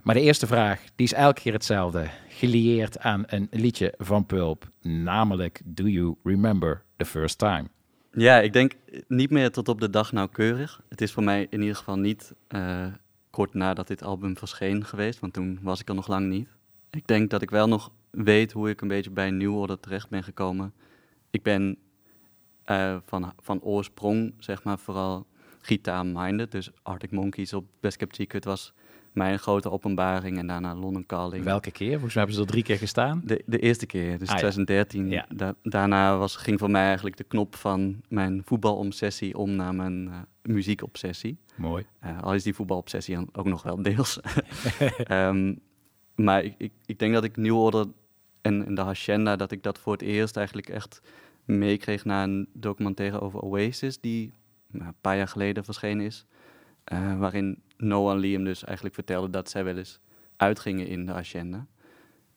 Maar 0.03 0.15
de 0.15 0.21
eerste 0.21 0.47
vraag, 0.47 0.81
die 0.97 1.07
is 1.07 1.13
elke 1.13 1.41
keer 1.41 1.53
hetzelfde. 1.53 2.07
Gelieerd 2.29 2.99
aan 2.99 3.23
een 3.27 3.49
liedje 3.51 3.95
van 3.99 4.27
Pulp, 4.27 4.69
namelijk 4.83 5.61
Do 5.65 5.85
You 5.85 6.15
Remember 6.25 6.83
the 6.97 7.05
First 7.05 7.39
Time? 7.39 7.65
Ja, 8.13 8.41
ik 8.41 8.53
denk 8.53 8.73
niet 9.09 9.31
meer 9.31 9.51
tot 9.51 9.69
op 9.69 9.81
de 9.81 9.91
dag 9.91 10.13
nauwkeurig. 10.13 10.81
Het 10.89 11.01
is 11.01 11.13
voor 11.13 11.23
mij 11.23 11.47
in 11.51 11.61
ieder 11.61 11.77
geval 11.77 11.99
niet 11.99 12.33
kort 13.31 13.55
nadat 13.55 13.87
dit 13.87 14.03
album 14.03 14.37
verscheen 14.37 14.85
geweest, 14.85 15.21
want 15.21 15.33
toen 15.33 15.59
was 15.63 15.81
ik 15.81 15.89
er 15.89 15.95
nog 15.95 16.09
lang 16.09 16.29
niet. 16.29 16.49
Ik 16.97 17.07
denk 17.07 17.31
dat 17.31 17.43
ik 17.43 17.51
wel 17.51 17.69
nog 17.69 17.91
weet 18.11 18.53
hoe 18.53 18.69
ik 18.71 18.81
een 18.81 18.89
beetje 18.89 19.11
bij 19.11 19.31
New 19.31 19.57
Order 19.57 19.81
terecht 19.81 20.09
ben 20.09 20.23
gekomen. 20.23 20.73
Ik 21.31 21.43
ben 21.43 21.77
eh, 22.65 22.97
van, 23.05 23.33
van 23.41 23.61
oorsprong, 23.63 24.35
zeg 24.39 24.65
maar, 24.65 24.79
vooral 24.79 25.27
gitaar-minded. 25.61 26.51
Dus 26.51 26.71
Arctic 26.83 27.11
Monkeys 27.11 27.53
op 27.53 27.67
Best 27.81 27.97
Kept 27.97 28.17
Secret 28.17 28.45
was 28.45 28.73
mijn 29.13 29.39
grote 29.39 29.71
openbaring 29.71 30.39
en 30.39 30.47
daarna 30.47 30.75
London 30.75 31.07
Calling. 31.07 31.45
Welke 31.45 31.71
keer? 31.71 31.91
Volgens 31.93 32.15
mij 32.15 32.23
hebben 32.25 32.35
ze 32.35 32.47
er 32.47 32.51
drie 32.53 32.63
keer 32.63 32.79
gestaan. 32.79 33.23
De, 33.25 33.43
de 33.47 33.59
eerste 33.59 33.87
keer, 33.87 34.19
dus 34.19 34.29
Ah, 34.29 34.35
ja. 34.35 34.41
2013. 34.41 35.09
Ja. 35.11 35.27
Da- 35.35 35.55
daarna 35.63 36.17
was, 36.19 36.37
ging 36.37 36.59
voor 36.59 36.71
mij 36.71 36.85
eigenlijk 36.85 37.17
de 37.17 37.25
knop 37.25 37.55
van 37.57 38.01
mijn 38.09 38.43
voetbalobsessie 38.45 39.37
om 39.39 39.51
naar 39.51 39.75
mijn 39.75 40.09
eh, 40.09 40.19
muziekobsessie. 40.43 41.39
Mooi. 41.55 41.87
Eh, 42.01 42.23
al 42.23 42.35
is 42.35 42.43
die 42.43 42.55
voetbalobsessie 42.55 43.15
dan 43.15 43.29
ook 43.33 43.47
nog 43.47 43.63
wel 43.63 43.83
deels. 43.83 44.21
Ehm, 45.05 45.55
maar 46.15 46.45
ik, 46.45 46.73
ik, 46.87 46.99
denk 46.99 47.13
dat 47.15 47.25
ik 47.25 47.37
New 47.37 47.59
Order 47.59 47.87
en, 48.41 48.75
de 48.75 48.81
Hacienda, 48.81 49.37
dat 49.37 49.53
ik 49.53 49.63
dat 49.63 49.79
voor 49.79 49.93
het 49.93 50.03
eerst 50.03 50.37
eigenlijk 50.37 50.69
echt 50.69 51.03
meekreeg 51.45 52.05
na 52.05 52.23
een 52.23 52.49
documentaire 52.53 53.21
over 53.21 53.41
Oasis, 53.41 54.01
die 54.01 54.33
nou, 54.67 54.87
een 54.87 54.95
paar 55.01 55.17
jaar 55.17 55.29
geleden 55.29 55.65
verschenen 55.65 56.07
is. 56.07 56.27
eh, 56.85 57.19
waarin 57.19 57.63
Noah 57.77 58.19
Liam 58.19 58.45
dus 58.45 58.65
eigenlijk 58.65 58.95
vertelde 58.95 59.31
dat 59.31 59.51
zij 59.51 59.65
wel 59.65 59.77
eens 59.77 60.01
uitgingen 60.37 60.87
in 60.87 61.07
de 61.07 61.13
Hacienda. 61.13 61.67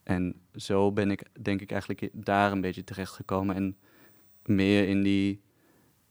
En 0.04 0.36
zo 0.56 0.92
ben 0.92 1.12
ik 1.12 1.24
denk 1.42 1.62
ik 1.62 1.72
eigenlijk 1.72 2.10
daar 2.14 2.52
een 2.52 2.62
beetje 2.62 2.84
terechtgekomen 2.84 3.56
en 3.56 3.78
meer 4.46 4.88
in 4.88 5.04
die, 5.04 5.42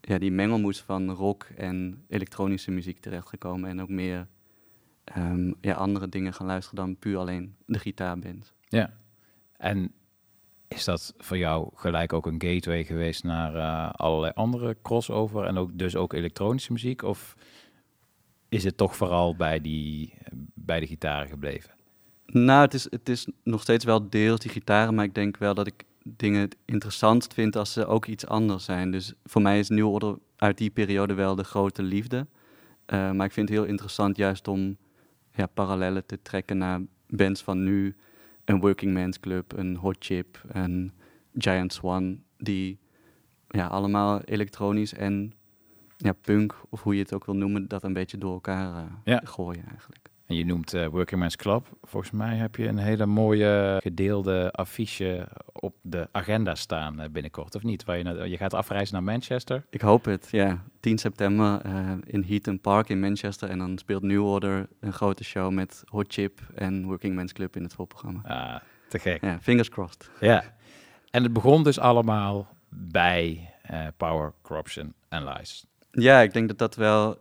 ja, 0.00 0.18
die 0.18 0.32
mengelmoes 0.32 0.80
van 0.80 1.10
rock 1.10 1.46
en 1.56 2.04
elektronische 2.08 2.70
muziek 2.70 2.98
terechtgekomen. 2.98 3.70
En 3.70 3.80
ook 3.82 3.88
meer 3.88 4.26
ehm, 5.04 5.52
ja, 5.60 5.74
andere 5.74 6.08
dingen 6.08 6.34
gaan 6.34 6.46
luisteren 6.46 6.84
dan 6.84 6.96
puur 6.96 7.18
alleen 7.18 7.54
de 7.66 7.78
gitaarband. 7.78 8.52
Ja. 8.68 8.92
En 9.56 9.92
is 10.68 10.84
dat 10.84 11.14
voor 11.18 11.38
jou 11.38 11.70
gelijk 11.74 12.12
ook 12.12 12.26
een 12.26 12.42
gateway 12.42 12.84
geweest 12.84 13.24
naar 13.24 13.54
eh, 13.54 13.90
allerlei 13.90 14.32
andere 14.34 14.76
crossover 14.82 15.44
en 15.44 15.56
ook 15.56 15.78
dus 15.78 15.96
ook 15.96 16.12
elektronische 16.12 16.72
muziek? 16.72 17.02
Of 17.02 17.36
is 18.48 18.64
het 18.64 18.76
toch 18.76 18.96
vooral 18.96 19.36
bij, 19.36 19.60
die, 19.60 20.14
bij 20.54 20.80
de 20.80 20.86
gitaren 20.86 21.28
gebleven? 21.28 21.70
Nou, 22.26 22.60
het 22.60 22.74
is, 22.74 22.86
het 22.90 23.08
is 23.08 23.26
nog 23.42 23.60
steeds 23.62 23.84
wel 23.84 24.10
deels 24.10 24.40
die 24.40 24.50
gitaren, 24.50 24.94
maar 24.94 25.04
ik 25.04 25.14
denk 25.14 25.36
wel 25.36 25.54
dat 25.54 25.66
ik 25.66 25.84
dingen 26.02 26.40
het 26.40 26.56
interessantst 26.64 27.34
vind 27.34 27.56
als 27.56 27.72
ze 27.72 27.86
ook 27.86 28.06
iets 28.06 28.26
anders 28.26 28.64
zijn. 28.64 28.90
Dus 28.90 29.12
voor 29.24 29.42
mij 29.42 29.58
is 29.58 29.68
New 29.68 29.88
Order 29.88 30.18
uit 30.36 30.58
die 30.58 30.70
periode 30.70 31.14
wel 31.14 31.34
de 31.34 31.44
grote 31.44 31.82
liefde. 31.82 32.26
Eh, 32.86 33.10
maar 33.10 33.26
ik 33.26 33.32
vind 33.32 33.48
het 33.48 33.58
heel 33.58 33.66
interessant 33.66 34.16
juist 34.16 34.48
om 34.48 34.76
ja, 35.34 35.46
parallellen 35.46 36.06
te 36.06 36.22
trekken 36.22 36.58
naar 36.58 36.80
bands 37.08 37.42
van 37.42 37.64
nu. 37.64 37.94
Een 38.44 38.60
Working 38.60 38.94
Man's 38.94 39.20
Club, 39.20 39.52
een 39.56 39.76
Hot 39.76 39.96
Chip, 39.98 40.42
een 40.48 40.92
Giant 41.34 41.72
Swan. 41.72 42.22
Die 42.38 42.78
ja, 43.48 43.66
allemaal 43.66 44.20
elektronisch 44.20 44.94
en 44.94 45.32
ja, 45.96 46.12
punk, 46.12 46.54
of 46.68 46.82
hoe 46.82 46.94
je 46.94 47.00
het 47.02 47.12
ook 47.14 47.24
wil 47.24 47.36
noemen, 47.36 47.68
dat 47.68 47.82
een 47.82 47.92
beetje 47.92 48.18
door 48.18 48.32
elkaar 48.32 48.76
eh, 48.76 48.90
Ja. 49.04 49.20
gooien 49.24 49.66
eigenlijk. 49.68 50.10
En 50.26 50.36
je 50.36 50.44
noemt 50.44 50.74
eh, 50.74 50.86
Working 50.86 51.20
Man's 51.20 51.36
Club. 51.36 51.66
Volgens 51.82 52.12
mij 52.12 52.36
heb 52.36 52.56
je 52.56 52.66
een 52.66 52.78
hele 52.78 53.06
mooie 53.06 53.78
gedeelde 53.82 54.50
affiche 54.52 55.28
op 55.52 55.74
de 55.82 56.08
agenda 56.12 56.54
staan 56.54 57.00
eh, 57.00 57.08
binnenkort, 57.10 57.54
of 57.54 57.62
niet? 57.62 57.84
Waar 57.84 57.96
je, 57.98 58.02
naar- 58.04 58.28
je 58.28 58.36
gaat 58.36 58.54
afreizen 58.54 58.94
naar 58.94 59.02
Manchester. 59.02 59.66
Ik 59.70 59.80
hoop 59.80 60.04
het, 60.04 60.28
ja. 60.30 60.64
10 60.80 60.98
september 60.98 61.60
eh, 61.60 61.90
in 62.04 62.24
Heaton 62.28 62.60
Park 62.60 62.88
in 62.88 63.00
Manchester. 63.00 63.48
En 63.50 63.58
dan 63.58 63.78
speelt 63.78 64.02
New 64.02 64.24
Order 64.26 64.68
een 64.80 64.92
grote 64.92 65.24
show 65.24 65.52
met 65.52 65.82
Hot 65.86 66.12
Chip 66.12 66.40
en 66.54 66.84
Working 66.84 67.14
Men's 67.14 67.32
Club 67.32 67.56
in 67.56 67.62
het 67.62 67.74
voorprogramma. 67.74 68.20
Ah, 68.24 68.60
te 68.88 68.98
gek. 68.98 69.20
Ja, 69.24 69.38
fingers 69.40 69.68
crossed. 69.68 70.10
Ja. 70.20 70.44
En 71.10 71.22
het 71.22 71.32
begon 71.32 71.62
dus 71.62 71.78
allemaal 71.78 72.46
bij 72.68 73.50
Power, 73.96 74.32
Corruption 74.42 74.94
en 75.08 75.24
Lies. 75.24 75.66
Ja, 75.90 76.20
ik 76.20 76.32
denk 76.32 76.48
dat 76.48 76.58
dat 76.58 76.74
wel 76.76 77.18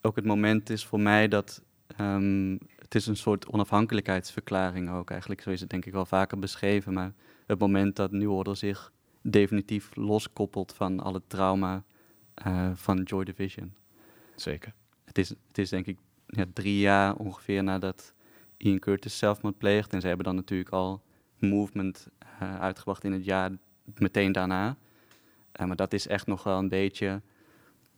ook 0.00 0.16
het 0.16 0.24
moment 0.24 0.70
is 0.70 0.84
voor 0.86 1.00
mij 1.00 1.28
dat... 1.28 1.62
ehm, 1.96 2.56
het 2.78 2.94
is 2.94 3.06
een 3.06 3.16
soort 3.16 3.46
onafhankelijkheidsverklaring 3.46 4.90
ook 4.90 5.10
eigenlijk. 5.10 5.40
Zo 5.40 5.50
is 5.50 5.60
het 5.60 5.70
denk 5.70 5.84
ik 5.84 5.92
wel 5.92 6.06
vaker 6.06 6.38
beschreven. 6.38 6.92
Maar 6.92 7.12
het 7.46 7.58
moment 7.58 7.96
dat 7.96 8.12
New 8.12 8.32
Order 8.32 8.56
zich 8.56 8.92
definitief 9.22 9.96
loskoppelt 9.96 10.74
van 10.74 11.00
al 11.00 11.14
het 11.14 11.28
trauma 11.28 11.84
eh, 12.34 12.70
van 12.74 13.02
Joy 13.02 13.24
Division. 13.24 13.74
Zeker. 14.34 14.74
Het 15.04 15.18
is, 15.18 15.28
het 15.28 15.58
is 15.58 15.68
denk 15.68 15.86
ik 15.86 15.98
ja, 16.26 16.44
drie 16.52 16.78
jaar 16.78 17.14
ongeveer 17.14 17.62
nadat 17.62 18.14
Ian 18.56 18.78
Curtis 18.78 19.18
zelfmoord 19.18 19.58
pleegt. 19.58 19.92
En 19.92 20.00
ze 20.00 20.06
hebben 20.06 20.24
dan 20.24 20.34
natuurlijk 20.34 20.70
al 20.70 21.02
Movement 21.38 22.08
eh, 22.18 22.60
uitgebracht 22.60 23.04
in 23.04 23.12
het 23.12 23.24
jaar 23.24 23.50
meteen 23.94 24.32
daarna. 24.32 24.76
Eh, 25.52 25.66
maar 25.66 25.76
dat 25.76 25.92
is 25.92 26.06
echt 26.06 26.26
nog 26.26 26.42
wel 26.42 26.58
een 26.58 26.68
beetje 26.68 27.22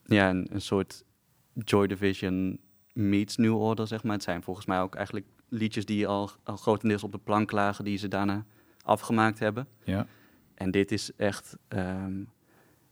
ja, 0.04 0.30
een, 0.30 0.48
een 0.50 0.60
soort 0.60 1.04
Joy 1.52 1.86
Division 1.86 2.58
meets 2.94 3.36
New 3.36 3.60
Order, 3.60 3.86
zeg 3.86 4.02
maar. 4.02 4.14
Het 4.14 4.22
zijn 4.22 4.42
volgens 4.42 4.66
mij 4.66 4.80
ook 4.80 4.94
eigenlijk 4.94 5.26
liedjes 5.48 5.84
die 5.84 6.06
al, 6.06 6.30
al 6.42 6.56
grotendeels 6.56 7.04
op 7.04 7.12
de 7.12 7.18
plank 7.18 7.50
lagen, 7.50 7.84
die 7.84 7.98
ze 7.98 8.08
daarna 8.08 8.44
afgemaakt 8.82 9.38
hebben. 9.38 9.66
Ja. 9.84 10.06
En 10.54 10.70
dit 10.70 10.92
is 10.92 11.10
echt 11.16 11.56
ehm, 11.68 12.22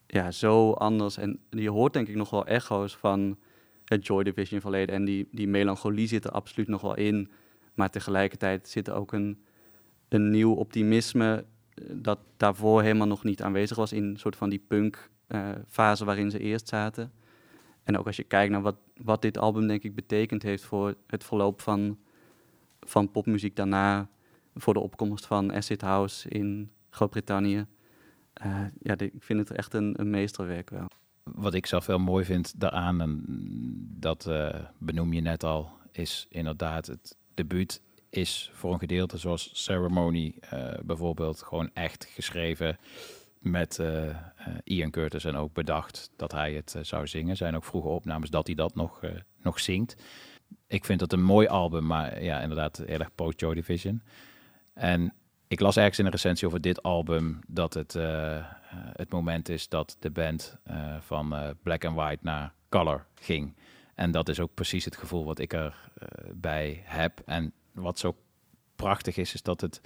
ja, 0.07 0.31
zo 0.31 0.73
anders. 0.73 1.17
En 1.17 1.41
je 1.51 1.71
hoort 1.71 1.93
denk 1.93 2.09
ik 2.09 2.15
nog 2.15 2.31
wel 2.31 2.47
echo's 2.47 2.97
van 2.97 3.39
het 3.85 4.07
Joy 4.07 4.23
Division 4.23 4.61
verleden. 4.61 4.95
En 4.95 5.05
die, 5.05 5.29
die 5.31 5.49
melancholie 5.49 6.09
zit 6.09 6.25
er 6.25 6.31
absoluut 6.31 6.69
nog 6.69 6.81
wel 6.81 6.97
in. 6.97 7.31
Maar 7.75 7.91
tegelijkertijd 7.91 8.69
zit 8.69 8.89
er 8.89 8.95
ook 8.95 9.13
een, 9.13 9.43
een 10.09 10.31
nieuw 10.31 10.53
optimisme 10.53 11.45
eh, 11.75 11.85
dat 11.91 12.19
daarvoor 12.37 12.83
helemaal 12.83 13.07
nog 13.07 13.25
niet 13.25 13.43
aanwezig 13.43 13.77
was 13.77 13.93
in 13.93 14.05
een 14.05 14.19
soort 14.19 14.37
van 14.37 14.51
die 14.51 14.65
punk 14.69 15.11
eh, 15.27 15.49
fase 15.69 16.05
waarin 16.05 16.31
ze 16.31 16.39
eerst 16.39 16.69
zaten. 16.69 17.13
En 17.85 17.99
ook 17.99 18.07
als 18.07 18.17
je 18.17 18.25
kijkt 18.25 18.53
naar 18.53 18.63
wat, 18.63 18.77
wat 19.03 19.23
dit 19.23 19.39
album 19.39 19.67
denk 19.67 19.83
ik 19.83 19.95
betekend 19.95 20.43
heeft 20.43 20.65
voor 20.65 20.95
het 21.07 21.25
verloop 21.25 21.61
van, 21.61 21.99
van 22.81 23.11
popmuziek 23.11 23.57
daarna, 23.57 24.09
voor 24.55 24.75
de 24.75 24.81
opkomst 24.81 25.27
van 25.27 25.53
acid 25.53 25.81
house 25.81 26.29
in 26.29 26.71
Groot-Brittannië. 26.91 27.67
eh, 28.33 28.65
ja, 28.83 28.99
ik 28.99 29.13
vind 29.19 29.39
het 29.39 29.51
echt 29.51 29.75
een, 29.75 30.01
een 30.01 30.11
meesterwerk 30.11 30.71
wel. 30.71 30.87
Wat 31.23 31.55
ik 31.55 31.67
zelf 31.67 31.87
wel 31.87 31.99
mooi 31.99 32.25
vind 32.25 32.61
daaraan, 32.61 33.01
en 33.01 33.25
dat 33.99 34.27
eh, 34.27 34.61
benoem 34.79 35.13
je 35.13 35.21
net 35.21 35.45
al, 35.45 35.71
is 35.93 36.27
inderdaad 36.29 36.87
het 36.87 37.17
debuut 37.35 37.83
is 38.11 38.51
voor 38.53 38.73
een 38.73 38.79
gedeelte 38.79 39.19
zoals 39.19 39.51
Ceremony 39.53 40.35
eh, 40.41 40.73
bijvoorbeeld 40.85 41.43
gewoon 41.43 41.71
echt 41.75 42.05
geschreven 42.05 42.79
met 43.43 43.79
eh, 43.79 44.09
eh, 44.09 44.17
Ian 44.65 44.91
Curtis 44.91 45.25
en 45.25 45.37
ook 45.37 45.53
bedacht 45.53 46.11
dat 46.17 46.33
hij 46.33 46.53
het 46.53 46.75
eh, 46.75 46.83
zou 46.83 47.07
zingen. 47.07 47.37
Zijn 47.37 47.57
ook 47.57 47.65
vroege 47.65 47.89
opnames 47.89 48.31
dat 48.31 48.47
hij 48.47 48.57
dat 48.57 48.75
nog, 48.75 49.01
nog 49.43 49.61
zingt. 49.61 49.97
Ik 50.67 50.85
vind 50.85 51.01
het 51.01 51.13
een 51.13 51.23
mooi 51.23 51.47
album, 51.47 51.87
maar 51.87 52.23
ja, 52.23 52.41
inderdaad 52.41 52.83
heel 52.87 52.99
erg 52.99 53.15
post-Joy 53.15 53.55
Division. 53.55 54.03
En 54.75 55.15
ik 55.49 55.61
las 55.61 55.77
ergens 55.77 55.99
in 55.99 56.05
een 56.05 56.11
recensie 56.11 56.47
over 56.47 56.61
dit 56.61 56.83
album 56.83 57.39
dat 57.49 57.75
het 57.75 57.93
het 58.93 59.11
moment 59.11 59.49
is 59.49 59.69
dat 59.69 59.97
de 59.99 60.11
band 60.11 60.57
van 61.01 61.35
Black 61.63 61.85
and 61.85 61.97
White 61.97 62.25
naar 62.25 62.53
Color 62.69 63.07
ging. 63.15 63.57
En 63.95 64.11
dat 64.11 64.29
is 64.29 64.41
ook 64.41 64.55
precies 64.55 64.85
het 64.85 64.97
gevoel 64.97 65.25
wat 65.25 65.39
ik 65.39 65.53
erbij 65.53 65.75
bij 66.35 66.83
heb. 66.85 67.23
En 67.27 67.53
wat 67.73 67.99
zo 67.99 68.17
prachtig 68.77 69.17
is, 69.17 69.35
is 69.35 69.43
dat 69.43 69.61
het 69.61 69.81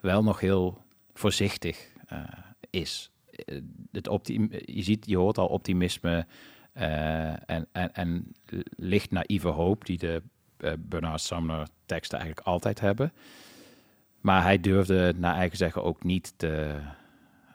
wel 0.00 0.22
nog 0.22 0.40
heel 0.40 0.82
voorzichtig 1.18 1.88
eh, 2.06 2.22
is. 2.70 3.10
Eh, 3.30 3.60
Het 3.92 4.08
optim 4.08 4.48
je, 4.64 4.82
ziet, 4.82 5.06
je 5.06 5.16
hoort 5.16 5.38
al 5.38 5.46
optimisme 5.46 6.26
eh, 6.72 7.50
en, 7.50 7.66
en, 7.72 7.94
en 7.94 8.32
licht 8.76 9.10
naïeve 9.10 9.48
hoop 9.48 9.84
die 9.84 9.98
de 9.98 10.22
eh, 10.56 10.72
Bernard 10.78 11.20
Sumner 11.20 11.68
teksten 11.86 12.18
eigenlijk 12.18 12.48
altijd 12.48 12.80
hebben. 12.80 13.12
Maar 14.20 14.42
hij 14.42 14.60
durfde 14.60 15.14
naar 15.16 15.34
eigen 15.34 15.56
zeggen 15.56 15.82
ook 15.82 16.04
niet 16.04 16.32
te... 16.36 16.80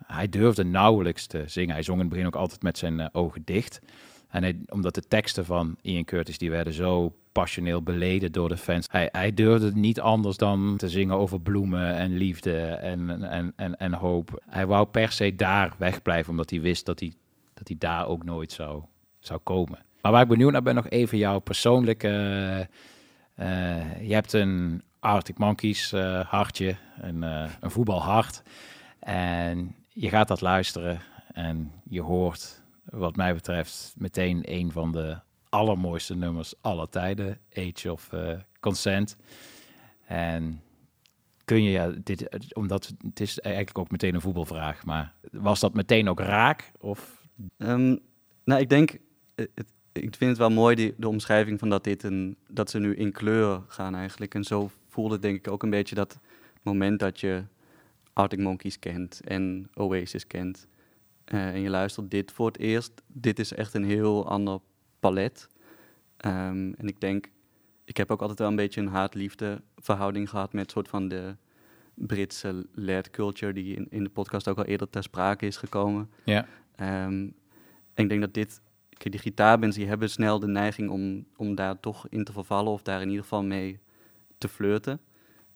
Hij 0.05 0.29
durfde 0.29 0.63
nauwelijks 0.63 1.27
te 1.27 1.43
zingen. 1.47 1.73
Hij 1.73 1.83
zong 1.83 1.97
in 1.97 2.03
het 2.03 2.13
begin 2.13 2.27
ook 2.27 2.35
altijd 2.35 2.61
met 2.61 2.77
zijn 2.77 3.13
ogen 3.13 3.41
dicht. 3.45 3.81
En 4.29 4.43
hij, 4.43 4.59
omdat 4.67 4.95
de 4.95 5.01
teksten 5.01 5.45
van 5.45 5.77
Ian 5.81 6.03
Curtis, 6.03 6.37
die 6.37 6.49
werden 6.49 6.73
zo 6.73 7.15
passioneel 7.33 7.81
beleden 7.81 8.31
door 8.31 8.49
de 8.49 8.57
fans. 8.57 8.87
Hij, 8.91 9.09
hij 9.11 9.33
durfde 9.33 9.71
niet 9.73 9.99
anders 9.99 10.37
dan 10.37 10.77
te 10.77 10.89
zingen 10.89 11.15
over 11.15 11.41
bloemen 11.41 11.95
en 11.95 12.17
liefde 12.17 12.59
en, 12.61 13.23
en, 13.29 13.53
en, 13.55 13.77
en 13.77 13.93
hoop. 13.93 14.43
Hij 14.49 14.65
wou 14.65 14.85
per 14.85 15.11
se 15.11 15.35
daar 15.35 15.73
wegblijven, 15.77 16.31
omdat 16.31 16.49
hij 16.49 16.61
wist 16.61 16.85
dat 16.85 16.99
hij, 16.99 17.13
dat 17.53 17.67
hij 17.67 17.77
daar 17.79 18.07
ook 18.07 18.23
nooit 18.23 18.51
zou, 18.51 18.83
zou 19.19 19.39
komen. 19.43 19.79
Maar 20.01 20.11
waar 20.11 20.21
ik 20.21 20.27
benieuwd 20.27 20.51
naar 20.51 20.63
ben, 20.63 20.75
nog 20.75 20.89
even 20.89 21.17
jouw 21.17 21.39
persoonlijke... 21.39 22.09
eh, 23.35 24.07
je 24.07 24.13
hebt 24.13 24.33
een 24.33 24.83
Arctic 24.99 25.37
Monkeys 25.37 25.93
eh, 25.93 26.19
hartje, 26.19 26.75
een, 27.01 27.23
eh, 27.23 27.49
een 27.59 27.71
voetbalhart. 27.71 28.41
En 28.99 29.75
je 29.89 30.09
gaat 30.09 30.27
dat 30.27 30.41
luisteren 30.41 31.01
en 31.33 31.71
je 31.89 32.01
hoort, 32.01 32.61
wat 32.83 33.15
mij 33.15 33.33
betreft, 33.33 33.93
meteen 33.97 34.41
een 34.43 34.71
van 34.71 34.91
de 34.91 35.17
allermooiste 35.53 36.15
nummers 36.15 36.53
aller 36.61 36.89
tijden, 36.89 37.39
Age 37.53 37.91
of 37.91 38.13
eh, 38.13 38.39
Consent. 38.59 39.17
En 40.05 40.61
kun 41.45 41.63
je, 41.63 41.71
ja, 41.71 41.93
dit, 42.03 42.53
omdat 42.55 42.93
het 43.07 43.19
is 43.19 43.39
eigenlijk 43.39 43.77
ook 43.77 43.91
meteen 43.91 44.15
een 44.15 44.21
voetbalvraag, 44.21 44.85
maar 44.85 45.13
was 45.31 45.59
dat 45.59 45.73
meteen 45.73 46.09
ook 46.09 46.19
raak? 46.19 46.71
Of 46.79 47.21
Ehm, 47.57 47.95
nou, 48.43 48.61
ik 48.61 48.69
denk, 48.69 48.97
eh, 49.35 49.45
het, 49.55 49.67
ik 49.91 50.15
vind 50.15 50.29
het 50.29 50.37
wel 50.37 50.49
mooi 50.49 50.75
die, 50.75 50.93
de 50.97 51.07
omschrijving 51.07 51.59
van 51.59 51.69
dat, 51.69 51.83
dit 51.83 52.03
een, 52.03 52.37
dat 52.49 52.69
ze 52.69 52.79
nu 52.79 52.95
in 52.95 53.11
kleur 53.11 53.61
gaan 53.67 53.95
eigenlijk. 53.95 54.35
En 54.35 54.43
zo 54.43 54.71
voelde 54.89 55.19
denk 55.19 55.35
ik 55.37 55.47
ook 55.47 55.63
een 55.63 55.69
beetje 55.69 55.95
dat 55.95 56.19
moment 56.61 56.99
dat 56.99 57.19
je 57.19 57.43
Arctic 58.13 58.39
Monkeys 58.39 58.79
kent 58.79 59.21
en 59.23 59.69
Oasis 59.73 60.27
kent. 60.27 60.67
eh, 61.25 61.47
en 61.47 61.61
je 61.61 61.69
luistert 61.69 62.11
dit 62.11 62.31
voor 62.31 62.47
het 62.47 62.59
eerst. 62.59 62.91
Dit 63.07 63.39
is 63.39 63.53
echt 63.53 63.73
een 63.73 63.85
heel 63.85 64.27
ander 64.27 64.59
palet. 65.03 65.49
Ehm, 66.17 66.73
en 66.77 66.87
ik 66.87 66.99
denk, 66.99 67.29
ik 67.85 67.97
heb 67.97 68.11
ook 68.11 68.21
altijd 68.21 68.39
wel 68.39 68.47
een 68.47 68.55
beetje 68.55 68.81
een 68.81 68.87
haat-liefde 68.87 69.61
verhouding 69.77 70.29
gehad 70.29 70.53
met 70.53 70.71
soort 70.71 70.87
van 70.87 71.07
de 71.07 71.35
Britse 71.93 72.65
led 72.71 73.09
culture 73.09 73.53
die 73.53 73.75
in, 73.75 73.87
in 73.89 74.03
de 74.03 74.09
podcast 74.09 74.47
ook 74.47 74.57
al 74.57 74.65
eerder 74.65 74.89
ter 74.89 75.03
sprake 75.03 75.45
is 75.45 75.57
gekomen. 75.57 76.09
Ja. 76.23 76.45
Ehm, 76.75 77.29
en 77.93 78.03
ik 78.03 78.09
denk 78.09 78.21
dat 78.21 78.33
dit, 78.33 78.61
kijk, 78.89 79.11
die 79.11 79.19
gitaarbands 79.19 79.75
die 79.75 79.87
hebben 79.87 80.09
snel 80.09 80.39
de 80.39 80.47
neiging 80.47 80.89
om, 80.89 81.25
om 81.35 81.55
daar 81.55 81.79
toch 81.79 82.07
in 82.09 82.23
te 82.23 82.31
vervallen 82.31 82.71
of 82.71 82.81
daar 82.81 83.01
in 83.01 83.07
ieder 83.07 83.23
geval 83.23 83.43
mee 83.43 83.79
te 84.37 84.47
flirten. 84.47 84.99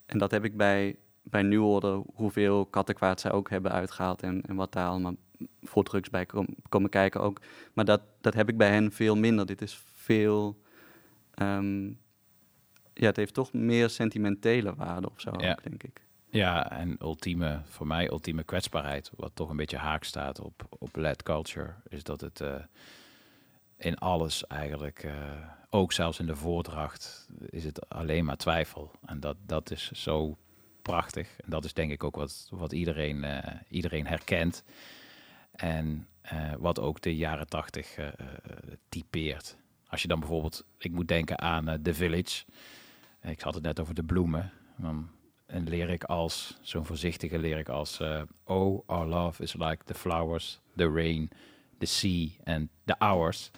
En 0.05 0.17
dat 0.17 0.31
heb 0.31 0.43
ik 0.43 0.57
bij, 0.57 0.95
bij 1.29 1.41
New 1.41 1.63
Order, 1.65 2.01
hoeveel 2.13 2.65
kattenkwaad 2.65 3.19
zij 3.21 3.31
ook 3.31 3.49
hebben 3.49 3.71
uitgehaald 3.71 4.23
en, 4.23 4.41
en 4.41 4.55
wat 4.55 4.71
daar 4.71 4.87
allemaal 4.87 5.15
voor 5.61 5.83
drugs 5.83 6.09
bij 6.09 6.25
kom- 6.25 6.55
komen 6.69 6.89
kijken 6.89 7.21
ook. 7.21 7.41
Maar 7.73 7.85
dat, 7.85 8.01
dat 8.21 8.33
heb 8.33 8.49
ik 8.49 8.57
bij 8.57 8.69
hen 8.69 8.91
veel 8.91 9.15
minder. 9.15 9.45
Dit 9.45 9.61
is 9.61 9.81
veel, 9.93 10.61
ehm, 11.33 11.85
ja, 12.93 13.05
het 13.05 13.15
heeft 13.15 13.33
toch 13.33 13.53
meer 13.53 13.89
sentimentele 13.89 14.75
waarde 14.75 15.09
of 15.09 15.19
zo, 15.21 15.31
Ja. 15.37 15.51
ook, 15.51 15.63
denk 15.63 15.83
ik. 15.83 16.05
Ja, 16.29 16.71
en 16.71 16.95
ultieme, 17.01 17.61
voor 17.65 17.87
mij 17.87 18.09
ultieme 18.09 18.43
kwetsbaarheid, 18.43 19.11
wat 19.15 19.31
toch 19.33 19.49
een 19.49 19.55
beetje 19.57 19.77
haak 19.77 20.03
staat 20.03 20.39
op, 20.39 20.65
op 20.79 20.95
led 20.95 21.23
culture, 21.23 21.73
is 21.87 22.03
dat 22.03 22.21
het 22.21 22.41
eh, 22.41 22.55
in 23.77 23.97
alles 23.97 24.47
eigenlijk, 24.47 25.03
eh, 25.03 25.13
ook 25.69 25.91
zelfs 25.91 26.19
in 26.19 26.25
de 26.25 26.35
voordracht, 26.35 27.27
is 27.49 27.63
het 27.63 27.89
alleen 27.89 28.25
maar 28.25 28.37
twijfel. 28.37 28.91
En 29.05 29.19
dat, 29.19 29.37
dat 29.45 29.71
is 29.71 29.91
zo 29.91 30.37
prachtig. 30.87 31.27
En 31.37 31.49
dat 31.49 31.65
is 31.65 31.73
denk 31.73 31.91
ik 31.91 32.03
ook 32.03 32.15
wat, 32.15 32.47
wat 32.51 32.71
iedereen, 32.71 33.23
eh, 33.23 33.53
iedereen 33.69 34.07
herkent. 34.07 34.63
En 35.51 36.07
eh, 36.21 36.53
wat 36.57 36.79
ook 36.79 37.01
de 37.01 37.15
jaren 37.15 37.47
tachtig 37.47 37.95
eh, 37.97 38.07
typeert. 38.89 39.57
Als 39.87 40.01
je 40.01 40.07
dan 40.07 40.19
bijvoorbeeld, 40.19 40.65
ik 40.77 40.91
moet 40.91 41.07
denken 41.07 41.39
aan 41.39 41.81
The 41.81 41.93
Village. 41.93 42.45
Ik 43.21 43.41
had 43.41 43.53
het 43.53 43.63
net 43.63 43.79
over 43.79 43.93
de 43.93 44.03
bloemen. 44.03 44.51
Een 45.45 45.69
lyric 45.69 46.03
als, 46.03 46.57
zo'n 46.61 46.85
voorzichtige 46.85 47.39
lyric 47.39 47.69
als... 47.69 48.01
oh, 48.43 48.83
our 48.85 49.07
love 49.07 49.43
is 49.43 49.53
like 49.53 49.83
the 49.85 49.93
flowers, 49.93 50.59
the 50.75 50.89
rain, 50.89 51.29
the 51.77 51.85
sea 51.85 52.29
and 52.43 52.69
the 52.85 52.95
hours. 52.97 53.51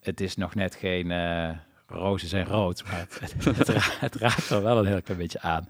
Het 0.00 0.20
is 0.20 0.36
nog 0.36 0.54
net 0.54 0.74
geen 0.74 1.10
rozen 1.86 2.28
zijn 2.28 2.46
rood, 2.46 2.84
maar 2.84 2.98
het, 2.98 3.20
het, 3.20 3.44
het 3.58 3.68
ra- 3.68 3.98
het 3.98 4.14
raakt 4.14 4.50
er 4.50 4.62
wel 4.62 4.78
een 4.78 4.86
heel 4.86 5.02
klein 5.02 5.18
beetje 5.18 5.40
aan. 5.40 5.68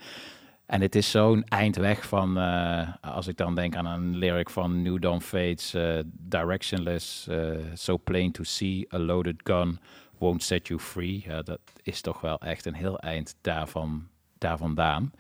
En 0.71 0.81
het 0.81 0.95
is 0.95 1.11
zo'n 1.11 1.45
eind 1.45 1.77
weg 1.77 2.07
van, 2.07 2.39
eh, 2.39 2.89
als 3.01 3.27
ik 3.27 3.37
dan 3.37 3.55
denk 3.55 3.77
aan 3.77 3.87
een 3.87 4.17
lyric 4.17 4.51
van 4.51 4.83
New 4.83 5.01
Dawn 5.01 5.21
Fates, 5.21 5.75
eh, 5.75 5.99
Directionless, 6.05 7.27
eh, 7.27 7.51
So 7.75 7.99
Plain 7.99 8.33
to 8.33 8.43
See, 8.43 8.87
A 8.95 8.99
Loaded 8.99 9.41
Gun, 9.45 9.79
Won't 10.19 10.43
Set 10.43 10.69
You 10.69 10.81
Free. 10.81 11.25
Dat 11.43 11.61
is 11.83 12.01
toch 12.01 12.21
wel 12.21 12.41
echt 12.41 12.67
een 12.67 12.75
heel 12.75 12.99
eind 12.99 13.37
daarvan, 13.41 14.07
daar 14.39 14.59
vandaan. 14.59 15.13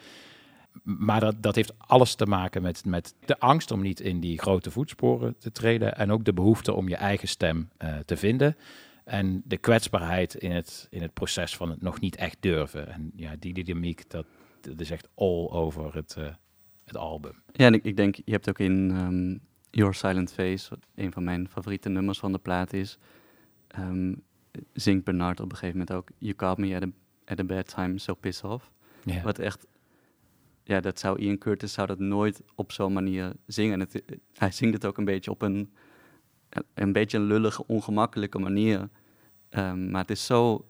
Maar 0.82 1.20
dat, 1.20 1.42
dat 1.42 1.54
heeft 1.54 1.78
alles 1.78 2.14
te 2.14 2.26
maken 2.26 2.62
met, 2.62 2.84
met 2.84 3.14
de 3.24 3.38
angst 3.38 3.70
om 3.70 3.82
niet 3.82 4.00
in 4.00 4.20
die 4.20 4.38
grote 4.38 4.70
voetsporen 4.70 5.38
te 5.38 5.52
treden. 5.52 5.96
En 5.96 6.12
ook 6.12 6.24
de 6.24 6.32
behoefte 6.32 6.72
om 6.72 6.88
je 6.88 6.96
eigen 6.96 7.28
stem 7.28 7.68
te 8.04 8.16
vinden. 8.16 8.56
En 9.04 9.42
de 9.44 9.56
kwetsbaarheid 9.56 10.34
in 10.34 10.50
het, 10.50 10.86
in 10.90 11.02
het 11.02 11.14
proces 11.14 11.56
van 11.56 11.70
het 11.70 11.82
nog 11.82 12.00
niet 12.00 12.16
echt 12.16 12.36
durven. 12.40 12.92
En 12.92 13.12
ja, 13.16 13.32
die 13.38 13.54
dynamiek, 13.54 14.10
dat, 14.10 14.26
dat 14.60 14.80
is 14.80 14.90
echt 14.90 15.08
all 15.14 15.48
over 15.48 15.94
het, 15.94 16.16
eh, 16.16 16.34
het 16.84 16.96
album. 16.96 17.42
Ja, 17.52 17.66
en 17.66 17.74
ik, 17.74 17.84
ik 17.84 17.96
denk, 17.96 18.14
je 18.14 18.32
hebt 18.32 18.48
ook 18.48 18.58
in 18.58 18.90
ehm, 18.90 19.36
Your 19.70 19.94
Silent 19.94 20.32
Face, 20.32 20.70
wat 20.70 20.86
een 20.94 21.12
van 21.12 21.24
mijn 21.24 21.48
favoriete 21.48 21.88
nummers 21.88 22.18
van 22.18 22.32
de 22.32 22.38
plaat 22.38 22.72
is, 22.72 22.98
ehm, 23.68 24.14
zingt 24.72 25.04
Bernard 25.04 25.40
op 25.40 25.50
een 25.50 25.56
gegeven 25.56 25.78
moment 25.78 25.96
ook, 25.96 26.10
You 26.18 26.34
caught 26.34 26.58
me 26.58 26.74
at 26.74 26.82
a, 26.82 26.88
at 27.24 27.40
a 27.40 27.44
bad 27.44 27.68
time, 27.68 27.98
so 27.98 28.14
piss 28.14 28.42
off. 28.42 28.70
Wat 29.22 29.38
echt, 29.38 29.66
ja, 30.64 30.80
dat 30.80 30.98
zou 30.98 31.18
Ian 31.18 31.38
Curtis 31.38 31.72
zou 31.72 31.86
dat 31.86 31.98
nooit 31.98 32.42
op 32.54 32.72
zo'n 32.72 32.92
manier 32.92 33.32
zingen. 33.46 33.72
En 33.72 33.80
het, 33.80 34.02
hij 34.34 34.50
zingt 34.50 34.74
het 34.74 34.86
ook 34.86 34.98
een 34.98 35.04
beetje 35.04 35.30
op 35.30 35.42
een, 35.42 35.72
een 36.74 36.92
beetje 36.92 37.18
een 37.18 37.24
lullige, 37.24 37.66
ongemakkelijke 37.66 38.38
manier. 38.38 38.88
Ehm, 39.48 39.90
maar 39.90 40.00
het 40.00 40.10
is 40.10 40.26
zo, 40.26 40.66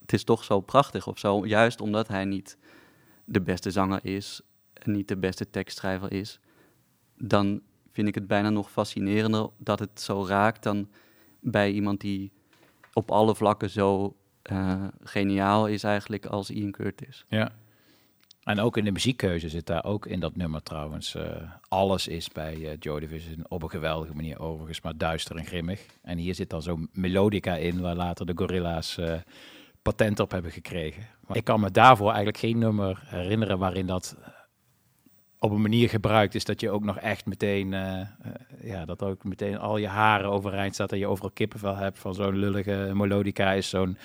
het 0.00 0.12
is 0.12 0.24
toch 0.24 0.44
zo 0.44 0.60
prachtig 0.60 1.06
of 1.06 1.18
zo, 1.18 1.46
juist 1.46 1.80
omdat 1.80 2.08
hij 2.08 2.24
niet 2.24 2.58
de 3.28 3.40
beste 3.40 3.70
zanger 3.70 4.04
is 4.04 4.40
en 4.72 4.92
niet 4.92 5.08
de 5.08 5.16
beste 5.16 5.50
tekstschrijver 5.50 6.12
is, 6.12 6.40
dan 7.16 7.60
vind 7.92 8.08
ik 8.08 8.14
het 8.14 8.26
bijna 8.26 8.50
nog 8.50 8.70
fascinerender 8.70 9.50
dat 9.56 9.78
het 9.78 10.00
zo 10.00 10.26
raakt 10.26 10.62
dan 10.62 10.88
bij 11.40 11.70
iemand 11.70 12.00
die 12.00 12.32
op 12.92 13.10
alle 13.10 13.34
vlakken 13.34 13.70
zo 13.70 14.16
eh, 14.42 14.84
geniaal 15.02 15.66
is 15.66 15.82
eigenlijk 15.82 16.26
als 16.26 16.50
Ian 16.50 16.70
Curtis. 16.70 17.24
Ja. 17.28 17.52
En 18.42 18.60
ook 18.60 18.76
in 18.76 18.84
de 18.84 18.92
muziekkeuze 18.92 19.48
zit 19.48 19.66
daar 19.66 19.84
ook 19.84 20.06
in 20.06 20.20
dat 20.20 20.36
nummer 20.36 20.62
trouwens. 20.62 21.14
eh, 21.14 21.52
alles 21.68 22.08
is 22.08 22.28
bij 22.28 22.54
eh, 22.54 22.76
Joy 22.78 23.00
Division 23.00 23.44
op 23.48 23.62
een 23.62 23.70
geweldige 23.70 24.14
manier 24.14 24.40
overigens, 24.40 24.80
maar 24.80 24.96
duister 24.96 25.36
en 25.36 25.44
grimmig. 25.44 25.86
En 26.02 26.18
hier 26.18 26.34
zit 26.34 26.50
dan 26.50 26.62
zo'n 26.62 26.88
melodica 26.92 27.56
in, 27.56 27.80
waar 27.80 27.94
later 27.94 28.26
de 28.26 28.32
Gorilla's 28.36 28.98
patent 29.82 30.20
op 30.20 30.30
hebben 30.30 30.52
gekregen. 30.52 31.06
Ik 31.32 31.44
kan 31.44 31.60
me 31.60 31.70
daarvoor 31.70 32.06
eigenlijk 32.06 32.38
geen 32.38 32.58
nummer 32.58 33.02
herinneren 33.04 33.58
waarin 33.58 33.86
dat 33.86 34.16
op 35.38 35.50
een 35.50 35.60
manier 35.60 35.88
gebruikt 35.88 36.34
is 36.34 36.44
dat 36.44 36.60
je 36.60 36.70
ook 36.70 36.84
nog 36.84 36.98
echt 36.98 37.26
meteen, 37.26 37.74
eh, 37.74 38.00
eh, 38.00 38.06
ja, 38.62 38.84
dat 38.84 39.02
ook 39.02 39.24
meteen 39.24 39.58
al 39.58 39.76
je 39.76 39.86
haren 39.88 40.30
overeind 40.30 40.74
staat 40.74 40.92
en 40.92 40.98
je 40.98 41.06
overal 41.06 41.30
kippenvel 41.30 41.76
hebt 41.76 41.98
van 41.98 42.14
zo'n 42.14 42.36
lullige 42.36 42.90
melodica 42.94 43.52
is 43.52 43.68
zo'n, 43.68 43.96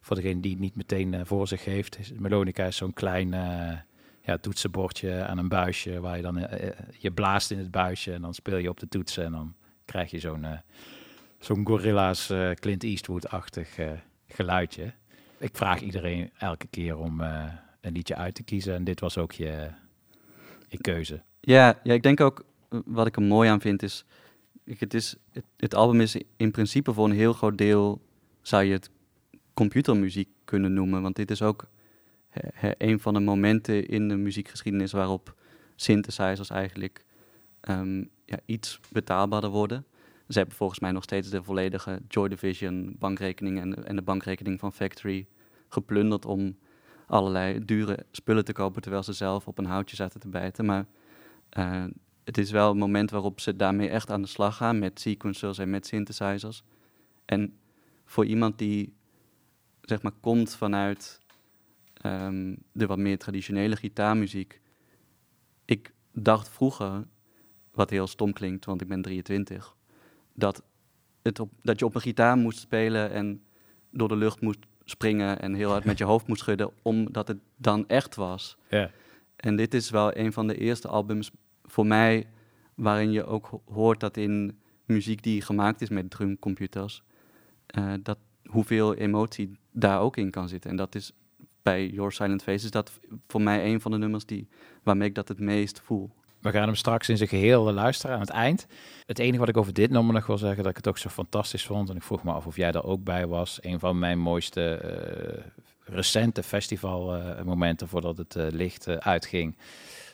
voor 0.00 0.16
degene 0.16 0.40
die 0.40 0.50
het 0.50 0.60
niet 0.60 0.76
meteen 0.76 1.14
eh, 1.14 1.20
voor 1.24 1.48
zich 1.48 1.64
heeft, 1.64 2.12
melodica 2.18 2.64
is 2.64 2.76
zo'n 2.76 2.92
klein 2.92 3.34
eh, 3.34 3.76
ja, 4.22 4.38
toetsenbordje 4.38 5.24
aan 5.24 5.38
een 5.38 5.48
buisje 5.48 6.00
waar 6.00 6.16
je 6.16 6.22
dan, 6.22 6.38
eh, 6.38 6.68
eh, 6.68 6.74
je 6.98 7.10
blaast 7.10 7.50
in 7.50 7.58
het 7.58 7.70
buisje 7.70 8.12
en 8.12 8.22
dan 8.22 8.34
speel 8.34 8.56
je 8.56 8.68
op 8.68 8.80
de 8.80 8.88
toetsen 8.88 9.24
en 9.24 9.32
dan 9.32 9.54
krijg 9.84 10.10
je 10.10 10.18
zo'n 10.18 10.44
eh, 10.44 10.58
zo'n 11.38 11.66
Gorilla's 11.66 12.30
eh, 12.30 12.50
Clint 12.50 12.84
Eastwood-achtig 12.84 13.78
eh, 13.78 13.90
geluidje. 14.26 14.92
Ik 15.42 15.56
vraag 15.56 15.80
iedereen 15.80 16.30
elke 16.38 16.66
keer 16.66 16.96
om 16.96 17.20
eh, 17.20 17.44
een 17.80 17.92
liedje 17.92 18.16
uit 18.16 18.34
te 18.34 18.42
kiezen 18.42 18.74
en 18.74 18.84
dit 18.84 19.00
was 19.00 19.18
ook 19.18 19.32
je, 19.32 19.70
keuze. 20.80 21.22
Ja, 21.40 21.80
ja, 21.82 21.92
ik 21.92 22.02
denk 22.02 22.20
ook, 22.20 22.44
eh, 22.68 22.78
wat 22.84 23.06
ik 23.06 23.16
er 23.16 23.22
mooi 23.22 23.48
aan 23.48 23.60
vind, 23.60 23.82
is... 23.82 24.04
Het, 24.64 24.94
is 24.94 25.16
het, 25.56 25.74
album 25.74 26.00
is 26.00 26.16
in 26.36 26.50
principe 26.50 26.92
voor 26.92 27.04
een 27.04 27.16
heel 27.16 27.32
groot 27.32 27.58
deel... 27.58 28.00
zou 28.42 28.64
je 28.64 28.72
het 28.72 28.90
computermuziek 29.54 30.28
kunnen 30.44 30.72
noemen. 30.72 31.02
Want 31.02 31.16
dit 31.16 31.30
is 31.30 31.42
ook 31.42 31.66
een 32.78 33.00
van 33.00 33.14
de 33.14 33.20
momenten 33.20 33.86
in 33.86 34.08
de 34.08 34.16
muziekgeschiedenis... 34.16 34.92
waarop 34.92 35.34
synthesizers 35.76 36.50
eigenlijk 36.50 37.04
ehm, 37.60 38.04
ja, 38.24 38.38
iets 38.44 38.80
betaalbaarder 38.92 39.50
worden. 39.50 39.86
Ze 40.32 40.38
hebben 40.38 40.56
volgens 40.56 40.80
mij 40.80 40.92
nog 40.92 41.02
steeds 41.02 41.28
de 41.28 41.42
volledige 41.42 42.02
Joy 42.08 42.28
Division 42.28 42.96
bankrekening... 42.98 43.60
en, 43.60 43.86
en 43.86 43.96
de 43.96 44.02
bankrekening 44.02 44.60
van 44.60 44.72
Factory 44.72 45.26
geplunderd 45.68 46.24
om 46.24 46.58
allerlei 47.06 47.64
dure 47.64 48.06
spullen 48.10 48.44
te 48.44 48.52
kopen... 48.52 48.82
terwijl 48.82 49.02
ze 49.02 49.12
zelf 49.12 49.46
op 49.46 49.58
een 49.58 49.64
houtje 49.64 49.96
zaten 49.96 50.20
te 50.20 50.28
bijten. 50.28 50.64
Maar 50.64 50.86
eh, 51.48 51.84
het 52.24 52.38
is 52.38 52.50
wel 52.50 52.70
een 52.70 52.76
moment 52.76 53.10
waarop 53.10 53.40
ze 53.40 53.56
daarmee 53.56 53.88
echt 53.88 54.10
aan 54.10 54.22
de 54.22 54.28
slag 54.28 54.56
gaan 54.56 54.78
met 54.78 55.00
sequencers 55.00 55.58
en 55.58 55.70
met 55.70 55.86
synthesizers. 55.86 56.62
En 57.24 57.58
voor 58.04 58.26
iemand 58.26 58.58
die 58.58 58.94
zeg 59.80 60.02
maar 60.02 60.12
komt 60.20 60.54
vanuit 60.54 61.20
ehm, 61.94 62.54
de 62.72 62.86
wat 62.86 62.98
meer 62.98 63.18
traditionele 63.18 63.76
gitaarmuziek. 63.76 64.60
Ik 65.64 65.92
dacht 66.12 66.48
vroeger, 66.48 67.06
wat 67.72 67.90
heel 67.90 68.06
stom 68.06 68.32
klinkt, 68.32 68.64
want 68.64 68.80
ik 68.80 68.88
ben 68.88 69.02
23, 69.02 69.76
dat, 70.34 70.62
het 71.22 71.40
op, 71.40 71.50
dat 71.62 71.78
je 71.78 71.84
op 71.84 71.94
een 71.94 72.00
gitaar 72.00 72.36
moest 72.36 72.58
spelen 72.58 73.10
en 73.10 73.42
door 73.90 74.08
de 74.08 74.16
lucht 74.16 74.40
moest 74.40 74.58
springen 74.84 75.40
en 75.40 75.54
heel 75.54 75.70
hard 75.70 75.84
met 75.84 75.98
je 75.98 76.04
hoofd 76.04 76.26
moest 76.26 76.40
schudden, 76.40 76.70
omdat 76.82 77.28
het 77.28 77.38
dan 77.56 77.88
echt 77.88 78.14
was. 78.14 78.56
En 79.36 79.56
dit 79.56 79.74
is 79.74 79.90
wel 79.90 80.16
een 80.16 80.32
van 80.32 80.46
de 80.46 80.56
eerste 80.56 80.88
albums 80.88 81.30
voor 81.62 81.86
mij 81.86 82.26
waarin 82.74 83.12
je 83.12 83.24
ook 83.24 83.46
ho- 83.46 83.62
hoort 83.72 84.00
dat 84.00 84.16
in 84.16 84.58
muziek 84.84 85.22
die 85.22 85.40
gemaakt 85.42 85.80
is 85.80 85.88
met 85.88 86.10
drumcomputers, 86.10 87.02
eh, 87.66 87.92
dat 88.02 88.18
hoeveel 88.44 88.94
emotie 88.94 89.56
daar 89.70 90.00
ook 90.00 90.16
in 90.16 90.30
kan 90.30 90.48
zitten. 90.48 90.70
En 90.70 90.76
dat 90.76 90.94
is 90.94 91.12
bij 91.62 91.88
Your 91.88 92.12
Silent 92.12 92.42
Face 92.42 92.64
is 92.64 92.70
dat 92.70 93.00
voor 93.28 93.42
mij 93.42 93.72
een 93.72 93.80
van 93.80 93.90
de 93.90 93.98
nummers 93.98 94.26
die, 94.26 94.48
waarmee 94.82 95.08
ik 95.08 95.14
dat 95.14 95.28
het 95.28 95.38
meest 95.40 95.80
voel. 95.80 96.10
We 96.42 96.50
gaan 96.50 96.66
hem 96.66 96.74
straks 96.74 97.08
in 97.08 97.16
zijn 97.16 97.28
geheel 97.28 97.68
eh, 97.68 97.74
luisteren 97.74 98.14
aan 98.14 98.20
het 98.20 98.30
eind. 98.30 98.66
Het 99.06 99.18
enige 99.18 99.38
wat 99.38 99.48
ik 99.48 99.56
over 99.56 99.72
dit 99.72 99.90
nummer 99.90 100.14
nog 100.14 100.26
wil 100.26 100.38
zeggen, 100.38 100.62
dat 100.62 100.70
ik 100.70 100.76
het 100.76 100.88
ook 100.88 100.98
zo 100.98 101.08
fantastisch 101.08 101.66
vond. 101.66 101.90
En 101.90 101.96
ik 101.96 102.02
vroeg 102.02 102.22
me 102.22 102.32
af 102.32 102.46
of 102.46 102.56
jij 102.56 102.72
er 102.72 102.84
ook 102.84 103.04
bij 103.04 103.26
was. 103.26 103.58
Een 103.60 103.78
van 103.78 103.98
mijn 103.98 104.18
mooiste 104.18 104.74
eh, 104.74 105.94
recente 105.94 106.42
festivalmomenten 106.42 107.88
voordat 107.88 108.16
het 108.16 108.36
eh, 108.36 108.46
licht 108.50 108.86
eh, 108.86 108.96
uitging. 108.96 109.56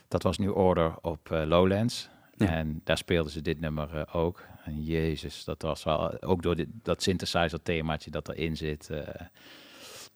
Dat 0.09 0.23
was 0.23 0.37
New 0.37 0.57
Order 0.57 0.93
op 1.01 1.31
eh, 1.31 1.43
Lowlands. 1.45 2.09
Ja. 2.37 2.47
En 2.47 2.81
daar 2.83 2.97
speelden 2.97 3.31
ze 3.31 3.41
dit 3.41 3.59
nummer 3.59 3.97
eh, 3.97 4.15
ook. 4.15 4.43
En 4.63 4.83
jezus, 4.83 5.43
dat 5.43 5.61
was 5.61 5.83
wel, 5.83 6.21
ook 6.21 6.41
door 6.41 6.55
dit, 6.55 6.67
dat 6.83 7.03
synthesizer 7.03 7.61
themaatje 7.61 8.11
dat 8.11 8.29
erin 8.29 8.57
zit. 8.57 8.89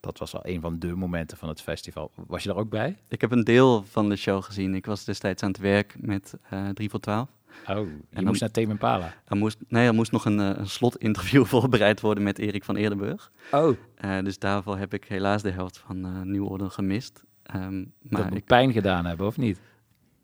Dat 0.04 0.18
was 0.18 0.32
wel 0.32 0.42
een 0.44 0.60
van 0.60 0.78
de 0.78 0.94
momenten 0.94 1.36
van 1.36 1.48
het 1.48 1.60
festival. 1.60 2.10
Was 2.26 2.42
je 2.42 2.48
daar 2.48 2.58
ook 2.58 2.68
bij? 2.70 2.96
Ik 3.08 3.20
heb 3.20 3.30
een 3.30 3.44
deel 3.44 3.82
van 3.82 4.08
de 4.08 4.16
show 4.16 4.42
gezien. 4.42 4.74
Ik 4.74 4.86
was 4.86 5.04
destijds 5.04 5.42
aan 5.42 5.48
het 5.48 5.58
werk 5.58 5.94
met 5.98 6.34
eh 6.50 6.68
3 6.68 6.90
voor 6.90 7.00
12. 7.00 7.28
Oh, 7.68 7.76
je 7.76 7.96
dan- 8.10 8.24
moest 8.24 8.40
naar 8.40 8.50
Tame 8.50 8.66
Impala. 8.68 9.14
Er 9.24 9.36
moest, 9.36 9.58
nee, 9.68 9.86
er 9.86 9.94
moest 9.94 10.12
nog 10.12 10.24
een, 10.24 10.40
eh, 10.40 10.50
een 10.58 10.68
slotinterview 10.68 11.44
voorbereid 11.54 12.00
worden 12.00 12.22
met 12.24 12.38
Erik 12.38 12.64
van 12.64 12.76
Eerdenburg. 12.76 13.30
Oh. 13.52 13.76
Eh, 13.94 14.18
dus 14.24 14.38
daarvoor 14.38 14.76
heb 14.78 14.94
ik 14.94 15.04
helaas 15.04 15.42
de 15.42 15.50
helft 15.50 15.78
van 15.78 16.04
eh 16.04 16.20
Nieuw 16.22 16.46
Orde 16.46 16.70
gemist. 16.70 17.22
Ehm, 17.42 17.78
Dat 17.78 18.20
maar 18.20 18.28
moet 18.28 18.36
ik, 18.38 18.44
pijn 18.44 18.72
gedaan 18.72 19.04
hebben, 19.06 19.26
of 19.26 19.36
niet? 19.36 19.60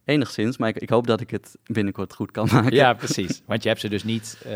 enigszins, 0.05 0.57
maar 0.59 0.69
ik, 0.69 0.77
ik 0.77 0.90
hoop 0.90 1.07
dat 1.07 1.20
ik 1.20 1.31
het 1.31 1.59
binnenkort 1.65 2.15
goed 2.15 2.31
kan 2.31 2.48
maken. 2.52 2.73
Ja, 2.74 2.93
precies. 2.94 3.43
Want 3.47 3.62
je 3.62 3.69
hebt 3.69 3.81
ze 3.81 3.89
dus 3.89 4.05
niet 4.05 4.47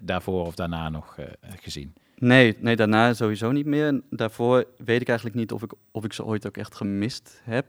daarvoor 0.00 0.46
of 0.46 0.54
daarna 0.54 0.88
nog 0.88 1.18
gezien. 1.60 1.94
Nee, 2.24 2.56
nee, 2.60 2.76
daarna 2.76 3.14
sowieso 3.14 3.52
niet 3.52 3.66
meer. 3.66 4.00
Daarvoor 4.10 4.64
weet 4.84 5.00
ik 5.00 5.08
eigenlijk 5.08 5.38
niet 5.38 5.52
of 5.52 5.62
ik, 5.62 5.72
of 5.90 6.04
ik 6.04 6.12
ze 6.12 6.24
ooit 6.24 6.46
ook 6.46 6.56
echt 6.56 6.74
gemist 6.74 7.40
heb. 7.42 7.66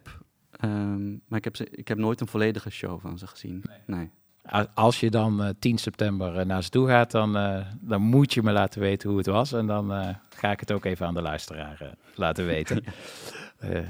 Ehm, 0.51 1.09
maar 1.27 1.37
ik 1.37 1.43
heb, 1.43 1.55
ze, 1.55 1.67
ik 1.71 1.87
heb 1.87 1.97
nooit 1.97 2.21
een 2.21 2.27
volledige 2.27 2.69
show 2.69 3.01
van 3.01 3.17
ze 3.17 3.27
gezien. 3.27 3.63
Nee. 3.85 4.09
Als 4.73 4.99
je 4.99 5.09
dan 5.09 5.43
eh, 5.43 5.49
10 5.59 5.77
september 5.77 6.37
eh, 6.37 6.45
naar 6.45 6.63
ze 6.63 6.69
toe 6.69 6.87
gaat, 6.87 7.11
dan, 7.11 7.37
eh, 7.37 7.65
dan 7.81 8.01
moet 8.01 8.33
je 8.33 8.43
me 8.43 8.51
laten 8.51 8.81
weten 8.81 9.09
hoe 9.09 9.17
het 9.17 9.27
was. 9.27 9.53
En 9.53 9.67
dan 9.67 9.93
eh, 9.93 10.09
ga 10.29 10.51
ik 10.51 10.59
het 10.59 10.71
ook 10.71 10.85
even 10.85 11.07
aan 11.07 11.13
de 11.13 11.21
luisteraar 11.21 11.77
eh, 11.81 11.87
laten 12.15 12.45
weten. 12.45 12.83
Eh, 13.59 13.81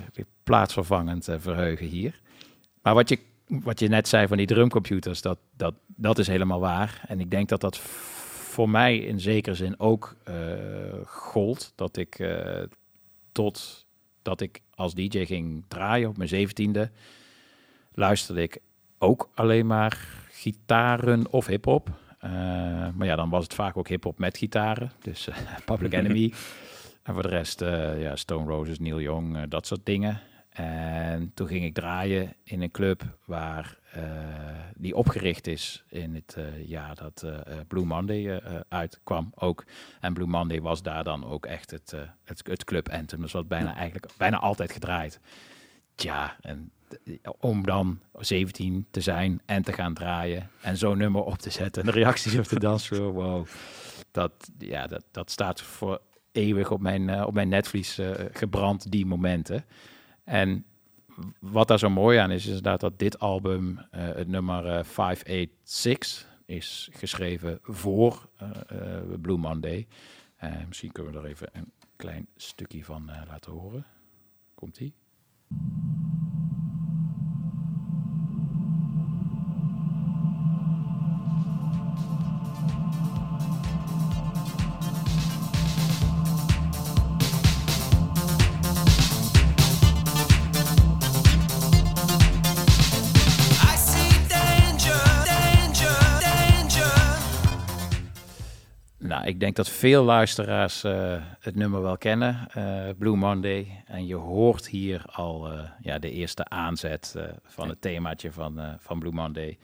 plaatsvervangend 0.44 1.28
eh, 1.28 1.36
verheugen 1.40 1.86
hier. 1.86 2.20
Maar 2.82 2.94
wat 2.94 3.10
je, 3.10 3.20
wat 3.48 3.80
je 3.80 3.88
net 3.88 4.08
zei 4.08 4.28
van 4.28 4.38
die 4.38 4.46
drumcomputers, 4.46 5.22
dat, 5.22 5.38
dat, 5.58 5.74
dat 5.86 6.20
is 6.20 6.28
helemaal 6.28 6.60
waar. 6.60 7.02
En 7.08 7.20
ik 7.20 7.32
denk 7.32 7.50
dat 7.50 7.62
dat 7.62 7.82
voor 8.56 8.70
mij 8.70 8.98
in 8.98 9.20
zekere 9.20 9.56
zin 9.56 9.80
ook 9.80 10.16
eh, 10.24 10.36
gold. 11.06 11.74
Dat 11.76 11.98
ik 11.98 12.20
eh, 12.20 12.64
tot 13.32 13.86
dat 14.22 14.42
ik 14.42 14.62
als 14.76 14.94
DJ 14.94 15.26
ging 15.26 15.64
draaien 15.68 16.10
op 16.10 16.18
mijn 16.18 16.30
zeventiende, 16.30 16.92
luisterde 17.94 18.42
ik 18.42 18.60
ook 18.98 19.30
alleen 19.34 19.68
maar 19.68 20.08
gitaren 20.30 21.32
of 21.32 21.46
hip-hop. 21.46 21.90
Eh, 22.20 22.32
maar 22.94 23.08
ja, 23.08 23.16
dan 23.16 23.30
was 23.30 23.44
het 23.44 23.54
vaak 23.54 23.78
ook 23.78 23.88
hip-hop 23.88 24.20
met 24.20 24.38
gitaren. 24.38 24.92
Dus 25.02 25.30
Public 25.66 25.94
Enemy. 26.00 26.34
en 27.04 27.14
voor 27.14 27.24
de 27.24 27.30
rest, 27.30 27.60
ja, 28.00 28.16
Stone 28.16 28.52
Roses, 28.52 28.80
Neil 28.80 29.02
Young, 29.02 29.48
dat 29.48 29.68
soort 29.68 29.86
dingen. 29.86 30.22
En 30.56 31.32
toen 31.34 31.48
ging 31.48 31.64
ik 31.64 31.74
draaien 31.74 32.34
in 32.44 32.62
een 32.62 32.72
club 32.72 33.04
waar 33.26 33.78
eh, 33.92 34.04
die 34.76 34.96
opgericht 34.96 35.48
is 35.48 35.84
in 35.90 36.16
het 36.16 36.36
eh, 36.38 36.68
jaar 36.68 36.96
dat 36.96 37.24
eh, 37.24 37.60
Blue 37.68 37.86
Monday 37.86 38.42
uitkwam 38.70 39.32
ook. 39.36 39.64
En 40.00 40.14
Blue 40.14 40.28
Monday 40.28 40.62
was 40.62 40.84
daar 40.84 41.04
dan 41.04 41.26
ook 41.26 41.46
echt 41.46 41.72
het, 41.72 41.96
het, 42.24 42.42
het 42.48 42.64
club 42.64 42.90
anthem. 42.90 43.22
Dus 43.22 43.32
wat 43.32 43.48
bijna 43.48 43.76
eigenlijk 43.76 44.12
bijna 44.18 44.40
altijd 44.40 44.72
gedraaid. 44.72 45.20
Tja, 45.96 46.36
en 46.42 46.72
om 47.40 47.66
dan 47.66 48.00
17 48.20 48.88
te 48.92 49.02
zijn 49.02 49.42
en 49.46 49.62
te 49.62 49.74
gaan 49.74 49.94
draaien 49.94 50.50
en 50.62 50.78
zo'n 50.78 50.98
nummer 50.98 51.24
op 51.24 51.38
te 51.38 51.50
zetten 51.50 51.82
en 51.82 51.88
de 51.92 52.00
reacties 52.00 52.38
op 52.38 52.48
de 52.48 52.60
dansvloer, 52.60 53.14
wow. 53.24 53.48
Dat, 54.12 54.32
ja, 54.58 54.88
dat, 54.88 55.04
dat 55.12 55.32
staat 55.32 55.62
voor 55.62 56.02
eeuwig 56.32 56.72
op 56.72 56.82
mijn, 56.82 57.26
op 57.26 57.34
mijn 57.34 57.50
netvlies 57.50 58.00
gebrand, 58.32 58.92
die 58.92 59.06
momenten. 59.06 59.66
En 60.26 60.66
wat 61.40 61.68
daar 61.68 61.80
zo 61.80 61.90
mooi 61.90 62.18
aan 62.18 62.32
is, 62.32 62.42
is 62.42 62.48
inderdaad 62.48 62.80
dat 62.80 63.00
dit 63.00 63.20
album, 63.20 63.80
eh, 63.92 64.04
het 64.06 64.28
nummer 64.28 64.66
eh, 64.66 64.84
586, 64.84 66.34
is 66.46 66.90
geschreven 66.92 67.60
voor 67.62 68.30
eh, 68.38 68.50
eh, 68.68 69.20
Blue 69.22 69.38
Monday. 69.38 69.88
Eh, 70.36 70.52
misschien 70.68 70.92
kunnen 70.92 71.14
we 71.14 71.20
er 71.20 71.26
even 71.26 71.50
een 71.54 71.72
klein 71.96 72.28
stukje 72.36 72.84
van 72.84 73.10
eh, 73.10 73.22
laten 73.28 73.52
horen. 73.52 73.86
Komt-ie? 74.56 74.94
Ik 99.36 99.42
denk 99.42 99.56
dat 99.56 99.70
veel 99.70 100.04
luisteraars 100.04 100.84
eh, 100.84 101.16
het 101.40 101.56
nummer 101.56 101.82
wel 101.82 101.98
kennen, 101.98 102.48
eh, 102.52 102.90
Blue 102.98 103.16
Monday. 103.16 103.84
En 103.86 104.08
je 104.08 104.16
hoort 104.16 104.68
hier 104.68 105.04
al 105.06 105.52
eh, 105.52 105.60
ja, 105.82 106.00
de 106.00 106.12
eerste 106.12 106.50
aanzet 106.50 107.16
van 107.44 107.70
het 107.70 107.82
themaatje 107.82 108.32
van, 108.32 108.60
van 108.80 109.00
Blue 109.00 109.12
Monday. 109.12 109.58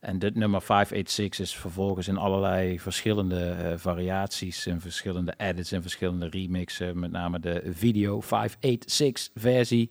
En 0.00 0.18
dit 0.18 0.34
nummer 0.34 0.62
586 0.62 1.46
is 1.46 1.56
vervolgens 1.56 2.08
in 2.08 2.16
allerlei 2.16 2.80
verschillende 2.80 3.74
variaties, 3.76 4.66
in 4.66 4.80
verschillende 4.80 5.34
edits 5.36 5.72
en 5.72 5.82
verschillende 5.82 6.28
remixen, 6.28 6.98
met 6.98 7.10
name 7.10 7.40
de 7.40 7.62
video 7.64 8.20
586 8.20 9.30
versie. 9.34 9.90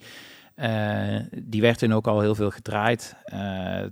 Die 1.44 1.62
werd 1.62 1.78
toen 1.78 1.94
ook 1.94 2.08
al 2.08 2.22
heel 2.22 2.36
veel 2.36 2.52
gedraaid. 2.52 3.16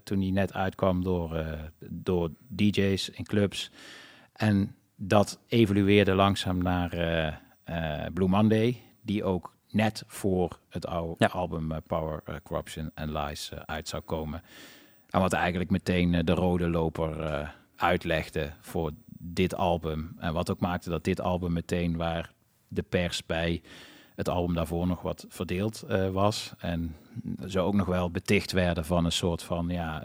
toen 0.04 0.22
hij 0.22 0.32
net 0.32 0.54
uitkwam 0.54 1.04
door, 1.04 1.46
door 1.90 2.32
DJ's 2.48 3.10
in 3.10 3.26
clubs. 3.26 3.72
En 4.34 4.76
dat 5.08 5.40
evolueerde 5.48 6.14
langzaam 6.14 6.58
naar 6.58 6.94
eh, 6.94 7.28
eh, 7.64 8.14
Blue 8.14 8.28
Monday. 8.28 8.82
Die 9.02 9.24
ook 9.24 9.54
net 9.70 10.04
voor 10.08 10.60
het 10.70 10.86
oude 10.86 11.30
album 11.30 11.72
eh, 11.72 11.78
Power, 11.88 12.42
Corruption 12.44 12.92
and 12.96 13.10
Lies 13.10 13.52
uit 13.66 13.88
zou 13.88 14.02
komen. 14.02 14.42
En 15.10 15.20
wat 15.20 15.34
eigenlijk 15.34 15.70
meteen 15.70 16.26
de 16.26 16.34
rode 16.34 16.70
loper 16.70 17.54
uitlegde 17.76 18.52
voor 18.60 18.92
dit 19.18 19.56
album. 19.56 20.16
En 20.20 20.34
wat 20.34 20.52
ook 20.52 20.60
maakte 20.60 20.90
dat 20.90 21.04
dit 21.04 21.22
album 21.22 21.54
meteen 21.54 21.98
waar 21.98 22.32
de 22.68 22.82
pers 22.82 23.26
bij 23.26 23.62
het 24.16 24.30
album 24.30 24.56
daarvoor 24.56 24.88
nog 24.88 25.02
wat 25.02 25.26
verdeeld 25.30 25.86
was. 26.12 26.54
En 26.58 26.96
ze 27.48 27.60
ook 27.60 27.74
nog 27.74 27.88
wel 27.88 28.12
beticht 28.12 28.52
werden 28.52 28.86
van 28.86 29.06
een 29.06 29.12
soort 29.12 29.44
van 29.44 29.70
ja, 29.70 30.04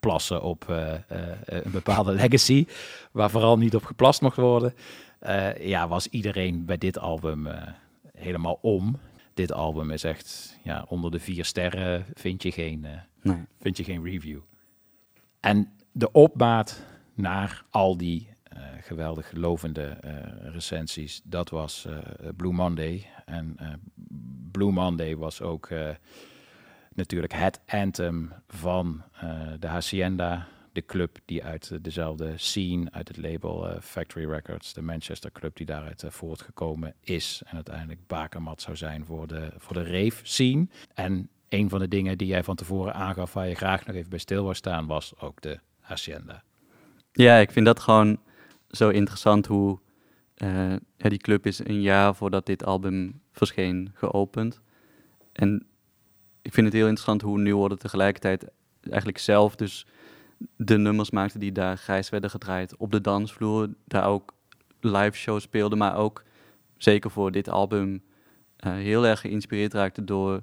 plassen 0.00 0.42
op 0.42 0.68
eh, 0.68 0.94
eh, 0.94 1.00
een 1.44 1.70
bepaalde 1.70 2.12
legacy, 2.12 2.66
waar 3.12 3.30
vooral 3.30 3.58
niet 3.58 3.74
op 3.74 3.84
geplast 3.84 4.20
mocht 4.20 4.36
worden. 4.36 4.74
Eh, 5.18 5.66
ja, 5.68 5.88
was 5.88 6.06
iedereen 6.08 6.64
bij 6.64 6.78
dit 6.78 6.98
album 6.98 7.48
helemaal 8.16 8.58
om. 8.62 8.98
Dit 9.34 9.52
album 9.52 9.90
is 9.90 10.04
echt 10.04 10.58
ja, 10.62 10.84
onder 10.88 11.10
de 11.10 11.18
vier 11.20 11.44
sterren 11.44 12.06
vind 12.14 12.42
je 12.42 12.52
geen, 12.52 12.86
Nee. 13.22 13.44
vind 13.60 13.76
je 13.76 13.84
geen 13.84 14.04
review. 14.04 14.38
En 15.40 15.72
de 15.92 16.12
opmaat 16.12 16.84
naar 17.14 17.64
al 17.70 17.96
die 17.96 18.28
eh, 18.42 18.62
geweldig 18.80 19.32
lovende 19.32 19.82
eh, 19.84 20.12
recensies, 20.52 21.20
dat 21.24 21.50
was 21.50 21.86
Blue 22.36 22.52
Monday. 22.52 23.06
En 23.24 23.56
Blue 24.50 24.72
Monday 24.72 25.16
was 25.16 25.42
ook 25.42 25.68
natuurlijk 26.94 27.32
het 27.32 27.60
anthem 27.66 28.32
van 28.48 29.02
eh, 29.12 29.52
de 29.58 29.66
Hacienda, 29.66 30.48
de 30.72 30.84
club 30.84 31.18
die 31.24 31.44
uit 31.44 31.70
eh, 31.70 31.78
dezelfde 31.82 32.32
scene, 32.36 32.88
uit 32.92 33.08
het 33.08 33.16
label 33.16 33.68
eh, 33.68 33.80
Factory 33.80 34.30
Records, 34.30 34.72
de 34.72 34.82
Manchester 34.82 35.32
club 35.32 35.56
die 35.56 35.66
daaruit 35.66 36.02
eh, 36.02 36.10
voortgekomen 36.10 36.94
is. 37.00 37.42
En 37.46 37.54
uiteindelijk 37.54 38.06
bakermat 38.06 38.62
zou 38.62 38.76
zijn 38.76 39.04
voor 39.04 39.26
de, 39.26 39.50
voor 39.56 39.74
de 39.74 39.84
rave 39.84 40.20
scene. 40.22 40.66
En 40.94 41.28
een 41.48 41.68
van 41.68 41.78
de 41.78 41.88
dingen 41.88 42.18
die 42.18 42.26
jij 42.26 42.44
van 42.44 42.56
tevoren 42.56 42.94
aangaf 42.94 43.32
waar 43.32 43.48
je 43.48 43.54
graag 43.54 43.86
nog 43.86 43.96
even 43.96 44.10
bij 44.10 44.18
stil 44.18 44.42
wou 44.42 44.54
staan, 44.54 44.86
was 44.86 45.12
ook 45.18 45.40
de 45.40 45.58
Hacienda. 45.80 46.42
Ja, 47.12 47.36
ik 47.36 47.50
vind 47.50 47.66
dat 47.66 47.80
gewoon 47.80 48.20
zo 48.70 48.88
interessant 48.88 49.46
hoe 49.46 49.78
die 50.96 51.18
club 51.18 51.46
is 51.46 51.58
een 51.58 51.80
jaar 51.80 52.14
voordat 52.14 52.46
dit 52.46 52.64
album 52.64 53.20
verscheen 53.32 53.90
geopend. 53.94 54.60
En 55.32 55.66
ik 56.42 56.52
vind 56.52 56.66
het 56.66 56.74
heel 56.74 56.86
interessant 56.86 57.22
hoe 57.22 57.38
New 57.38 57.58
Order 57.58 57.78
tegelijkertijd 57.78 58.44
eigenlijk 58.82 59.18
zelf 59.18 59.56
dus 59.56 59.86
de 60.56 60.78
nummers 60.78 61.10
maakte 61.10 61.38
die 61.38 61.52
daar 61.52 61.76
grijs 61.76 62.08
werden 62.08 62.30
gedraaid 62.30 62.76
op 62.76 62.90
de 62.90 63.00
dansvloer. 63.00 63.68
Daar 63.84 64.06
ook 64.06 64.34
live 64.80 65.16
shows 65.16 65.42
speelden, 65.42 65.78
maar 65.78 65.96
ook 65.96 66.22
zeker 66.76 67.10
voor 67.10 67.32
dit 67.32 67.48
album 67.48 68.02
eh, 68.56 68.72
heel 68.72 69.06
erg 69.06 69.20
geïnspireerd 69.20 69.72
raakte 69.72 70.04
door 70.04 70.42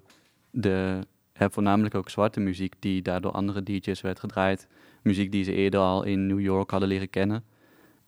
de 0.51 0.99
voornamelijk 1.33 1.95
ook 1.95 2.09
zwarte 2.09 2.39
muziek 2.39 2.73
die 2.79 3.01
daar 3.01 3.21
door 3.21 3.31
andere 3.31 3.63
DJ's 3.63 4.01
werd 4.01 4.19
gedraaid. 4.19 4.67
Muziek 5.01 5.31
die 5.31 5.43
ze 5.43 5.53
eerder 5.53 5.79
al 5.79 6.03
in 6.03 6.27
New 6.27 6.39
York 6.39 6.71
hadden 6.71 6.89
leren 6.89 7.09
kennen. 7.09 7.43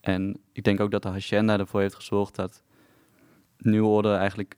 En 0.01 0.39
ik 0.51 0.63
denk 0.63 0.79
ook 0.79 0.91
dat 0.91 1.03
de 1.03 1.09
Hacienda 1.09 1.59
ervoor 1.59 1.81
heeft 1.81 1.95
gezorgd 1.95 2.35
dat 2.35 2.63
New 3.57 3.85
Order 3.85 4.15
eigenlijk 4.15 4.55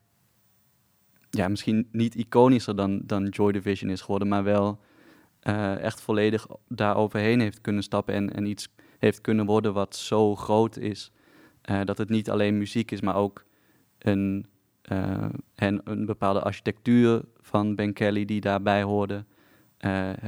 ja, 1.32 1.48
misschien 1.48 1.88
niet 1.91 2.16
iconischer 2.16 2.76
dan, 2.76 3.02
dan 3.03 3.28
Joy 3.28 3.52
Division 3.52 3.90
is 3.90 4.02
geworden, 4.02 4.28
maar 4.28 4.44
wel 4.44 4.80
eh, 5.40 5.80
echt 5.80 6.02
volledig 6.02 6.48
daar 6.68 6.95
overheen 6.95 7.40
heeft 7.40 7.62
kunnen 7.62 7.84
stappen 7.84 8.14
en, 8.14 8.34
en 8.34 8.45
iets 8.45 8.68
heeft 8.99 9.22
kunnen 9.22 9.45
worden 9.45 9.74
wat 9.74 9.95
zo 9.95 10.36
groot 10.36 10.78
is. 10.78 11.12
eh, 11.62 11.82
dat 11.84 11.98
het 11.98 12.10
niet 12.10 12.30
alleen 12.30 12.58
muziek 12.58 12.91
is, 12.91 13.02
maar 13.02 13.16
ook 13.16 13.45
een, 13.98 14.45
eh, 14.82 15.26
en 15.56 15.82
een 15.84 16.06
bepaalde 16.06 16.41
architectuur 16.41 17.22
van 17.41 17.76
Ben 17.76 17.94
Kelly 17.94 18.26
die 18.26 18.41
daarbij 18.41 18.84
hoorde. 18.84 19.26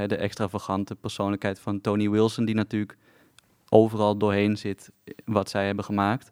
De 0.08 0.16
extravagante 0.16 0.96
persoonlijkheid 0.96 1.60
van 1.60 1.82
Tony 1.82 2.10
Wilson, 2.10 2.46
die 2.46 2.56
natuurlijk 2.56 2.98
overal 3.70 4.18
doorheen 4.18 4.58
zit 4.58 4.92
wat 5.26 5.50
zij 5.50 5.66
hebben 5.66 5.86
gemaakt. 5.86 6.32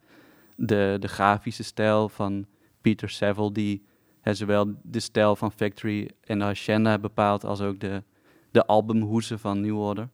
De, 0.55 0.97
de 0.99 1.07
grafische 1.07 1.63
stijl 1.63 2.09
van 2.09 2.45
Peter 2.81 3.09
Saville, 3.09 3.51
die 3.51 3.83
zowel 4.23 4.75
de 4.83 4.99
stijl 4.99 5.35
van 5.35 5.51
Factory 5.51 6.09
en 6.21 6.39
de 6.39 6.45
Hacienda 6.45 6.99
bepaalt, 6.99 7.43
als 7.43 7.61
ook 7.61 7.79
de, 7.79 8.03
de 8.51 8.65
albumhoesen 8.65 9.39
van 9.39 9.61
New 9.61 9.79
Order. 9.79 10.09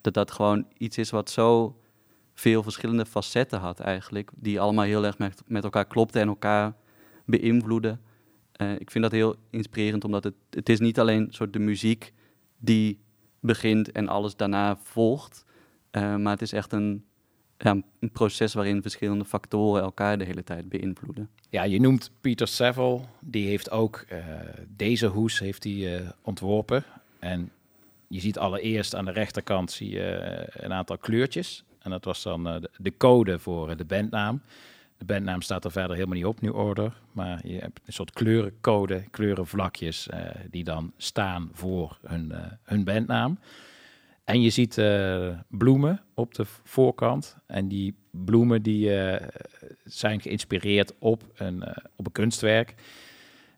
Dat 0.00 0.14
dat 0.14 0.30
gewoon 0.30 0.66
iets 0.78 0.98
is 0.98 1.10
wat 1.10 1.30
zo 1.30 1.76
veel 2.34 2.62
verschillende 2.62 3.06
facetten 3.06 3.58
had 3.58 3.80
eigenlijk, 3.80 4.30
die 4.34 4.60
allemaal 4.60 4.84
heel 4.84 5.04
erg 5.04 5.18
met, 5.18 5.42
met 5.46 5.64
elkaar 5.64 5.86
klopten 5.86 6.20
en 6.20 6.28
elkaar 6.28 6.74
beïnvloeden. 7.24 8.00
Eh, 8.52 8.72
ik 8.72 8.90
vind 8.90 9.04
dat 9.04 9.12
heel 9.12 9.36
inspirerend, 9.50 10.04
omdat 10.04 10.24
het, 10.24 10.34
het 10.50 10.68
is 10.68 10.80
niet 10.80 10.98
alleen 10.98 11.26
soort 11.30 11.52
de 11.52 11.58
muziek 11.58 12.12
die 12.58 13.00
begint 13.40 13.92
en 13.92 14.08
alles 14.08 14.36
daarna 14.36 14.76
volgt, 14.76 15.44
eh, 15.90 16.16
maar 16.16 16.32
het 16.32 16.42
is 16.42 16.52
echt 16.52 16.72
een, 16.72 17.04
ja, 17.64 17.76
een 18.00 18.10
proces 18.10 18.54
waarin 18.54 18.82
verschillende 18.82 19.24
factoren 19.24 19.82
elkaar 19.82 20.18
de 20.18 20.24
hele 20.24 20.44
tijd 20.44 20.68
beïnvloeden. 20.68 21.28
Ja, 21.48 21.62
je 21.62 21.80
noemt 21.80 22.10
Peter 22.20 22.48
Saville. 22.48 23.00
Die 23.20 23.46
heeft 23.46 23.70
ook 23.70 24.04
eh, 24.08 24.24
deze 24.76 25.06
hoes 25.06 25.38
heeft 25.38 25.64
hij, 25.64 25.96
eh, 25.96 26.08
ontworpen. 26.22 26.84
En 27.18 27.50
je 28.08 28.20
ziet 28.20 28.38
allereerst 28.38 28.94
aan 28.94 29.04
de 29.04 29.10
rechterkant 29.10 29.70
zie 29.70 29.90
je 29.90 30.04
eh, 30.04 30.64
een 30.64 30.72
aantal 30.72 30.98
kleurtjes. 30.98 31.64
En 31.78 31.90
dat 31.90 32.04
was 32.04 32.22
dan 32.22 32.44
de, 32.44 32.70
de 32.76 32.96
code 32.96 33.38
voor 33.38 33.76
de 33.76 33.84
bandnaam. 33.84 34.42
De 34.98 35.04
bandnaam 35.04 35.42
staat 35.42 35.64
er 35.64 35.72
verder 35.72 35.96
helemaal 35.96 36.16
niet 36.16 36.24
op, 36.24 36.40
New 36.40 36.56
Order. 36.56 36.92
Maar 37.12 37.46
je 37.46 37.58
hebt 37.58 37.80
een 37.86 37.92
soort 37.92 38.12
kleurencode, 38.12 39.04
kleurenvlakjes... 39.10 40.08
eh, 40.08 40.18
die 40.50 40.64
dan 40.64 40.92
staan 40.96 41.50
voor 41.52 41.98
hun, 42.06 42.32
hun 42.62 42.84
bandnaam. 42.84 43.38
En 44.24 44.42
je 44.42 44.50
ziet 44.50 44.78
eh, 44.78 45.28
bloemen 45.48 46.00
op 46.14 46.34
de 46.34 46.44
voorkant. 46.64 47.36
En 47.46 47.68
die 47.68 47.94
bloemen 48.10 48.62
die, 48.62 48.96
eh, 48.96 49.28
zijn 49.84 50.20
geïnspireerd 50.20 50.92
op 50.98 51.22
een, 51.34 51.62
eh, 51.62 51.84
op 51.96 52.06
een 52.06 52.12
kunstwerk. 52.12 52.74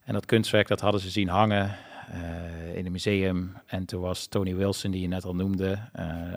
En 0.05 0.13
dat 0.13 0.27
kunstwerk 0.27 0.69
dat 0.69 0.81
hadden 0.81 1.01
ze 1.01 1.11
zien 1.11 1.29
hangen 1.29 1.77
in 2.75 2.87
een 2.87 2.93
museum. 2.93 3.57
En 3.67 3.85
toen 3.85 4.01
was 4.01 4.27
Tony 4.27 4.55
Wilson, 4.55 4.91
die 4.91 5.01
je 5.01 5.09
net 5.09 5.25
al 5.25 5.35
noemde, 5.35 5.79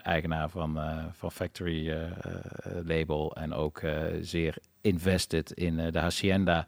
eigenaar 0.03 0.49
van, 0.49 0.79
van 1.11 1.31
Factory 1.31 2.07
Label. 2.85 3.35
En 3.35 3.53
ook 3.53 3.81
zeer 4.21 4.57
invested 4.81 5.51
in 5.51 5.75
de 5.91 5.99
Hacienda. 5.99 6.67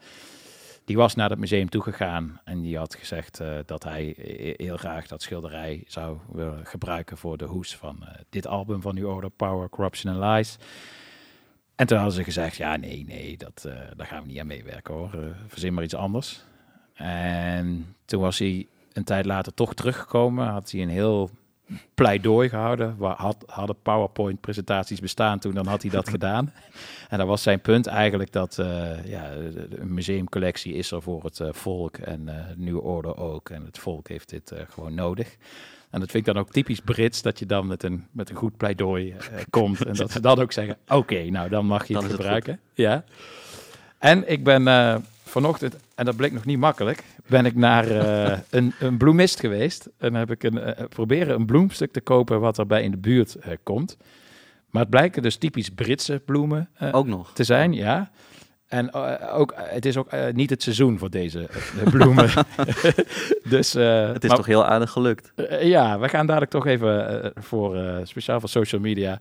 Die 0.86 0.98
was 0.98 1.16
naar 1.16 1.30
het 1.30 1.40
museum 1.40 1.70
toegegaan 1.70 2.42
en 2.44 2.62
die 2.62 2.78
had 2.78 2.96
gezegd 2.96 3.40
eh, 3.40 3.58
dat 3.66 3.84
hij 3.84 4.16
he- 4.18 4.54
heel 4.66 4.78
graag 4.78 5.08
dat 5.08 5.22
schilderij 5.22 5.84
zou 5.88 6.18
willen 6.32 6.66
gebruiken 6.66 7.18
voor 7.18 7.38
de 7.38 7.46
hoes 7.46 7.76
van 7.76 7.98
eh, 8.04 8.08
dit 8.30 8.48
album 8.48 8.82
van 8.82 8.96
New 8.96 9.08
Order, 9.08 9.30
Power, 9.30 9.70
Corruption 9.70 10.14
and 10.14 10.36
Lies. 10.36 10.58
En 11.76 11.88
toen 11.88 11.98
hadden 11.98 12.16
ze 12.16 12.24
gezegd, 12.24 12.56
ja 12.56 12.76
nee, 12.76 13.04
nee, 13.08 13.38
dat, 13.38 13.66
eh, 13.66 13.74
daar 13.96 14.08
gaan 14.08 14.22
we 14.22 14.28
niet 14.28 14.40
aan 14.40 14.48
meewerken 14.48 14.94
hoor, 14.94 15.36
verzin 15.48 15.74
maar 15.74 15.84
iets 15.84 15.96
anders. 15.96 16.44
En 16.94 17.96
toen 18.06 18.22
was 18.22 18.40
hij 18.40 18.68
een 18.94 19.04
tijd 19.04 19.26
later 19.26 19.54
toch 19.54 19.74
teruggekomen, 19.74 20.48
had 20.48 20.72
hij 20.72 20.82
een 20.82 20.90
heel 20.90 21.30
pleidooi 21.96 22.50
gehouden. 22.50 22.96
Waar 22.98 23.16
had, 23.16 23.44
hadden 23.48 23.76
PowerPoint-presentaties 23.82 25.00
bestaan 25.00 25.40
toen, 25.40 25.54
dan 25.54 25.68
had 25.68 25.82
hij 25.82 25.92
dat 25.92 26.10
gedaan. 26.16 26.54
En 27.10 27.18
dat 27.18 27.28
was 27.28 27.44
zijn 27.44 27.62
punt 27.62 27.88
eigenlijk 27.88 28.32
dat 28.32 28.58
eh, 28.58 29.06
ja, 29.06 29.32
een 29.70 29.94
museumcollectie 29.94 30.74
is 30.74 30.92
er 30.92 31.02
voor 31.02 31.24
het 31.24 31.40
eh, 31.40 31.48
volk 31.52 31.98
en 31.98 32.28
eh 32.30 32.36
New 32.56 32.86
Order 32.86 33.18
ook. 33.18 33.50
En 33.50 33.66
het 33.66 33.78
volk 33.78 34.08
heeft 34.08 34.30
dit 34.30 34.54
gewoon 34.70 34.94
nodig. 34.94 35.38
En 35.90 36.00
dat 36.00 36.12
vind 36.12 36.28
ik 36.28 36.34
dan 36.34 36.44
ook 36.44 36.52
typisch 36.52 36.80
Brits, 36.80 37.22
dat 37.22 37.40
je 37.40 37.46
dan 37.46 37.68
met 37.68 37.84
een, 37.84 38.08
met 38.12 38.30
een 38.30 38.36
goed 38.36 38.58
pleidooi 38.58 39.16
komt. 39.50 39.86
En 39.86 39.94
dat 39.94 40.12
ze 40.12 40.20
dan 40.20 40.40
ook 40.40 40.52
zeggen, 40.52 40.78
oké, 40.88 41.24
nou 41.24 41.50
dan 41.50 41.66
mag 41.66 41.88
je 41.88 41.94
Dan 41.94 42.04
het 42.04 42.12
gebruiken. 42.12 42.60
ja. 42.74 43.04
En 43.98 44.32
ik 44.32 44.44
ben 44.44 44.68
vanochtend, 45.24 45.76
en 46.02 46.08
dat 46.08 46.16
bleek 46.16 46.32
nog 46.32 46.46
niet 46.46 46.58
makkelijk, 46.58 47.04
ben 47.28 47.46
ik 47.46 47.56
naar 47.56 47.88
eh, 47.88 48.38
een, 48.50 48.74
een 48.80 48.98
bloemist 48.98 49.40
geweest. 49.40 49.90
En 49.98 50.14
heb 50.14 50.32
ik 50.32 50.44
een, 50.44 50.58
eh, 50.60 50.86
proberen 50.90 51.36
een 51.36 51.46
bloemstuk 51.46 51.92
te 51.92 52.02
kopen 52.02 52.40
wat 52.40 52.58
erbij 52.60 52.84
in 52.84 52.92
de 52.92 52.98
buurt 52.98 53.36
eh, 53.36 53.52
komt. 53.64 53.98
Maar 54.70 54.82
het 54.82 54.90
blijken 54.92 55.22
dus 55.22 55.36
typisch 55.38 55.70
Britse 55.70 56.22
bloemen 56.26 56.70
eh, 56.74 56.90
Ook 56.96 57.08
nog. 57.08 57.34
te 57.34 57.44
zijn, 57.44 57.74
ja. 57.74 58.12
En 58.68 58.90
eh, 58.90 59.38
ook, 59.40 59.52
eh, 59.52 59.62
het 59.66 59.86
is 59.86 59.98
ook 59.98 60.08
eh, 60.08 60.34
niet 60.34 60.50
het 60.50 60.64
seizoen 60.64 60.98
voor 61.00 61.10
deze 61.10 61.48
eh, 61.80 61.88
bloemen. 61.96 62.30
dus, 63.50 63.76
eh, 63.76 64.08
Het 64.08 64.24
is 64.24 64.30
maar- 64.30 64.38
toch 64.38 64.46
heel 64.46 64.66
aardig 64.66 64.92
gelukt. 64.92 65.32
eh, 65.36 65.64
ja, 65.68 66.00
we 66.00 66.10
gaan 66.10 66.26
dadelijk 66.26 66.52
toch 66.52 66.66
even 66.68 67.24
eh, 67.24 67.30
voor, 67.44 67.76
eh, 67.76 67.98
speciaal 68.04 68.40
voor 68.40 68.50
social 68.50 68.82
media, 68.82 69.20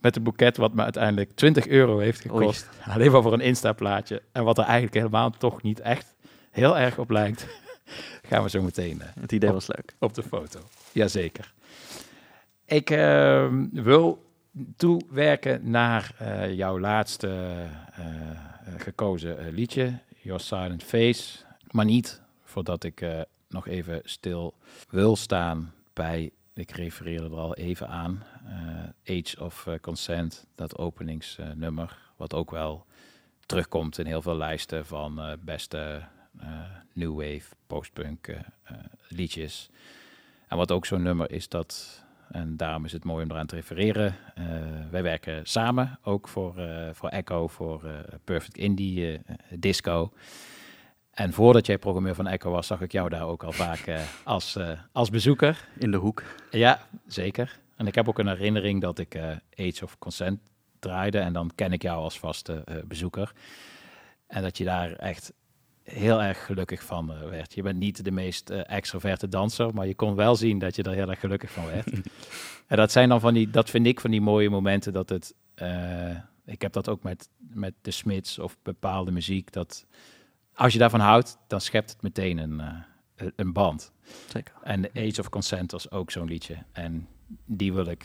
met 0.00 0.16
een 0.16 0.22
boeket 0.22 0.56
wat 0.56 0.74
me 0.74 0.82
uiteindelijk 0.82 1.30
20 1.34 1.66
euro 1.66 1.98
heeft 1.98 2.20
gekost. 2.20 2.68
Alleen 2.86 3.12
maar 3.12 3.22
voor 3.22 3.32
een 3.32 3.40
Insta-plaatje. 3.40 4.22
En 4.32 4.44
wat 4.44 4.58
er 4.58 4.64
eigenlijk 4.64 4.94
helemaal 4.94 5.30
toch 5.30 5.62
niet 5.62 5.80
echt 5.80 6.14
heel 6.58 6.78
erg 6.78 6.98
op 6.98 7.10
lijkt. 7.10 7.46
Gaan 8.28 8.42
we 8.42 8.50
zo 8.50 8.62
meteen. 8.62 9.00
eh, 9.02 9.08
Het 9.20 9.32
idee 9.32 9.48
op- 9.48 9.54
was 9.54 9.66
leuk. 9.66 9.94
Op 9.98 10.14
de 10.14 10.22
foto. 10.22 10.60
Jazeker. 10.92 11.52
Ik 12.64 12.90
ehm, 12.90 13.66
wil 13.72 14.26
toewerken 14.76 15.70
naar 15.70 16.12
eh, 16.18 16.54
jouw 16.54 16.78
laatste 16.78 17.28
eh, 17.28 17.62
eh, 17.64 18.28
gekozen 18.76 19.50
liedje, 19.50 19.98
Your 20.22 20.40
Silent 20.40 20.82
Face. 20.82 21.38
Maar 21.70 21.84
niet 21.84 22.20
voordat 22.44 22.84
ik 22.84 23.00
eh, 23.00 23.20
nog 23.48 23.66
even 23.68 24.00
stil 24.04 24.54
wil 24.90 25.16
staan 25.16 25.72
bij, 25.92 26.30
ik 26.54 26.70
refereerde 26.70 27.24
er 27.24 27.36
al 27.36 27.54
even 27.54 27.88
aan, 27.88 28.22
eh, 29.04 29.16
Age 29.18 29.44
of 29.44 29.66
Consent, 29.80 30.46
dat 30.54 30.78
openingsnummer, 30.78 31.98
wat 32.16 32.34
ook 32.34 32.50
wel 32.50 32.86
terugkomt 33.46 33.98
in 33.98 34.06
heel 34.06 34.22
veel 34.22 34.36
lijsten 34.36 34.86
van 34.86 35.20
eh, 35.20 35.32
beste 35.40 36.02
new 36.92 37.14
wave, 37.14 37.54
postpunk 37.66 38.28
eh, 38.28 38.36
eh, 38.64 38.76
liedjes. 39.08 39.70
En 40.48 40.56
wat 40.56 40.70
ook 40.72 40.86
zo'n 40.86 41.02
nummer 41.02 41.30
is 41.30 41.48
dat, 41.48 42.02
en 42.30 42.56
daarom 42.56 42.84
is 42.84 42.92
het 42.92 43.04
mooi 43.04 43.24
om 43.24 43.30
eraan 43.30 43.46
te 43.46 43.54
refereren. 43.54 44.16
eh, 44.34 44.44
wij 44.90 45.02
werken 45.02 45.46
samen, 45.46 45.98
ook 46.02 46.28
voor, 46.28 46.58
eh, 46.58 46.88
voor 46.92 47.08
Echo, 47.08 47.46
voor 47.48 47.84
eh, 47.84 47.94
Perfect 48.24 48.56
Indie 48.58 49.14
eh, 49.14 49.34
Disco. 49.58 50.12
En 51.10 51.32
voordat 51.32 51.66
jij 51.66 51.78
programmeur 51.78 52.14
van 52.14 52.26
Echo 52.26 52.50
was, 52.50 52.66
zag 52.66 52.80
ik 52.80 52.92
jou 52.92 53.08
daar 53.08 53.26
ook 53.26 53.42
al 53.42 53.52
vaak 53.52 53.78
eh, 53.78 54.00
als, 54.24 54.56
eh, 54.56 54.80
als 54.92 55.10
bezoeker. 55.10 55.68
In 55.78 55.90
de 55.90 55.96
hoek. 55.96 56.22
Ja, 56.50 56.80
zeker. 57.06 57.58
En 57.76 57.86
ik 57.86 57.94
heb 57.94 58.08
ook 58.08 58.18
een 58.18 58.28
herinnering 58.28 58.80
dat 58.80 58.98
ik 58.98 59.14
eh, 59.14 59.28
Age 59.56 59.84
of 59.84 59.98
Consent 59.98 60.40
draaide. 60.78 61.18
En 61.18 61.32
dan 61.32 61.50
ken 61.54 61.72
ik 61.72 61.82
jou 61.82 61.98
als 62.02 62.18
vaste 62.18 62.62
eh, 62.64 62.76
bezoeker. 62.84 63.32
En 64.26 64.42
dat 64.42 64.58
je 64.58 64.64
daar 64.64 64.92
echt 64.92 65.32
heel 65.90 66.22
erg 66.22 66.46
gelukkig 66.46 66.82
van 66.82 67.12
eh, 67.12 67.28
werd. 67.28 67.54
Je 67.54 67.62
bent 67.62 67.78
niet 67.78 68.04
de 68.04 68.10
meest 68.10 68.50
eh, 68.50 68.60
extroverte 68.70 69.28
danser, 69.28 69.74
maar 69.74 69.86
je 69.86 69.94
kon 69.94 70.14
wel 70.14 70.36
zien 70.36 70.58
dat 70.58 70.76
je 70.76 70.82
er 70.82 70.92
heel 70.92 71.10
erg 71.10 71.20
gelukkig 71.20 71.50
van 71.50 71.66
werd. 71.66 71.90
en 72.66 72.76
dat 72.76 72.92
zijn 72.92 73.08
dan 73.08 73.20
van 73.20 73.34
die, 73.34 73.50
dat 73.50 73.70
vind 73.70 73.86
ik 73.86 74.00
van 74.00 74.10
die 74.10 74.20
mooie 74.20 74.50
momenten 74.50 74.92
dat 74.92 75.08
het. 75.08 75.34
eh, 75.54 76.16
ik 76.44 76.62
heb 76.62 76.72
dat 76.72 76.88
ook 76.88 77.02
met, 77.02 77.28
met 77.36 77.74
de 77.82 77.90
Smits 77.90 78.38
of 78.38 78.56
bepaalde 78.62 79.10
muziek. 79.10 79.52
Dat 79.52 79.86
als 80.54 80.72
je 80.72 80.78
daarvan 80.78 81.00
houdt, 81.00 81.38
dan 81.46 81.60
schept 81.60 81.90
het 81.90 82.02
meteen 82.02 82.38
een, 82.38 82.62
een 83.36 83.52
band. 83.52 83.92
Zeker. 84.28 84.54
En 84.62 84.90
Age 84.94 85.20
of 85.20 85.28
Consent 85.28 85.70
was 85.70 85.90
ook 85.90 86.10
zo'n 86.10 86.28
liedje. 86.28 86.56
En 86.72 87.08
die 87.44 87.72
wil 87.72 87.86
ik 87.86 88.02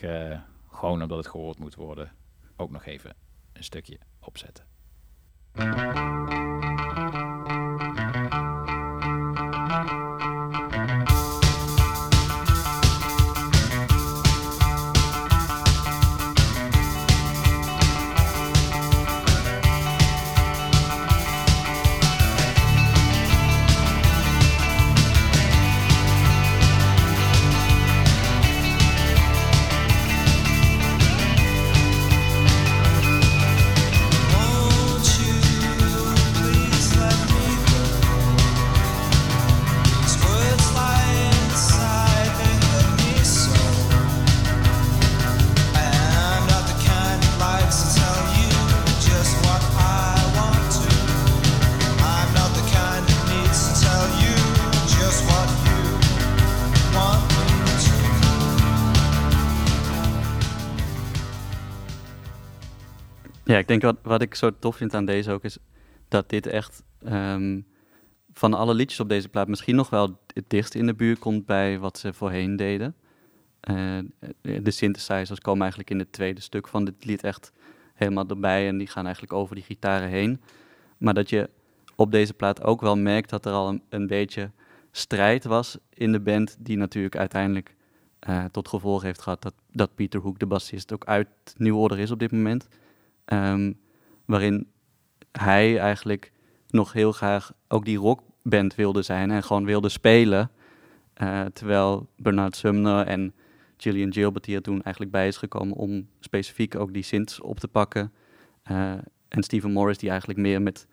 gewoon 0.72 1.02
omdat 1.02 1.18
het 1.18 1.28
gehoord 1.28 1.60
moet 1.60 1.76
worden, 1.76 2.12
ook 2.56 2.72
nog 2.72 2.86
even 2.86 3.16
een 3.54 3.64
stukje 3.64 3.98
opzetten. 4.20 4.66
Denk 63.80 63.96
wat, 63.96 64.12
wat 64.12 64.22
ik 64.22 64.36
zo 64.36 64.52
tof 64.60 64.76
vind 64.76 64.94
aan 64.94 65.06
deze 65.06 65.32
ook 65.32 65.44
is 65.44 65.58
dat 66.08 66.30
dit 66.30 66.46
echt 66.46 66.84
ehm, 67.04 67.62
van 68.34 68.54
alle 68.54 68.74
liedjes 68.74 69.00
op 69.00 69.10
deze 69.10 69.30
plaat 69.30 69.48
misschien 69.48 69.76
nog 69.76 69.90
wel 69.90 70.20
het 70.34 70.50
dichtst 70.50 70.76
in 70.76 70.86
de 70.86 70.94
buurt 70.94 71.20
komt 71.20 71.46
bij 71.46 71.80
wat 71.80 71.98
ze 71.98 72.14
voorheen 72.14 72.56
deden. 72.56 72.96
Eh, 73.60 73.98
de 74.42 74.72
synthesizers 74.72 75.40
komen 75.40 75.62
eigenlijk 75.62 75.90
in 75.90 76.00
het 76.00 76.12
tweede 76.12 76.42
stuk 76.42 76.68
van 76.68 76.86
dit 76.86 77.06
lied 77.06 77.24
echt 77.24 77.52
helemaal 77.94 78.28
erbij 78.28 78.68
en 78.68 78.78
die 78.78 78.88
gaan 78.88 79.04
eigenlijk 79.04 79.34
over 79.34 79.56
die 79.56 79.64
gitaren 79.64 80.10
heen. 80.10 80.42
Maar 80.98 81.14
dat 81.14 81.30
je 81.30 81.50
op 81.96 82.12
deze 82.12 82.34
plaat 82.34 82.64
ook 82.64 82.82
wel 82.82 82.98
merkt 82.98 83.30
dat 83.30 83.46
er 83.46 83.52
al 83.52 83.80
een, 83.90 84.08
beetje 84.08 84.52
strijd 84.92 85.44
was 85.44 85.78
in 85.94 86.12
de 86.12 86.20
band, 86.20 86.56
die 86.60 86.78
natuurlijk 86.78 87.16
uiteindelijk 87.16 87.76
eh, 88.20 88.46
tot 88.46 88.68
gevolg 88.68 89.02
heeft 89.02 89.22
gehad 89.22 89.42
dat, 89.42 89.54
dat 89.72 89.96
Pieter 89.96 90.20
Hoek, 90.20 90.40
de 90.40 90.46
bassist, 90.46 90.94
ook 90.94 91.06
uit 91.06 91.28
New 91.58 91.78
Order 91.78 92.00
is 92.00 92.12
op 92.12 92.20
dit 92.20 92.32
moment. 92.32 92.68
Ehm, 93.26 93.74
waarin 94.26 94.68
hij 95.32 95.80
eigenlijk 95.80 96.32
nog 96.68 96.94
heel 96.94 97.12
graag 97.12 97.54
ook 97.68 97.86
die 97.86 97.98
rockband 97.98 98.76
wilde 98.76 99.02
zijn 99.02 99.32
en 99.32 99.44
gewoon 99.44 99.66
wilde 99.66 99.90
spelen. 99.90 100.52
Eh, 101.14 101.42
terwijl 101.54 102.10
Bernard 102.18 102.56
Sumner 102.56 103.06
en 103.06 103.34
Gillian 103.78 104.14
Gilbert 104.14 104.46
hier 104.46 104.62
toen 104.62 104.82
eigenlijk 104.82 105.12
bij 105.12 105.28
is 105.28 105.38
gekomen 105.38 105.76
om 105.76 106.08
specifiek 106.20 106.76
ook 106.76 106.94
die 106.94 107.04
synths 107.04 107.42
op 107.42 107.60
te 107.60 107.68
pakken. 107.68 108.12
Eh, 108.64 108.92
en 109.28 109.44
Stephen 109.44 109.72
Morris 109.72 109.98
die 109.98 110.10
eigenlijk 110.10 110.40
meer 110.40 110.62
met 110.62 110.88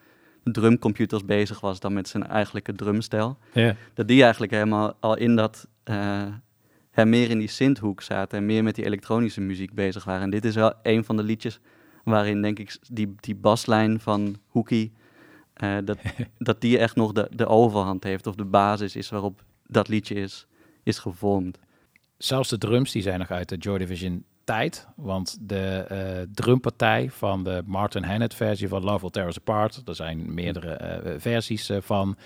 drumcomputers 0.44 1.24
bezig 1.24 1.60
was 1.60 1.80
dan 1.80 1.92
met 1.92 2.08
zijn 2.08 2.26
eigenlijke 2.26 2.72
drumstijl. 2.72 3.38
Dat 3.94 4.08
die 4.08 4.22
eigenlijk 4.22 4.52
helemaal 4.52 4.96
al 5.00 5.16
in 5.16 5.36
dat... 5.36 5.68
eh 5.84 6.26
meer 7.04 7.30
in 7.30 7.38
die 7.38 7.48
synthhoek 7.48 8.02
zaten 8.02 8.38
en 8.38 8.46
meer 8.46 8.62
met 8.62 8.74
die 8.74 8.84
elektronische 8.84 9.40
muziek 9.40 9.74
bezig 9.74 10.04
waren. 10.04 10.22
En 10.22 10.30
dit 10.30 10.44
is 10.44 10.54
wel 10.54 10.72
een 10.82 11.04
van 11.04 11.16
de 11.16 11.22
liedjes 11.22 11.60
waarin 12.04 12.42
denk 12.42 12.58
ik 12.58 12.78
die, 12.90 13.14
die 13.20 13.34
baslijn 13.34 14.00
van 14.00 14.36
Hoekie, 14.46 14.92
eh, 15.52 15.76
dat, 15.84 15.98
dat 16.38 16.60
die 16.60 16.78
echt 16.78 16.96
nog 16.96 17.12
de, 17.12 17.28
de 17.32 17.46
overhand 17.46 18.04
heeft 18.04 18.26
of 18.26 18.34
de 18.34 18.44
basis 18.44 18.96
is 18.96 19.10
waarop 19.10 19.44
dat 19.66 19.88
liedje 19.88 20.14
is, 20.14 20.46
is 20.82 20.98
gevormd. 20.98 21.58
Zelfs 22.16 22.48
de 22.48 22.58
drums 22.58 22.92
die 22.92 23.02
zijn 23.02 23.18
nog 23.18 23.30
uit 23.30 23.48
de 23.48 23.56
Joy 23.56 23.78
Division 23.78 24.24
tijd. 24.44 24.86
Want 24.96 25.38
de 25.40 25.84
eh, 25.88 26.26
drumpartij 26.34 27.10
van 27.10 27.44
de 27.44 27.62
Martin 27.66 28.02
Hannett 28.02 28.34
versie 28.34 28.68
van 28.68 28.82
Love 28.82 29.00
Will 29.00 29.10
Tear 29.10 29.26
Us 29.26 29.38
Apart. 29.38 29.82
Er 29.84 29.94
zijn 29.94 30.34
meerdere 30.34 30.72
eh, 30.72 31.14
versies 31.18 31.70
van. 31.78 32.16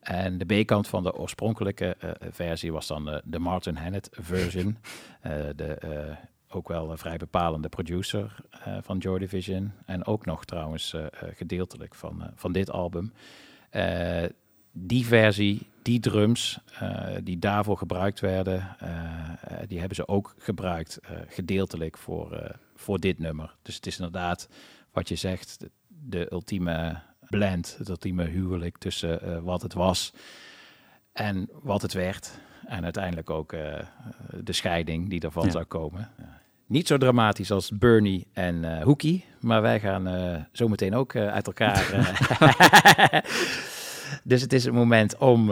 En 0.00 0.38
de 0.38 0.44
B-kant 0.44 0.88
van 0.88 1.02
de 1.02 1.14
oorspronkelijke 1.14 1.96
versie 2.30 2.72
was 2.72 2.86
dan 2.86 3.04
de, 3.04 3.22
de 3.24 3.38
Martin 3.38 3.76
Hannett 3.76 4.08
version. 4.12 4.76
De 5.56 6.16
ook 6.54 6.68
wel 6.68 6.90
een 6.90 6.98
vrij 6.98 7.16
bepalende 7.16 7.68
producer 7.68 8.36
eh, 8.50 8.76
van 8.80 8.98
Joy 8.98 9.18
Division. 9.18 9.72
En 9.86 10.06
ook 10.06 10.26
nog 10.26 10.44
trouwens 10.44 10.94
eh, 10.94 11.04
eh, 11.04 11.10
gedeeltelijk 11.34 11.94
van, 11.94 12.30
van 12.34 12.52
dit 12.52 12.70
album. 12.70 13.12
Die 14.72 15.06
versie, 15.06 15.66
die 15.82 16.00
drums 16.00 16.58
die 17.22 17.38
daarvoor 17.38 17.78
gebruikt 17.78 18.20
werden, 18.20 18.76
die 19.68 19.78
hebben 19.78 19.96
ze 19.96 20.08
ook 20.08 20.34
gebruikt 20.38 20.98
gedeeltelijk 21.28 21.98
voor, 21.98 22.56
voor 22.74 22.98
dit 22.98 23.18
nummer. 23.18 23.56
Dus 23.62 23.74
het 23.74 23.86
is 23.86 23.96
inderdaad 23.96 24.48
wat 24.90 25.08
je 25.08 25.14
zegt, 25.14 25.60
de, 25.60 25.70
de 25.86 26.32
ultieme 26.32 27.00
blend, 27.20 27.74
het 27.78 27.88
ultieme 27.88 28.24
huwelijk 28.24 28.78
tussen 28.78 29.42
wat 29.44 29.62
het 29.62 29.72
was 29.72 30.12
en 31.12 31.48
wat 31.52 31.82
het 31.82 31.92
werd. 31.92 32.40
En 32.66 32.84
uiteindelijk 32.84 33.30
ook 33.30 33.50
de 34.44 34.52
scheiding 34.52 35.10
die 35.10 35.20
ervan 35.20 35.44
Ja. 35.44 35.50
zou 35.50 35.64
komen. 35.64 36.10
Niet 36.72 36.86
zo 36.86 36.98
dramatisch 36.98 37.50
als 37.50 37.70
Bernie 37.70 38.26
en 38.32 38.64
eh 38.64 38.82
Hoekie, 38.82 39.24
maar 39.40 39.62
wij 39.62 39.80
gaan 39.80 40.06
eh 40.06 40.40
zo 40.52 40.68
meteen 40.68 40.94
ook 40.94 41.14
eh, 41.14 41.28
uit 41.28 41.46
elkaar. 41.46 41.86
dus 44.24 44.40
het 44.40 44.52
is 44.52 44.64
het 44.64 44.74
moment 44.74 45.16
om 45.18 45.46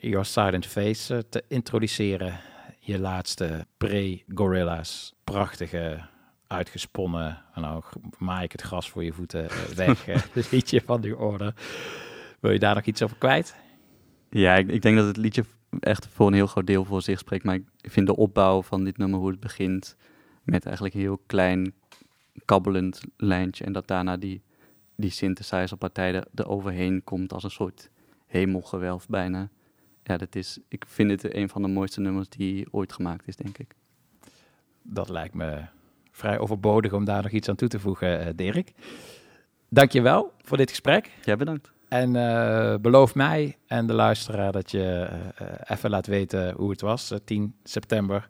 Your 0.00 0.24
Silent 0.24 0.66
Face 0.66 1.28
te 1.28 1.44
introduceren. 1.48 2.40
Je 2.78 2.98
laatste 2.98 3.66
pre-Gorilla's 3.76 5.14
prachtige, 5.24 5.98
uitgesponnen, 6.46 7.42
en 7.54 7.60
nou 7.62 7.82
maai 8.18 8.44
ik 8.44 8.52
het 8.52 8.62
gras 8.62 8.90
voor 8.90 9.04
je 9.04 9.12
voeten 9.12 9.48
weg, 9.74 10.06
liedje 10.50 10.82
van 10.86 11.00
die 11.00 11.18
orde. 11.18 11.54
Wil 12.40 12.52
je 12.52 12.58
daar 12.58 12.74
nog 12.74 12.84
iets 12.84 13.02
over 13.02 13.16
kwijt? 13.16 13.56
Ja, 14.30 14.54
ik, 14.54 14.68
ik 14.68 14.82
denk 14.82 14.96
dat 14.96 15.06
het 15.06 15.16
liedje 15.16 15.44
echt 15.80 16.08
voor 16.12 16.26
een 16.26 16.34
heel 16.34 16.46
groot 16.46 16.66
deel 16.66 16.84
voor 16.84 17.02
zich 17.02 17.18
spreekt. 17.18 17.44
Maar 17.44 17.54
ik 17.54 17.90
vind 17.90 18.06
de 18.06 18.16
opbouw 18.16 18.62
van 18.62 18.84
dit 18.84 18.98
nummer, 18.98 19.18
hoe 19.18 19.30
het 19.30 19.40
begint, 19.40 19.96
met 20.50 20.64
eigenlijk 20.64 20.94
een 20.94 21.00
heel 21.00 21.20
klein 21.26 21.72
kabbelend 22.44 23.00
lijntje. 23.16 23.64
En 23.64 23.72
dat 23.72 23.86
daarna 23.86 24.16
die, 24.16 24.42
die 24.94 25.10
synthesizerpartij 25.10 26.14
er, 26.14 26.24
er 26.34 26.48
overheen 26.48 27.04
komt 27.04 27.32
als 27.32 27.44
een 27.44 27.50
soort 27.50 27.90
hemelgewelf 28.26 29.08
bijna. 29.08 29.48
ja, 30.02 30.16
dat 30.16 30.34
is, 30.34 30.58
ik 30.68 30.84
vind 30.88 31.10
het 31.10 31.34
een 31.34 31.48
van 31.48 31.62
de 31.62 31.68
mooiste 31.68 32.00
nummers 32.00 32.28
die 32.28 32.66
ooit 32.70 32.92
gemaakt 32.92 33.28
is, 33.28 33.36
denk 33.36 33.58
ik. 33.58 33.74
Dat 34.82 35.08
lijkt 35.08 35.34
me 35.34 35.62
vrij 36.10 36.38
overbodig 36.38 36.92
om 36.92 37.04
daar 37.04 37.22
nog 37.22 37.32
iets 37.32 37.48
aan 37.48 37.56
toe 37.56 37.68
te 37.68 37.80
voegen, 37.80 38.20
eh, 38.20 38.32
Dirk. 38.36 38.72
Dankjewel 39.68 40.32
voor 40.42 40.56
dit 40.56 40.70
gesprek. 40.70 41.10
Jij 41.24 41.36
bedankt. 41.36 41.72
En 41.88 42.16
eh, 42.16 42.74
beloof 42.80 43.14
mij 43.14 43.56
en 43.66 43.86
de 43.86 43.92
luisteraar 43.92 44.52
dat 44.52 44.70
je 44.70 45.08
eh, 45.34 45.46
even 45.76 45.90
laat 45.90 46.06
weten 46.06 46.54
hoe 46.54 46.70
het 46.70 46.80
was. 46.80 47.10
eh, 47.10 47.18
10 47.24 47.54
september, 47.64 48.28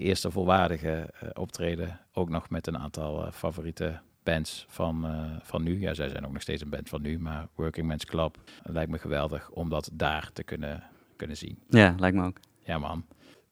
eerste 0.00 0.30
volwaardige 0.30 1.10
eh, 1.20 1.28
optreden. 1.32 2.00
Ook 2.12 2.28
nog 2.28 2.50
met 2.50 2.66
een 2.66 2.78
aantal 2.78 3.26
eh, 3.26 3.32
favoriete 3.32 4.00
bands 4.26 4.66
van, 4.68 5.04
eh, 5.04 5.20
van 5.42 5.62
nu. 5.62 5.80
Ja, 5.80 5.94
zij 5.94 6.08
zijn 6.08 6.26
ook 6.26 6.32
nog 6.32 6.42
steeds 6.42 6.62
een 6.62 6.68
band 6.68 6.88
van 6.88 7.02
nu, 7.02 7.18
maar 7.18 7.48
Working 7.54 7.86
Men's 7.86 8.04
Club. 8.04 8.36
Het 8.62 8.72
lijkt 8.72 8.90
me 8.90 8.98
geweldig 8.98 9.50
om 9.50 9.68
dat 9.68 9.90
daar 9.92 10.30
te 10.32 10.42
kunnen, 10.42 10.82
kunnen 11.16 11.36
zien. 11.36 11.58
Ja, 11.68 11.94
lijkt 11.98 12.16
me 12.16 12.24
ook. 12.24 12.40
Ja, 12.64 12.78
man. 12.78 13.04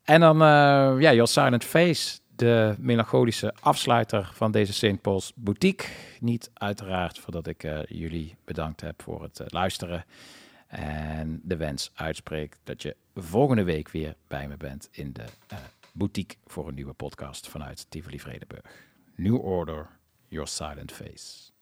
En 0.02 0.20
dan, 0.20 0.36
eh, 0.36 0.46
ja, 1.00 1.12
Your 1.12 1.28
Silent 1.28 1.64
Face, 1.64 2.18
de 2.36 2.74
melancholische 2.78 3.54
afsluiter 3.60 4.30
van 4.32 4.52
deze 4.52 4.72
St. 4.72 5.00
Paul's 5.00 5.32
Boutique. 5.34 5.88
Niet 6.20 6.50
uiteraard 6.54 7.18
voordat 7.18 7.46
ik 7.46 7.62
jullie 7.88 8.36
bedankt 8.44 8.80
heb 8.80 9.02
voor 9.02 9.22
het 9.22 9.40
luisteren. 9.46 10.04
En 10.66 11.40
de 11.42 11.56
wens 11.56 11.90
uitspreek 11.94 12.56
dat 12.64 12.82
je 12.82 12.96
volgende 13.14 13.62
week 13.62 13.88
weer 13.88 14.14
bij 14.28 14.48
me 14.48 14.56
bent 14.56 14.88
in 14.90 15.12
de 15.12 15.24
boutique 15.96 16.36
voor 16.44 16.68
een 16.68 16.74
nieuwe 16.74 16.92
podcast 16.92 17.48
vanuit 17.48 17.90
Tivoli 17.90 18.20
Vredenburg. 18.20 18.92
New 19.14 19.44
Order, 19.44 19.98
Your 20.28 20.48
Silent 20.48 20.92
Face. 20.92 21.53